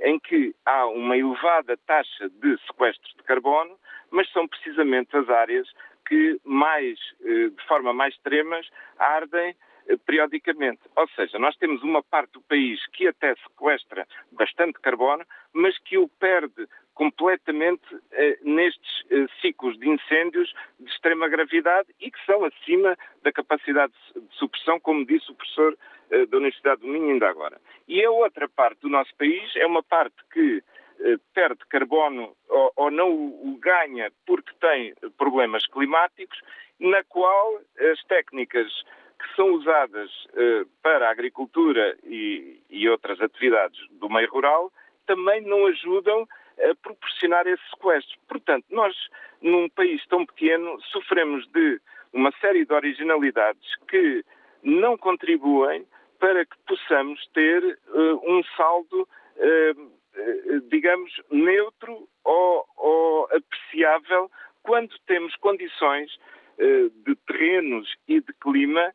em 0.00 0.18
que 0.18 0.54
há 0.66 0.86
uma 0.86 1.16
elevada 1.16 1.78
taxa 1.86 2.28
de 2.28 2.58
sequestro 2.66 3.08
de 3.16 3.22
carbono, 3.24 3.74
mas 4.10 4.30
são 4.32 4.46
precisamente 4.46 5.16
as 5.16 5.28
áreas 5.30 5.66
que 6.06 6.38
mais, 6.44 6.98
eh, 7.24 7.48
de 7.48 7.66
forma 7.66 7.94
mais 7.94 8.14
extremas, 8.14 8.68
ardem 8.98 9.56
periodicamente. 10.04 10.82
Ou 10.94 11.08
seja, 11.16 11.38
nós 11.38 11.56
temos 11.56 11.82
uma 11.82 12.02
parte 12.02 12.32
do 12.32 12.42
país 12.42 12.84
que 12.88 13.08
até 13.08 13.34
sequestra 13.36 14.06
bastante 14.32 14.78
carbono, 14.80 15.24
mas 15.54 15.78
que 15.78 15.96
o 15.96 16.06
perde 16.20 16.68
completamente 16.98 17.86
eh, 18.10 18.38
nestes 18.42 19.04
eh, 19.08 19.26
ciclos 19.40 19.78
de 19.78 19.88
incêndios 19.88 20.52
de 20.80 20.90
extrema 20.90 21.28
gravidade 21.28 21.88
e 22.00 22.10
que 22.10 22.18
são 22.26 22.44
acima 22.44 22.98
da 23.22 23.30
capacidade 23.30 23.92
de 24.16 24.36
supressão, 24.36 24.80
como 24.80 25.06
disse 25.06 25.30
o 25.30 25.34
professor 25.36 25.78
eh, 26.10 26.26
da 26.26 26.38
Universidade 26.38 26.80
do 26.80 26.88
Minho 26.88 27.12
ainda 27.12 27.28
agora. 27.28 27.60
E 27.86 28.04
a 28.04 28.10
outra 28.10 28.48
parte 28.48 28.80
do 28.80 28.88
nosso 28.88 29.14
país 29.14 29.48
é 29.54 29.64
uma 29.64 29.80
parte 29.80 30.16
que 30.32 30.60
eh, 30.98 31.18
perde 31.32 31.60
carbono 31.68 32.34
ou, 32.48 32.72
ou 32.74 32.90
não 32.90 33.12
o, 33.12 33.52
o 33.52 33.58
ganha 33.58 34.10
porque 34.26 34.50
tem 34.60 34.92
problemas 35.16 35.68
climáticos, 35.68 36.40
na 36.80 37.04
qual 37.04 37.60
as 37.92 38.02
técnicas 38.08 38.72
que 39.20 39.36
são 39.36 39.52
usadas 39.52 40.10
uh, 40.30 40.66
para 40.82 41.08
a 41.08 41.10
agricultura 41.10 41.96
e, 42.04 42.60
e, 42.70 42.88
outras 42.88 43.20
atividades 43.20 43.78
do 43.90 44.08
meio 44.08 44.30
rural 44.30 44.72
também 45.08 45.40
não 45.40 45.66
ajudam 45.66 46.28
a 46.60 46.74
proporcionar 46.82 47.46
esse 47.46 47.62
sequestro. 47.70 48.18
Portanto, 48.28 48.64
nós, 48.70 48.94
num 49.40 49.68
país 49.68 50.04
tão 50.06 50.26
pequeno, 50.26 50.80
sofremos 50.92 51.46
de 51.48 51.80
uma 52.12 52.32
série 52.40 52.64
de 52.64 52.72
originalidades 52.72 53.76
que 53.88 54.24
não 54.62 54.96
contribuem 54.96 55.86
para 56.18 56.44
que 56.44 56.56
possamos 56.66 57.24
ter 57.28 57.78
uh, 57.88 58.20
um 58.26 58.42
saldo, 58.56 59.08
uh, 59.36 60.68
digamos, 60.68 61.12
neutro 61.30 62.08
ou, 62.24 62.66
ou 62.76 63.24
apreciável 63.26 64.30
quando 64.62 64.94
temos 65.06 65.34
condições 65.36 66.10
de 66.58 67.14
terrenos 67.24 67.88
e 68.08 68.20
de 68.20 68.32
clima 68.40 68.92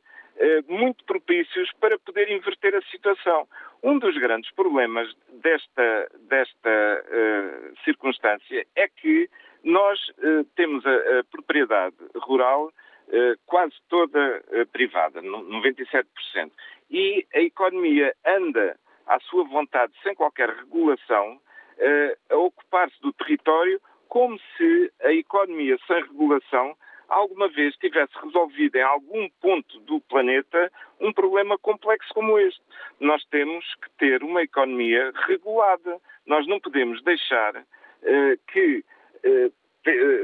muito 0.68 1.04
propícios 1.06 1.70
para 1.80 1.98
poder 2.00 2.30
inverter 2.30 2.76
a 2.76 2.82
situação. 2.84 3.48
Um 3.84 4.00
dos 4.00 4.18
grandes 4.18 4.50
problemas 4.52 5.14
desta, 5.42 6.10
desta 6.30 7.04
uh, 7.04 7.84
circunstância 7.84 8.66
é 8.76 8.88
que 8.88 9.30
nós 9.64 10.00
uh, 10.20 10.46
temos 10.56 10.86
a, 10.86 11.20
a, 11.20 11.24
propriedade 11.30 11.96
rural 12.16 12.68
uh, 12.68 13.40
quase 13.46 13.76
toda 13.90 14.42
privada, 14.72 15.22
97%, 15.22 16.06
e 16.90 17.26
a 17.34 17.40
economia 17.40 18.16
anda 18.26 18.78
à 19.06 19.20
sua 19.20 19.44
vontade, 19.44 19.92
sem 20.02 20.16
qualquer 20.16 20.50
regulação, 20.50 21.42
a 22.30 22.36
ocupar-se 22.38 23.02
do 23.02 23.12
território 23.12 23.82
como 24.08 24.40
se 24.56 24.92
a 25.02 25.12
economia 25.12 25.76
sem 25.88 26.02
regulação 26.04 26.78
alguma 27.14 27.48
vez 27.48 27.76
tivesse 27.78 28.14
resolvido 28.22 28.76
em 28.76 28.82
algum 28.82 29.30
ponto 29.42 29.80
do 29.82 30.02
planeta 30.02 30.72
um 31.00 31.14
problema 31.14 31.58
complexo 31.58 32.14
como 32.14 32.38
este. 32.40 32.62
Nós 33.00 33.24
temos 33.26 33.66
que 33.76 33.90
ter 33.98 34.24
uma 34.24 34.42
economia 34.42 35.12
regulada. 35.28 36.00
Nós 36.26 36.48
não 36.48 36.60
podemos 36.60 37.02
deixar 37.04 37.56
uh, 37.56 38.40
que, 38.52 38.84
uh, 39.26 39.54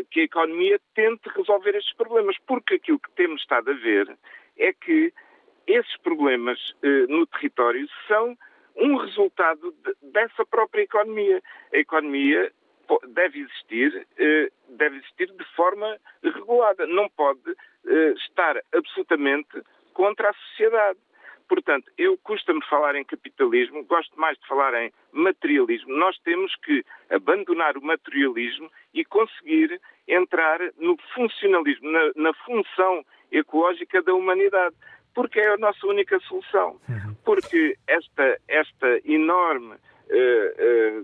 que 0.10 0.22
a 0.22 0.24
economia 0.24 0.80
tente 0.96 1.30
resolver 1.30 1.76
estes 1.76 1.96
problemas, 1.96 2.38
porque 2.48 2.76
aquilo 2.76 3.00
que 3.00 3.12
temos 3.12 3.42
estado 3.42 3.72
a 3.72 3.74
ver 3.74 4.18
é 4.58 4.74
que 4.74 5.14
esses 5.68 5.98
problemas 5.98 6.60
uh, 6.84 7.08
no 7.08 7.28
território 7.28 7.88
são 8.08 8.38
um 8.76 8.96
resultado 8.96 9.74
de, 9.84 10.12
dessa 10.12 10.46
própria 10.46 10.84
economia. 10.84 11.42
A 11.74 11.78
economia 11.78 12.52
deve 13.10 13.40
existir, 13.40 14.08
eh, 14.18 14.52
deve 14.70 14.98
existir 14.98 15.32
de 15.32 15.46
forma 15.56 15.98
regulada. 16.24 16.86
Não 16.88 17.10
pode 17.10 17.56
eh, 17.88 18.14
estar 18.18 18.60
absolutamente 18.74 19.62
contra 19.94 20.30
a 20.30 20.34
sociedade. 20.34 21.00
Portanto, 21.48 21.92
eu 21.98 22.18
custa-me 22.20 22.64
falar 22.66 22.96
em 22.96 23.04
capitalismo, 23.04 23.84
gosto 23.86 24.20
mais 24.20 24.38
de 24.38 24.48
falar 24.48 24.74
em 24.76 24.92
materialismo. 25.12 25.96
Nós 25.96 26.18
temos 26.20 26.56
que 26.58 26.86
abandonar 27.10 27.76
o 27.76 27.82
materialismo 27.82 28.72
e 28.94 29.04
conseguir 29.04 29.82
entrar 30.08 30.60
no 30.78 30.96
funcionalismo, 31.16 31.90
na, 31.90 32.12
na 32.16 32.34
função 32.46 33.04
ecológica 33.32 34.02
da 34.04 34.14
humanidade, 34.14 34.76
porque 35.14 35.40
é 35.40 35.54
a 35.54 35.58
nossa 35.58 35.86
única 35.88 36.20
solução. 36.22 36.80
Uhum. 36.88 37.16
Porque 37.26 37.76
esta, 37.88 38.40
esta 38.48 39.02
enorme 39.04 39.76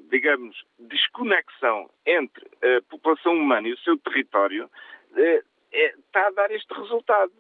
digamos, 0.10 0.66
desconexão 0.80 1.90
entre 2.06 2.46
a 2.64 2.82
população 2.90 3.34
humana 3.34 3.68
e 3.68 3.74
o 3.74 3.78
seu 3.80 3.98
território, 3.98 4.70
eh, 5.16 5.44
está 5.72 6.28
a 6.28 6.32
dar 6.32 6.52
este 6.52 6.74
resultado. 6.74 7.32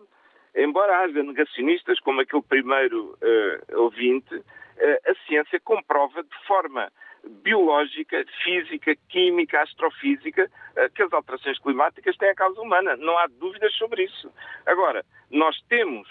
embora 0.58 1.00
haja 1.00 1.22
negacionistas 1.22 2.00
como 2.00 2.22
aquele 2.22 2.42
primeiro 2.44 3.18
ouvinte, 3.74 4.42
a 5.06 5.16
ciência 5.26 5.60
comprova 5.60 6.24
de 6.24 6.48
forma 6.48 6.90
biológica, 7.44 8.24
física, 8.42 8.96
química, 9.10 9.62
astrofísica, 9.62 10.50
que 10.94 11.04
as 11.04 11.12
alterações 11.12 11.60
climáticas 11.60 12.16
têm 12.16 12.30
a 12.30 12.36
causa 12.36 12.62
humana. 12.62 12.96
Não 12.96 13.18
há 13.18 13.28
dúvidas 13.28 13.74
sobre 13.74 14.04
isso. 14.04 14.32
Agora, 14.66 15.04
nós 15.30 15.60
temos 15.68 16.08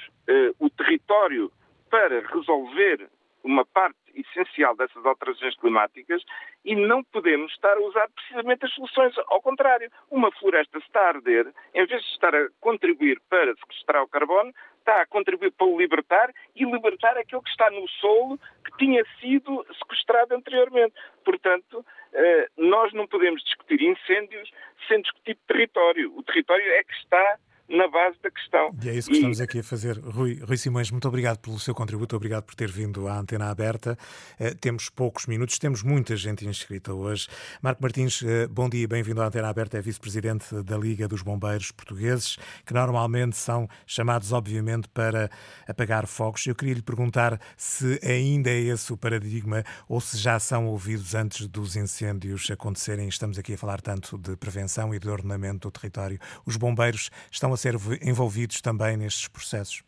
o 0.59 0.69
território 0.69 1.51
para 1.91 2.21
resolver 2.29 3.09
uma 3.43 3.65
parte 3.65 4.04
essencial 4.17 4.77
dessas 4.77 5.05
alterações 5.05 5.57
climáticas 5.57 6.23
e 6.65 6.75
não 6.75 7.03
podemos 7.05 7.53
estar 7.53 7.77
a 7.77 7.81
usar 7.81 8.09
precisamente 8.11 8.65
as 8.65 8.73
soluções 8.73 9.15
ao 9.29 9.41
contrário. 9.41 9.91
Uma 10.11 10.31
floresta 10.33 10.79
está 10.79 11.01
a 11.01 11.09
arder, 11.09 11.53
em 11.75 11.87
vez 11.87 12.03
de 12.03 12.11
estar 12.11 12.35
a 12.35 12.49
contribuir 12.61 13.21
para 13.29 13.55
sequestrar 13.57 14.03
o 14.03 14.09
carbono, 14.09 14.53
está 14.79 15.01
a 15.01 15.07
contribuir 15.07 15.51
para 15.53 15.67
o 15.67 15.79
libertar 15.79 16.33
e 16.55 16.65
libertar 16.65 17.17
aquilo 17.17 17.43
que 17.43 17.51
está 17.51 17.71
no 17.71 17.89
solo 17.89 18.39
que 18.65 18.77
tinha 18.79 19.03
sido 19.21 19.65
sequestrado 19.79 20.35
anteriormente. 20.35 20.95
Portanto, 21.25 21.85
eh, 22.13 22.49
nós 22.59 22.93
não 22.93 23.07
podemos 23.07 23.43
discutir 23.43 23.83
incêndios 23.83 24.51
sem 24.87 25.01
discutir 25.01 25.39
território. 25.47 26.17
O 26.17 26.23
território 26.23 26.71
é 26.73 26.85
que 26.85 26.95
está 26.95 27.39
na 27.69 27.89
base 27.89 28.17
da 28.23 28.31
questão. 28.31 28.75
E 28.83 28.89
é 28.89 28.95
isso 28.95 29.09
que 29.09 29.15
e... 29.15 29.19
estamos 29.19 29.41
aqui 29.41 29.61
a 29.61 29.63
fazer. 29.63 29.99
Rui, 29.99 30.39
Rui 30.47 30.57
Simões, 30.57 30.91
muito 30.91 31.09
obrigado 31.09 31.39
pelo 31.39 31.59
seu 31.59 31.75
contributo, 31.75 32.15
obrigado 32.15 32.45
por 32.45 32.55
ter 32.55 32.71
vindo 32.71 33.09
à 33.09 33.19
antena 33.19 33.51
aberta. 33.51 33.99
Uh, 34.39 34.55
temos 34.57 34.91
poucos 34.91 35.27
minutos, 35.27 35.59
temos 35.59 35.83
muita 35.83 36.15
gente 36.17 36.47
inscrita 36.47 36.93
hoje. 36.93 37.27
Marco 37.63 37.83
Martins, 37.83 38.21
uh, 38.23 38.49
bom 38.51 38.69
dia, 38.69 38.87
bem-vindo 38.87 39.23
à 39.23 39.27
antena 39.27 39.49
aberta, 39.49 39.79
é 39.79 39.81
vice-presidente 39.81 40.63
da 40.63 40.77
Liga 40.77 41.09
dos 41.09 41.23
Bombeiros 41.23 41.71
Portugueses, 41.71 42.37
que 42.67 42.75
normalmente 42.75 43.37
são 43.37 43.67
chamados, 43.87 44.33
obviamente, 44.33 44.87
para 44.89 45.31
apagar 45.67 46.07
fogos. 46.07 46.47
Eu 46.47 46.55
queria 46.55 46.75
lhe 46.75 46.83
perguntar 46.83 47.41
se 47.57 47.99
ainda 48.05 48.51
é 48.51 48.59
esse 48.59 48.93
o 48.93 48.97
paradigma 48.97 49.65
ou 49.89 50.01
se 50.01 50.19
já 50.19 50.39
são 50.39 50.67
ouvidos 50.67 51.15
antes 51.15 51.47
dos 51.47 51.77
incêndios 51.77 52.51
acontecerem. 52.51 53.09
Estamos 53.09 53.39
aqui 53.39 53.55
a 53.55 53.59
falar 53.59 53.81
tanto 53.81 54.19
de 54.19 54.37
prevenção 54.37 54.95
e 54.95 54.99
de 54.99 55.09
ordenamento 55.09 55.69
do 55.69 55.71
território. 55.71 56.19
Os 56.45 56.57
bombeiros 56.57 57.11
estão 57.31 57.54
a 57.55 57.57
ser 57.57 57.75
envolvidos 58.03 58.61
também 58.61 58.97
nestes 58.97 59.29
processos? 59.29 59.83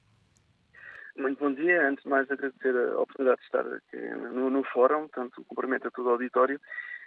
Muito 1.17 1.39
bom 1.39 1.53
dia. 1.53 1.89
Antes 1.89 2.05
de 2.05 2.11
mais, 2.11 2.31
agradecer 2.31 2.77
a 2.77 3.01
oportunidade 3.01 3.41
de 3.41 3.47
estar 3.47 3.67
aqui 3.67 3.97
no, 4.33 4.51
no 4.51 4.63
fórum, 4.65 5.09
portanto, 5.09 5.45
cumprimento 5.49 5.89
a 5.89 5.91
todo 5.91 6.07
o 6.07 6.11
auditório. 6.11 6.61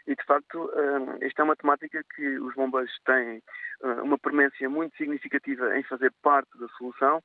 E, 0.08 0.16
de 0.16 0.24
facto, 0.26 0.72
hum, 0.76 1.18
esta 1.22 1.44
é 1.44 1.46
uma 1.46 1.56
temática 1.56 2.04
que 2.16 2.40
os 2.40 2.56
bombeiros 2.56 2.92
têm 3.06 3.44
hum, 3.84 4.04
uma 4.04 4.18
permanência 4.18 4.68
muito 4.68 4.98
significativa 4.98 5.78
em 5.78 5.84
fazer 5.84 6.12
parte 6.24 6.50
da 6.58 6.68
solução 6.70 7.22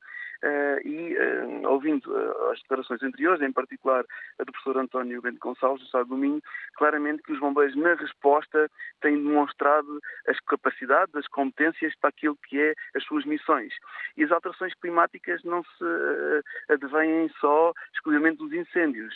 e, 0.83 1.15
eh, 1.15 1.67
ouvindo 1.67 2.15
eh, 2.15 2.51
as 2.51 2.59
declarações 2.61 3.01
anteriores, 3.03 3.41
em 3.41 3.51
particular 3.51 4.05
a 4.39 4.43
do 4.43 4.51
professor 4.51 4.77
António 4.77 5.21
Bento 5.21 5.39
Gonçalves, 5.39 5.81
do 5.81 5.85
Estado 5.85 6.09
do 6.09 6.17
Minho, 6.17 6.41
claramente 6.75 7.23
que 7.23 7.31
os 7.31 7.39
bombeiros, 7.39 7.75
na 7.75 7.95
resposta, 7.95 8.69
têm 9.01 9.15
demonstrado 9.15 9.99
as 10.27 10.39
capacidades, 10.41 11.15
as 11.15 11.27
competências 11.27 11.93
para 11.99 12.09
aquilo 12.09 12.37
que 12.47 12.59
é 12.59 12.73
as 12.95 13.03
suas 13.03 13.25
missões. 13.25 13.73
E 14.17 14.23
as 14.23 14.31
alterações 14.31 14.73
climáticas 14.75 15.43
não 15.43 15.63
se 15.63 16.43
advêm 16.69 17.29
só 17.39 17.73
exclusivamente 17.93 18.37
dos 18.37 18.53
incêndios. 18.53 19.15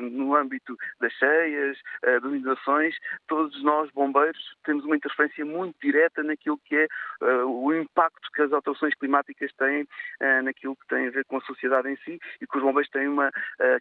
No 0.00 0.34
âmbito 0.34 0.76
das 1.00 1.12
cheias, 1.12 1.78
das 2.02 2.24
inundações, 2.24 2.96
todos 3.26 3.62
nós, 3.62 3.90
bombeiros, 3.90 4.56
temos 4.64 4.84
uma 4.84 4.96
interferência 4.96 5.44
muito 5.44 5.76
direta 5.80 6.22
naquilo 6.22 6.58
que 6.64 6.76
é 6.76 6.86
o 7.44 7.72
impacto 7.72 8.30
que 8.32 8.42
as 8.42 8.52
alterações 8.52 8.94
climáticas 8.94 9.52
têm 9.54 9.86
eh, 10.20 10.25
naquilo 10.42 10.76
que 10.76 10.86
tem 10.88 11.08
a 11.08 11.10
ver 11.10 11.24
com 11.24 11.38
a 11.38 11.40
sociedade 11.42 11.88
em 11.88 11.96
si 11.98 12.18
e 12.40 12.46
que 12.46 12.56
os 12.56 12.62
bombeiros 12.62 12.90
têm 12.90 13.08
uma 13.08 13.28
uh, 13.28 13.32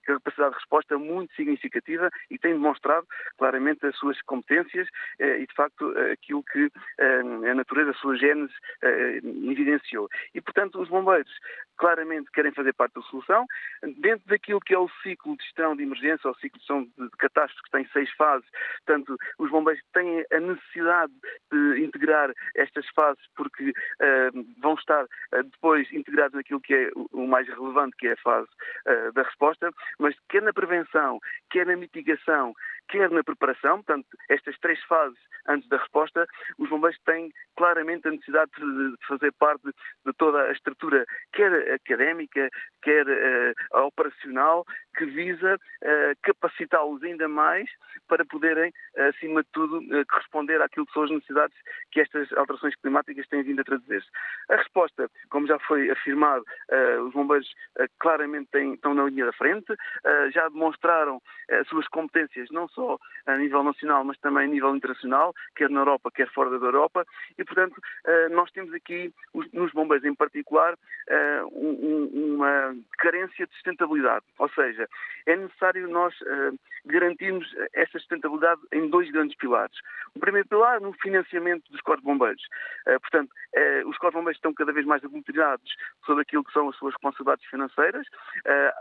capacidade 0.04 0.52
de 0.52 0.58
resposta 0.58 0.98
muito 0.98 1.34
significativa 1.36 2.10
e 2.30 2.38
têm 2.38 2.54
demonstrado 2.54 3.08
claramente 3.38 3.86
as 3.86 3.96
suas 3.98 4.22
competências 4.24 4.88
uh, 5.20 5.24
e, 5.24 5.46
de 5.46 5.54
facto, 5.54 5.94
aquilo 6.12 6.44
que 6.44 6.72
a 7.48 7.54
natureza, 7.54 7.92
a 7.92 7.94
sua 7.96 8.18
gênese 8.18 8.54
evidenciou. 9.50 10.10
E, 10.34 10.42
portanto, 10.42 10.82
os 10.82 10.90
bombeiros 10.90 11.32
claramente 11.78 12.32
querem 12.32 12.52
fazer 12.52 12.74
parte 12.74 12.94
da 12.94 13.02
solução. 13.04 13.46
Dentro 13.98 14.26
daquilo 14.28 14.60
que 14.60 14.74
é 14.74 14.80
o 14.80 14.90
ciclo 15.04 15.38
de 15.38 15.44
gestão 15.44 15.76
de 15.76 15.84
emergência, 15.84 16.28
ou 16.28 16.36
ciclo 16.36 16.60
de 16.60 16.60
gestão 16.60 16.84
de 16.84 17.10
catástrofe, 17.18 17.64
que 17.64 17.72
tem 17.72 17.88
seis 17.92 18.12
fases, 18.14 18.48
portanto, 18.86 19.18
os 19.38 19.50
bombeiros 19.50 19.84
têm 19.94 20.26
a 20.32 20.40
necessidade 20.40 21.14
de 21.52 21.84
integrar 21.84 22.32
estas 22.56 22.88
fases 22.90 23.24
porque 23.36 23.70
uh, 23.70 24.56
vão 24.62 24.76
estar 24.76 25.04
uh, 25.04 25.44
depois 25.44 25.92
integrados 25.92 26.35
naquilo 26.36 26.62
que 26.62 26.74
é 26.74 26.92
o 27.12 27.28
mais 27.28 27.48
relevante, 27.48 27.96
que 27.98 28.08
é 28.08 28.14
a 28.14 28.18
fase 28.18 28.50
uh, 28.88 29.12
da 29.14 29.24
resposta, 29.24 29.72
mas 30.00 30.16
quer 30.30 30.42
na 30.42 30.54
prevenção, 30.54 31.20
quer 31.50 31.66
na 31.66 31.76
mitigação, 31.76 32.54
quer 32.90 33.10
na 33.10 33.24
preparação, 33.24 33.82
portanto, 33.82 34.08
estas 34.30 34.58
três 34.60 34.82
fases 34.84 35.18
antes 35.48 35.68
da 35.70 35.78
resposta, 35.78 36.28
os 36.58 36.70
bombeiros 36.70 37.00
têm 37.06 37.32
claramente 37.56 38.08
a 38.08 38.12
necessidade 38.12 38.52
de 38.56 38.96
fazer 39.08 39.32
parte 39.34 39.64
de 39.64 40.14
toda 40.18 40.42
a 40.42 40.52
estrutura, 40.52 41.06
quer 41.34 41.74
académica, 41.74 42.50
quer 42.82 43.06
uh, 43.08 43.78
operacional, 43.86 44.66
que 44.98 45.06
visa 45.06 45.56
uh, 45.56 46.18
capacitá-los 46.24 47.04
ainda 47.04 47.28
mais 47.28 47.70
para 48.08 48.26
poderem, 48.26 48.74
acima 49.10 49.44
de 49.44 49.50
tudo, 49.52 49.80
uh, 49.80 50.06
corresponder 50.08 50.62
àquilo 50.62 50.86
que 50.86 50.94
são 50.94 51.04
as 51.04 51.12
necessidades 51.12 51.56
que 51.92 52.02
estas 52.02 52.32
alterações 52.34 52.76
climáticas 52.76 53.28
têm 53.28 53.44
vindo 53.44 53.62
a 53.62 53.64
trazer-se. 53.64 54.08
A 54.50 54.56
resposta, 54.58 55.10
como 55.30 55.48
já 55.48 55.60
foi 55.60 55.90
afirmado, 55.92 56.25
os 57.06 57.14
bombeiros 57.14 57.48
claramente 58.00 58.50
têm, 58.52 58.74
estão 58.74 58.94
na 58.94 59.06
linha 59.06 59.26
da 59.26 59.34
frente, 59.34 59.74
já 60.34 60.48
demonstraram 60.50 61.22
as 61.50 61.68
suas 61.68 61.88
competências, 61.88 62.50
não 62.52 62.68
só 62.68 62.98
a 63.26 63.38
nível 63.38 63.64
nacional, 63.64 64.04
mas 64.04 64.18
também 64.20 64.46
a 64.46 64.48
nível 64.48 64.76
internacional, 64.76 65.34
quer 65.56 65.70
na 65.70 65.82
Europa, 65.82 66.12
quer 66.12 66.30
fora 66.32 66.50
da 66.60 66.66
Europa, 66.66 67.06
e, 67.38 67.44
portanto, 67.44 67.82
eh, 68.06 68.30
nós 68.30 68.52
temos 68.52 68.74
aqui, 68.74 69.14
nos 69.54 69.72
bombeiros 69.72 70.06
em 70.06 70.14
particular, 70.14 70.78
eh, 71.08 71.42
uma 71.52 72.76
carência 72.98 73.46
de 73.46 73.54
sustentabilidade. 73.54 74.26
Ou 74.38 74.50
seja, 74.50 74.88
é 75.26 75.36
necessário 75.36 75.88
nós 75.88 76.14
eh, 76.22 76.52
garantirmos 76.86 77.48
essa 77.74 77.98
sustentabilidade 78.00 78.62
em 78.72 78.90
dois 78.90 79.10
grandes 79.12 79.36
pilares. 79.38 79.76
O 80.16 80.20
primeiro 80.20 80.48
pilar, 80.48 80.80
no 80.80 80.94
financiamento 80.94 81.72
dos 81.72 81.82
corpos 81.82 82.04
bombeiros. 82.04 82.44
Portanto, 83.02 83.32
os 83.88 83.98
corpos 83.98 84.20
bombeiros 84.20 84.38
estão 84.38 84.54
cada 84.54 84.72
vez 84.72 84.86
mais 84.86 85.04
aglutenados 85.04 85.76
sobre 86.16 86.22
aquilo 86.22 86.44
que 86.44 86.54
são 86.54 86.70
as 86.70 86.76
suas 86.78 86.94
responsabilidades 86.94 87.46
financeiras. 87.46 88.08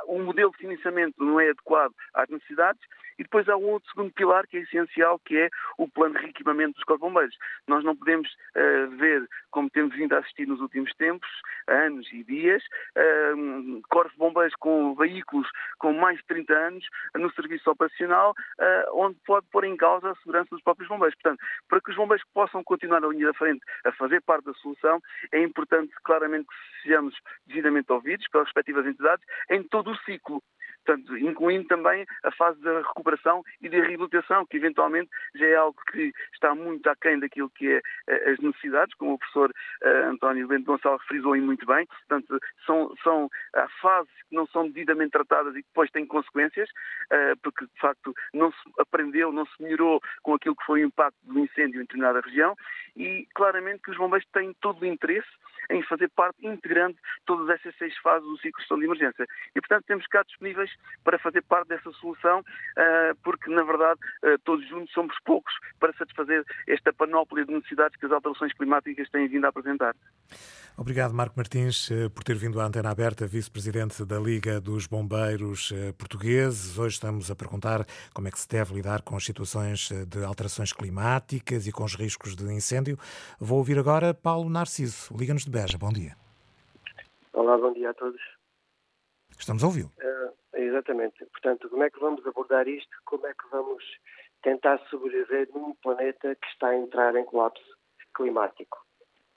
O 0.06 0.18
modelo 0.20 0.52
de 0.52 0.58
financiamento 0.58 1.14
não 1.18 1.40
é 1.40 1.50
adequado 1.50 1.92
às 2.14 2.28
necessidades 2.28 2.80
e 3.18 3.22
depois 3.22 3.48
há 3.48 3.56
um 3.56 3.66
outro 3.70 3.88
segundo 3.90 4.12
pilar 4.12 4.46
que 4.46 4.56
é 4.56 4.60
essencial, 4.60 5.18
que 5.18 5.36
é 5.36 5.48
o 5.78 5.88
plano 5.88 6.14
de 6.14 6.22
reequipamento 6.22 6.74
dos 6.74 6.84
corpos 6.84 7.08
bombeiros. 7.08 7.36
Nós 7.66 7.84
não 7.84 7.96
podemos 7.96 8.28
uh, 8.30 8.90
ver, 8.96 9.28
como 9.50 9.70
temos 9.70 9.94
vindo 9.94 10.14
a 10.14 10.18
assistir 10.18 10.46
nos 10.46 10.60
últimos 10.60 10.92
tempos, 10.94 11.28
anos 11.68 12.10
e 12.12 12.24
dias, 12.24 12.62
uh, 12.96 13.82
corpos 13.88 14.16
bombeiros 14.16 14.54
com 14.56 14.94
veículos 14.94 15.48
com 15.78 15.92
mais 15.92 16.18
de 16.18 16.24
30 16.24 16.52
anos 16.52 16.84
no 17.14 17.32
serviço 17.32 17.70
operacional, 17.70 18.32
uh, 18.32 19.00
onde 19.00 19.16
pode 19.26 19.46
pôr 19.50 19.64
em 19.64 19.76
causa 19.76 20.10
a 20.10 20.16
segurança 20.16 20.48
dos 20.50 20.62
próprios 20.62 20.88
bombeiros. 20.88 21.14
Portanto, 21.22 21.40
para 21.68 21.80
que 21.80 21.90
os 21.90 21.96
bombeiros 21.96 22.24
possam 22.32 22.64
continuar 22.64 23.00
na 23.00 23.08
linha 23.08 23.26
da 23.26 23.34
frente 23.34 23.64
a 23.84 23.92
fazer 23.92 24.20
parte 24.22 24.46
da 24.46 24.54
solução, 24.54 25.00
é 25.32 25.42
importante 25.42 25.92
claramente 26.02 26.48
que 26.48 26.82
sejamos 26.82 27.14
devidamente 27.46 27.92
ouvidos 27.92 28.26
pelas 28.28 28.46
respectivas 28.46 28.86
entidades 28.86 29.24
em 29.50 29.62
todo 29.62 29.90
o 29.90 29.96
ciclo 29.98 30.42
portanto, 30.84 31.16
incluindo 31.16 31.66
também 31.66 32.06
a 32.22 32.30
fase 32.30 32.60
da 32.60 32.78
recuperação 32.78 33.42
e 33.60 33.68
da 33.68 33.78
reabilitação, 33.78 34.46
que 34.46 34.58
eventualmente 34.58 35.10
já 35.34 35.46
é 35.46 35.56
algo 35.56 35.78
que 35.90 36.12
está 36.34 36.54
muito 36.54 36.86
aquém 36.88 37.18
daquilo 37.18 37.50
que 37.50 37.68
é 37.72 37.80
eh, 38.08 38.30
as 38.30 38.38
necessidades, 38.38 38.94
como 38.96 39.14
o 39.14 39.18
professor 39.18 39.50
uh, 39.50 40.10
António 40.10 40.46
Bento 40.46 40.66
Gonçalves 40.66 41.06
frisou 41.06 41.36
muito 41.36 41.66
bem, 41.66 41.86
portanto, 41.86 42.38
são, 42.66 42.94
são 43.02 43.30
há 43.54 43.68
fases 43.80 44.12
que 44.28 44.36
não 44.36 44.46
são 44.48 44.68
devidamente 44.68 45.12
tratadas 45.12 45.54
e 45.56 45.62
que 45.62 45.68
depois 45.68 45.90
têm 45.90 46.06
consequências, 46.06 46.68
uh, 46.70 47.36
porque 47.42 47.64
de 47.64 47.80
facto 47.80 48.14
não 48.32 48.52
se 48.52 48.58
aprendeu, 48.78 49.32
não 49.32 49.46
se 49.46 49.62
melhorou 49.62 50.00
com 50.22 50.34
aquilo 50.34 50.56
que 50.56 50.64
foi 50.64 50.82
o 50.82 50.86
impacto 50.86 51.16
do 51.22 51.38
incêndio 51.38 51.78
em 51.78 51.84
determinada 51.84 52.20
região. 52.20 52.54
E 52.96 53.26
claramente 53.34 53.82
que 53.82 53.90
os 53.90 53.96
bombeiros 53.96 54.28
têm 54.32 54.54
todo 54.60 54.82
o 54.82 54.86
interesse 54.86 55.28
em 55.70 55.82
fazer 55.82 56.08
parte 56.10 56.46
integrante 56.46 56.96
de 56.96 57.24
todas 57.26 57.48
essas 57.48 57.74
seis 57.76 57.96
fases 57.98 58.26
do 58.26 58.36
ciclo 58.36 58.52
de 58.52 58.60
gestão 58.60 58.78
de 58.78 58.84
emergência. 58.84 59.26
E, 59.54 59.60
portanto, 59.60 59.84
temos 59.86 60.06
cá 60.06 60.22
disponíveis 60.22 60.70
para 61.02 61.18
fazer 61.18 61.42
parte 61.42 61.68
dessa 61.68 61.90
solução, 61.92 62.44
ah, 62.76 63.12
porque, 63.22 63.50
na 63.50 63.62
verdade, 63.62 64.00
ah, 64.22 64.36
todos 64.44 64.66
juntos 64.68 64.92
somos 64.92 65.14
poucos 65.24 65.54
para 65.78 65.92
satisfazer 65.94 66.44
esta 66.66 66.92
panóplia 66.92 67.44
de 67.44 67.52
necessidades 67.52 67.98
que 67.98 68.06
as 68.06 68.12
alterações 68.12 68.52
climáticas 68.52 69.08
têm 69.10 69.28
vindo 69.28 69.44
a 69.44 69.48
apresentar. 69.48 69.94
Obrigado, 70.76 71.14
Marco 71.14 71.34
Martins, 71.36 71.88
eh, 71.88 72.08
por 72.08 72.24
ter 72.24 72.34
vindo 72.34 72.60
à 72.60 72.64
Antena 72.64 72.90
Aberta, 72.90 73.28
vice-presidente 73.28 74.04
da 74.04 74.18
Liga 74.18 74.60
dos 74.60 74.88
Bombeiros 74.88 75.72
eh, 75.72 75.92
Portugueses. 75.92 76.76
Hoje 76.76 76.94
estamos 76.94 77.30
a 77.30 77.36
perguntar 77.36 77.86
como 78.12 78.26
é 78.26 78.30
que 78.32 78.40
se 78.40 78.48
deve 78.48 78.74
lidar 78.74 79.02
com 79.02 79.16
as 79.16 79.24
situações 79.24 79.92
eh, 79.92 80.04
de 80.04 80.24
alterações 80.24 80.72
climáticas 80.72 81.68
e 81.68 81.72
com 81.72 81.84
os 81.84 81.94
riscos 81.94 82.34
de 82.34 82.52
incêndio. 82.52 82.98
Vou 83.38 83.58
ouvir 83.58 83.78
agora 83.78 84.12
Paulo 84.12 84.50
Narciso, 84.50 85.14
Liga-nos 85.16 85.44
de 85.44 85.50
Beja. 85.54 85.78
Bom 85.78 85.92
dia. 85.92 86.16
Olá, 87.32 87.56
bom 87.56 87.72
dia 87.72 87.90
a 87.90 87.94
todos. 87.94 88.20
Estamos 89.38 89.62
a 89.62 89.68
ouvi-lo. 89.68 89.92
Uh, 90.02 90.56
exatamente. 90.56 91.24
Portanto, 91.26 91.70
como 91.70 91.84
é 91.84 91.90
que 91.90 92.00
vamos 92.00 92.26
abordar 92.26 92.66
isto? 92.66 92.90
Como 93.04 93.24
é 93.24 93.32
que 93.32 93.48
vamos 93.52 93.84
tentar 94.42 94.80
sobreviver 94.90 95.48
num 95.54 95.72
planeta 95.76 96.34
que 96.34 96.46
está 96.48 96.70
a 96.70 96.76
entrar 96.76 97.14
em 97.14 97.24
colapso 97.24 97.62
climático? 98.16 98.84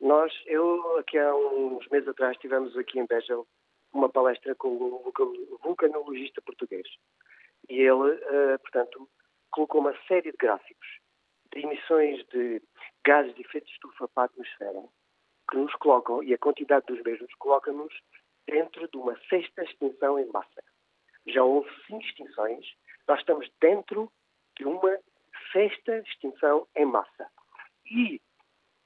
Nós, 0.01 0.34
eu, 0.47 0.97
aqui 0.97 1.20
há 1.20 1.36
uns 1.36 1.88
meses 1.89 2.07
atrás, 2.07 2.36
tivemos 2.38 2.76
aqui 2.76 2.99
em 2.99 3.05
Beja 3.05 3.39
uma 3.93 4.09
palestra 4.09 4.55
com 4.55 4.70
um 4.70 5.11
vulcanologista 5.61 6.41
português. 6.41 6.88
E 7.70 7.76
ele, 7.76 8.15
uh, 8.15 8.57
portanto, 8.63 9.07
colocou 9.51 9.82
uma 9.82 9.95
série 10.07 10.32
de 10.32 10.38
gráficos 10.38 10.88
de 11.53 11.59
emissões 11.59 12.26
de 12.30 12.59
gases 13.05 13.36
de 13.36 13.41
efeito 13.41 13.68
de 13.68 13.74
estufa 13.74 14.07
para 14.07 14.24
a 14.24 14.26
atmosfera 14.26 14.84
que 15.50 15.58
nos 15.58 15.74
colocam, 15.76 16.24
e 16.24 16.34
a 16.34 16.38
quantidade 16.38 16.86
dos 16.88 17.02
mesmos, 17.04 17.34
coloca-nos 17.36 17.93
dentro 18.45 18.88
de 18.88 18.98
uma 18.98 19.18
sexta 19.30 19.64
extinção 19.64 20.20
em 20.20 20.26
massa. 20.28 20.64
Já 21.26 21.43
houve 21.43 21.70
cinco 21.86 22.04
extinções, 22.04 22.66
nós 23.08 23.20
estamos 23.20 23.50
dentro 23.60 24.12
de 24.58 24.66
uma 24.66 24.98
sexta 25.52 25.98
extinção 26.00 26.68
em 26.76 26.86
massa. 26.86 27.30
E 27.86 28.22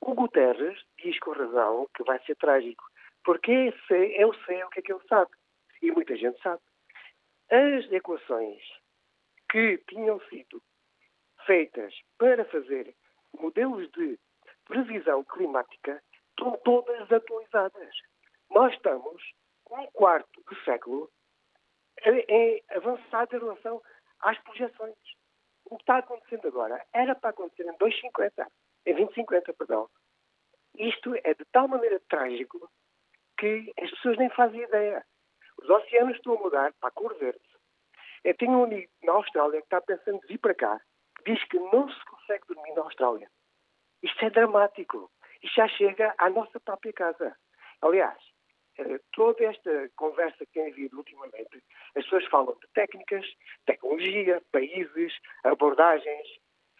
o 0.01 0.13
Guterres 0.13 0.79
diz 0.97 1.19
com 1.19 1.31
razão 1.31 1.87
que 1.95 2.03
vai 2.03 2.19
ser 2.25 2.35
trágico, 2.35 2.83
porque 3.23 3.73
eu 3.91 4.33
sei 4.45 4.63
o 4.63 4.69
que 4.69 4.79
é 4.79 4.81
que 4.81 4.91
ele 4.91 5.07
sabe, 5.07 5.31
e 5.81 5.91
muita 5.91 6.15
gente 6.15 6.41
sabe. 6.41 6.61
As 7.49 7.91
equações 7.91 8.61
que 9.51 9.77
tinham 9.89 10.19
sido 10.29 10.61
feitas 11.45 11.93
para 12.17 12.45
fazer 12.45 12.95
modelos 13.39 13.89
de 13.91 14.17
previsão 14.65 15.23
climática 15.23 16.01
estão 16.41 16.57
todas 16.63 17.11
atualizadas. 17.11 17.95
Nós 18.49 18.73
estamos 18.73 19.21
um 19.69 19.85
quarto 19.93 20.41
do 20.41 20.55
século 20.63 21.09
em 22.03 22.63
avançado 22.71 23.35
em 23.35 23.39
relação 23.39 23.81
às 24.19 24.37
projeções. 24.39 24.97
O 25.65 25.77
que 25.77 25.83
está 25.83 25.99
acontecendo 25.99 26.47
agora 26.47 26.83
era 26.91 27.13
para 27.15 27.29
acontecer 27.29 27.63
em 27.63 27.77
2050, 27.77 28.47
em 28.87 28.95
2050, 28.95 29.53
perdão. 29.53 29.87
Isto 30.75 31.15
é 31.23 31.33
de 31.33 31.45
tal 31.51 31.67
maneira 31.67 32.01
trágico 32.09 32.69
que 33.37 33.71
as 33.79 33.89
pessoas 33.91 34.17
nem 34.17 34.29
fazem 34.31 34.61
ideia. 34.61 35.05
Os 35.61 35.69
oceanos 35.69 36.15
estão 36.15 36.33
a 36.33 36.39
mudar 36.39 36.73
para 36.73 36.89
a 36.89 36.91
cor 36.91 37.13
verde. 37.19 37.39
Eu 38.23 38.35
tenho 38.35 38.59
um 38.59 38.63
amigo 38.63 38.91
na 39.03 39.13
Austrália 39.13 39.59
que 39.59 39.65
está 39.65 39.79
pensando 39.81 40.19
em 40.23 40.27
vir 40.27 40.39
para 40.39 40.55
cá, 40.55 40.81
que 41.17 41.31
diz 41.31 41.43
que 41.45 41.59
não 41.59 41.89
se 41.89 42.05
consegue 42.05 42.47
dormir 42.47 42.73
na 42.73 42.81
Austrália. 42.81 43.29
Isto 44.01 44.25
é 44.25 44.29
dramático. 44.31 45.11
Isto 45.43 45.55
já 45.55 45.67
chega 45.69 46.13
à 46.17 46.29
nossa 46.29 46.59
própria 46.59 46.93
casa. 46.93 47.35
Aliás, 47.81 48.17
eh, 48.77 48.99
toda 49.13 49.43
esta 49.43 49.89
conversa 49.95 50.45
que 50.45 50.53
tem 50.53 50.71
havido 50.71 50.97
ultimamente, 50.97 51.63
as 51.95 52.03
pessoas 52.03 52.25
falam 52.27 52.55
de 52.55 52.67
técnicas, 52.73 53.25
tecnologia, 53.65 54.41
países, 54.51 55.13
abordagens 55.43 56.27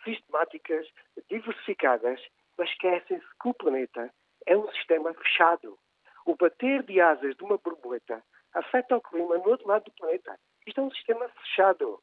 sistemáticas, 0.03 0.87
diversificadas, 1.29 2.19
mas 2.57 2.69
esquecem-se 2.69 3.25
que 3.41 3.49
o 3.49 3.53
planeta 3.53 4.11
é 4.45 4.57
um 4.57 4.69
sistema 4.71 5.13
fechado. 5.13 5.77
O 6.25 6.35
bater 6.35 6.83
de 6.83 6.99
asas 7.01 7.35
de 7.35 7.43
uma 7.43 7.57
borboleta 7.57 8.23
afeta 8.53 8.97
o 8.97 9.01
clima 9.01 9.37
no 9.37 9.49
outro 9.49 9.67
lado 9.67 9.85
do 9.85 9.93
planeta. 9.93 10.37
Isto 10.65 10.81
é 10.81 10.83
um 10.83 10.91
sistema 10.91 11.27
fechado. 11.29 12.01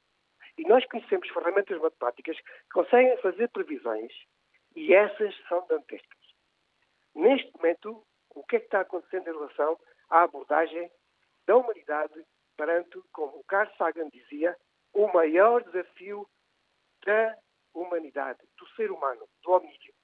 E 0.57 0.63
nós 0.67 0.85
conhecemos 0.87 1.29
ferramentas 1.29 1.81
matemáticas 1.81 2.37
que 2.37 2.69
conseguem 2.73 3.17
fazer 3.19 3.49
previsões 3.49 4.13
e 4.75 4.93
essas 4.93 5.35
são 5.49 5.65
dantescas. 5.69 6.18
Neste 7.15 7.51
momento, 7.57 8.05
o 8.31 8.45
que 8.45 8.57
é 8.57 8.59
que 8.61 8.67
está 8.67 8.81
acontecendo 8.81 9.29
em 9.29 9.33
relação 9.33 9.79
à 10.11 10.23
abordagem 10.23 10.91
da 11.47 11.57
humanidade 11.57 12.25
perante, 12.57 13.01
como 13.13 13.39
o 13.39 13.45
Carl 13.45 13.71
Sagan 13.77 14.09
dizia, 14.11 14.57
o 14.93 15.07
maior 15.13 15.63
desafio 15.63 16.29
da 17.05 17.37
humanidade, 17.75 18.41
do 18.59 18.67
ser 18.71 18.91
humano, 18.91 19.29
do 19.43 19.53
homínido, 19.53 19.95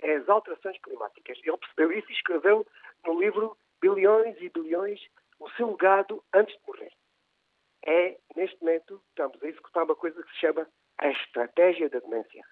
é 0.00 0.16
as 0.16 0.28
alterações 0.28 0.78
climáticas. 0.80 1.38
Ele 1.42 1.56
percebeu 1.56 1.92
isso 1.92 2.10
e 2.10 2.14
escreveu 2.14 2.66
no 3.04 3.20
livro 3.20 3.56
Bilhões 3.80 4.36
e 4.40 4.48
Bilhões 4.48 5.00
o 5.38 5.50
seu 5.50 5.70
legado 5.70 6.22
antes 6.32 6.54
de 6.56 6.66
morrer. 6.66 6.92
É, 7.86 8.18
neste 8.34 8.58
momento, 8.60 9.02
estamos 9.08 9.42
a 9.42 9.46
executar 9.46 9.84
uma 9.84 9.96
coisa 9.96 10.22
que 10.22 10.30
se 10.30 10.40
chama 10.40 10.66
a 10.98 11.08
estratégia 11.08 11.90
da 11.90 11.98
demência. 11.98 12.42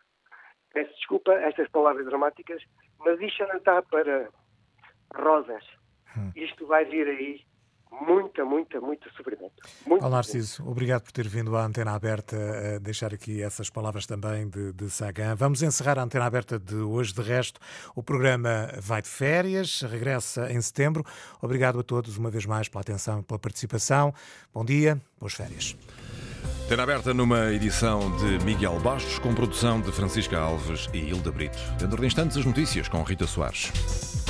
Peço 0.72 0.92
desculpa 0.94 1.32
estas 1.34 1.68
palavras 1.70 2.06
dramáticas, 2.06 2.62
mas 3.05 3.20
isto 3.20 3.46
não 3.46 3.57
está 3.57 3.82
para 3.82 4.28
rosas. 5.14 5.64
Hum. 6.16 6.30
Isto 6.36 6.66
vai 6.66 6.84
vir 6.84 7.07
aí 7.09 7.40
muita, 8.07 8.44
muita, 8.44 8.80
muito 8.80 9.11
sofrimento. 9.14 9.53
Muito 9.86 10.00
Paulo 10.00 10.16
Narciso, 10.16 10.66
obrigado 10.68 11.03
por 11.03 11.12
ter 11.12 11.28
vindo 11.28 11.57
à 11.57 11.64
Antena 11.64 11.92
Aberta 11.92 12.36
a 12.36 12.78
deixar 12.78 13.12
aqui 13.12 13.42
essas 13.42 13.68
palavras 13.68 14.07
também 14.07 14.48
de, 14.48 14.72
de 14.72 14.90
Sagan. 14.90 15.34
Vamos 15.34 15.62
encerrar 15.62 15.98
a 15.98 16.03
Antena 16.03 16.24
Aberta 16.24 16.59
de 16.59 16.76
hoje. 16.76 17.12
De 17.12 17.22
resto, 17.22 17.61
o 17.94 18.03
programa 18.03 18.68
vai 18.80 19.03
de 19.03 19.09
férias, 19.09 19.82
regressa 19.82 20.50
em 20.50 20.61
setembro. 20.61 21.05
Obrigado 21.40 21.78
a 21.78 21.82
todos 21.82 22.16
uma 22.16 22.30
vez 22.30 22.46
mais 22.46 22.68
pela 22.68 22.80
atenção 22.80 23.20
e 23.20 23.22
pela 23.22 23.38
participação. 23.38 24.14
Bom 24.53 24.64
dia, 24.64 25.00
boas 25.18 25.34
férias. 25.34 25.76
Antena 26.72 26.84
Aberta 26.84 27.12
numa 27.12 27.52
edição 27.52 28.16
de 28.16 28.42
Miguel 28.46 28.80
Bastos, 28.80 29.18
com 29.18 29.34
produção 29.34 29.78
de 29.78 29.92
Francisca 29.92 30.38
Alves 30.38 30.88
e 30.94 31.00
Hilda 31.00 31.30
Brito. 31.30 31.58
Dentro 31.78 32.00
de 32.00 32.06
instantes, 32.06 32.38
as 32.38 32.46
notícias 32.46 32.88
com 32.88 33.02
Rita 33.02 33.26
Soares. 33.26 34.21